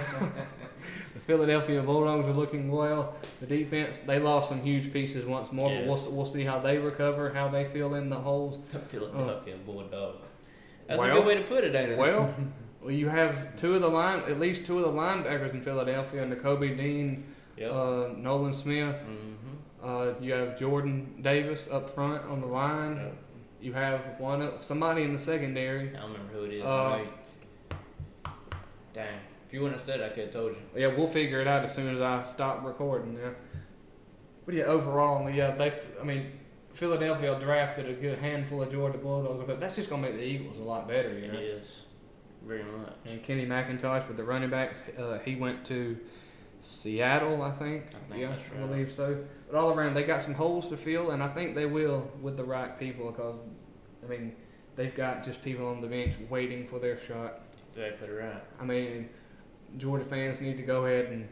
[1.14, 3.14] the Philadelphia Bulldogs are looking well.
[3.40, 5.70] The defense they lost some huge pieces once more.
[5.70, 8.58] But we'll we'll see how they recover, how they fill in the holes.
[8.88, 10.26] Philadelphia Bulldogs.
[10.86, 11.98] That's a good way to put it, ain't it?
[11.98, 12.34] Well,
[12.82, 16.22] well, you have two of the line, at least two of the linebackers in Philadelphia,
[16.22, 17.24] and Kobe Dean,
[17.56, 17.72] yep.
[17.72, 18.96] uh, Nolan Smith.
[18.96, 19.34] mm-hmm.
[19.82, 22.96] Uh, you have Jordan Davis up front on the line.
[22.96, 23.16] Yep.
[23.60, 25.88] You have one somebody in the secondary.
[25.96, 26.64] I don't remember who it is.
[26.64, 27.06] Uh, know-
[28.94, 29.18] Dang.
[29.46, 30.56] If you wouldn't have said it, I could have told you.
[30.82, 33.14] Yeah, we'll figure it out as soon as I stop recording.
[33.20, 33.30] Yeah.
[34.44, 35.72] But yeah, overall, yeah, they.
[36.00, 36.32] I mean,
[36.74, 40.58] Philadelphia drafted a good handful of Georgia Bulldogs, but that's just gonna make the Eagles
[40.58, 41.38] a lot better, you It know.
[41.38, 41.82] is.
[42.46, 42.92] Very much.
[43.04, 45.98] And Kenny McIntosh with the running backs, uh, he went to
[46.60, 47.84] Seattle, I think.
[47.94, 49.24] I think yeah, that's I believe so.
[49.50, 52.36] But all around, they got some holes to fill, and I think they will with
[52.36, 53.42] the right people because,
[54.04, 54.34] I mean,
[54.76, 57.40] they've got just people on the bench waiting for their shot.
[57.74, 58.42] Exactly right.
[58.60, 59.08] I mean,
[59.76, 61.28] Georgia fans need to go ahead and,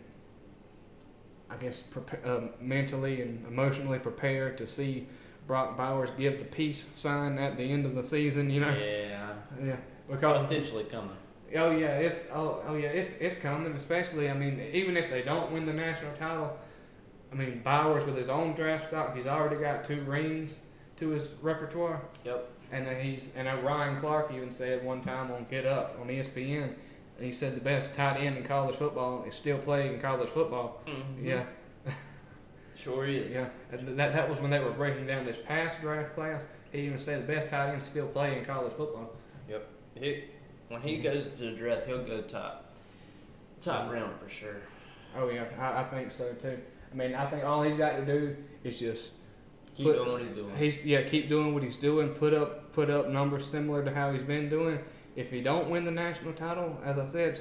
[1.51, 5.07] I guess, prepa- uh, mentally and emotionally prepare to see
[5.47, 8.51] Brock Bowers give the peace sign at the end of the season.
[8.51, 9.32] You know, Yeah.
[9.62, 9.77] yeah,
[10.09, 11.16] because Potentially coming.
[11.55, 13.73] Oh yeah, it's oh, oh yeah, it's it's coming.
[13.73, 16.56] Especially, I mean, even if they don't win the national title,
[17.32, 20.60] I mean Bowers with his own draft stock, he's already got two rings
[20.97, 22.02] to his repertoire.
[22.24, 22.51] Yep.
[22.73, 26.09] And then he's and uh, Ryan Clark even said one time on Get Up on
[26.09, 26.74] ESPN,
[27.20, 30.82] he said the best tight end in college football is still playing college football.
[30.86, 31.24] Mhm.
[31.24, 31.44] Yeah,
[32.74, 33.31] Sure is.
[33.32, 33.47] yeah.
[33.70, 36.47] That that was when they were breaking down this past draft class.
[36.73, 39.12] He even said the best tight ends still play in college football.
[39.94, 40.24] He,
[40.68, 42.72] when he goes to the draft, he'll go top.
[43.60, 44.56] Top round for sure.
[45.16, 46.59] Oh yeah, I, I think so too.
[46.93, 49.10] I mean, I think all he's got to do is just
[49.76, 50.56] Keep But doing what he's doing.
[50.56, 52.09] He's yeah, keep doing what he's doing.
[52.10, 54.78] Put up put up numbers similar to how he's been doing.
[55.16, 57.38] If he don't win the national title, as I said,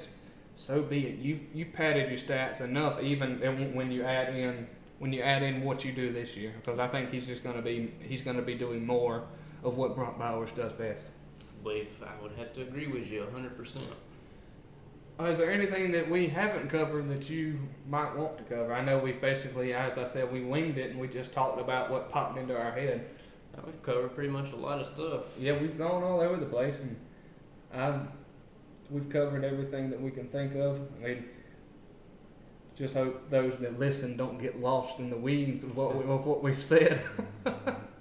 [0.56, 1.19] so be it.
[1.19, 3.39] You've you've padded your stats enough, even
[3.73, 4.68] when you add in
[4.99, 7.61] when you add in what you do this year, because I think he's just gonna
[7.61, 9.23] be he's gonna be doing more
[9.64, 11.06] of what Brock Bowers does best.
[11.67, 13.77] I would have to agree with you 100%.
[15.17, 18.73] Uh, is there anything that we haven't covered that you might want to cover?
[18.73, 21.89] I know we've basically, as I said, we winged it and we just talked about
[21.89, 23.05] what popped into our head.
[23.57, 25.23] Uh, We've covered pretty much a lot of stuff.
[25.39, 26.97] Yeah, we've gone all over the place, and
[27.73, 27.99] I,
[28.89, 30.81] we've covered everything that we can think of.
[31.01, 31.25] I mean,
[32.77, 36.25] just hope those that listen don't get lost in the weeds of what we, of
[36.25, 37.01] what we've said.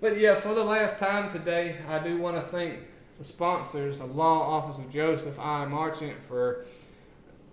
[0.00, 2.80] but yeah, for the last time today, I do want to thank
[3.18, 5.64] the sponsors, the Law Office of Joseph I.
[5.64, 6.66] Marchant, for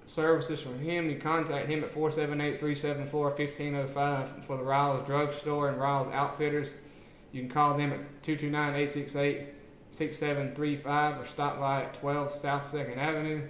[0.06, 1.10] services from him.
[1.10, 6.76] You contact him at 478-374-1505 for the Riles Drug Store and Riles Outfitters.
[7.32, 13.48] You can call them at 229-868-6735 or stop by at 12 South 2nd Avenue.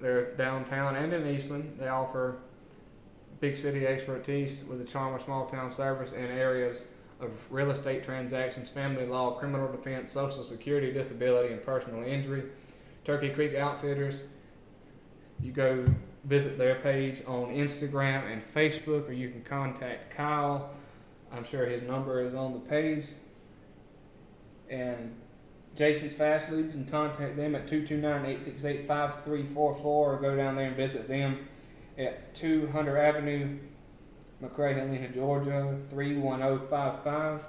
[0.00, 2.36] they're downtown and in Eastman, they offer
[3.40, 6.84] big city expertise with a charm of small town service in areas
[7.20, 12.44] of real estate transactions, family law, criminal defense, social security, disability, and personal injury.
[13.04, 14.24] Turkey Creek Outfitters,
[15.40, 15.86] you go
[16.24, 20.70] visit their page on Instagram and Facebook, or you can contact Kyle.
[21.32, 23.06] I'm sure his number is on the page.
[24.68, 25.14] And
[25.74, 31.08] Jason's Fast Food, you can contact them at 229-868-5344 or go down there and visit
[31.08, 31.48] them
[31.98, 33.58] at 2 Hunter Avenue,
[34.42, 37.46] McRae, Helena, Georgia, 31055.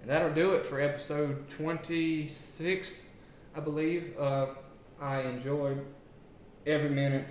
[0.00, 3.02] And that'll do it for episode 26,
[3.54, 4.18] I believe.
[4.18, 4.46] Uh,
[5.00, 5.86] I enjoyed
[6.66, 7.28] every minute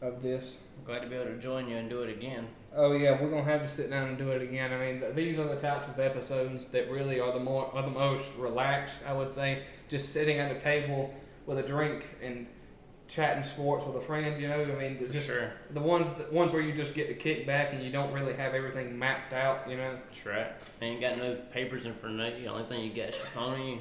[0.00, 0.56] of this.
[0.86, 2.48] Glad to be able to join you and do it again.
[2.74, 4.72] Oh yeah, we're gonna have to sit down and do it again.
[4.72, 7.90] I mean, these are the types of episodes that really are the more are the
[7.90, 9.02] most relaxed.
[9.06, 11.12] I would say, just sitting at a table
[11.46, 12.46] with a drink and
[13.08, 14.40] chatting sports with a friend.
[14.40, 15.52] You know, I mean, just sure.
[15.72, 18.34] the ones the ones where you just get to kick back and you don't really
[18.34, 19.68] have everything mapped out.
[19.68, 19.98] You know.
[20.06, 20.52] That's right.
[20.80, 22.44] Ain't got no papers in front of you.
[22.44, 23.78] The only thing you got is your phone and you,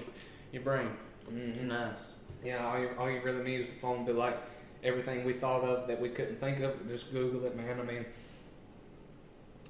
[0.52, 0.90] your brain.
[1.28, 1.68] It's mm-hmm.
[1.68, 1.99] nice.
[2.44, 4.38] Yeah, all you, all you really need is the phone to like
[4.84, 6.88] everything we thought of that we couldn't think of.
[6.88, 7.80] Just Google it, man.
[7.80, 8.06] I mean,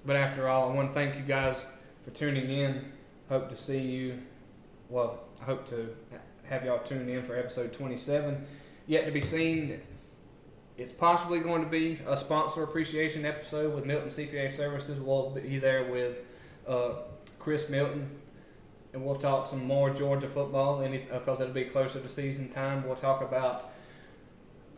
[0.06, 1.64] but after all, I want to thank you guys
[2.04, 2.92] for tuning in.
[3.30, 4.20] Hope to see you.
[4.90, 5.96] Well, I hope to
[6.44, 8.46] have y'all tune in for episode 27.
[8.88, 9.82] Yet to be seen.
[10.78, 15.00] It's possibly going to be a sponsor appreciation episode with Milton CPA Services.
[15.00, 16.20] We'll be there with
[16.66, 16.94] uh,
[17.38, 18.10] Chris Milton
[18.94, 22.86] and we'll talk some more Georgia football, because it'll be closer to season time.
[22.88, 23.72] We'll talk about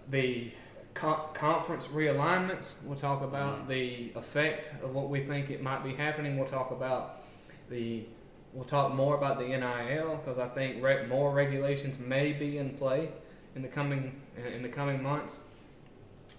[0.09, 0.51] the
[0.93, 2.73] co- conference realignments.
[2.83, 3.67] We'll talk about mm.
[3.67, 6.37] the effect of what we think it might be happening.
[6.37, 7.23] We'll talk about
[7.69, 8.05] the
[8.53, 12.71] we'll talk more about the NIL because I think re- more regulations may be in
[12.71, 13.09] play
[13.55, 15.37] in the coming in the coming months.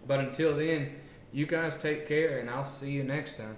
[0.06, 0.96] But until then,
[1.32, 3.56] you guys take care, and I'll see you next time.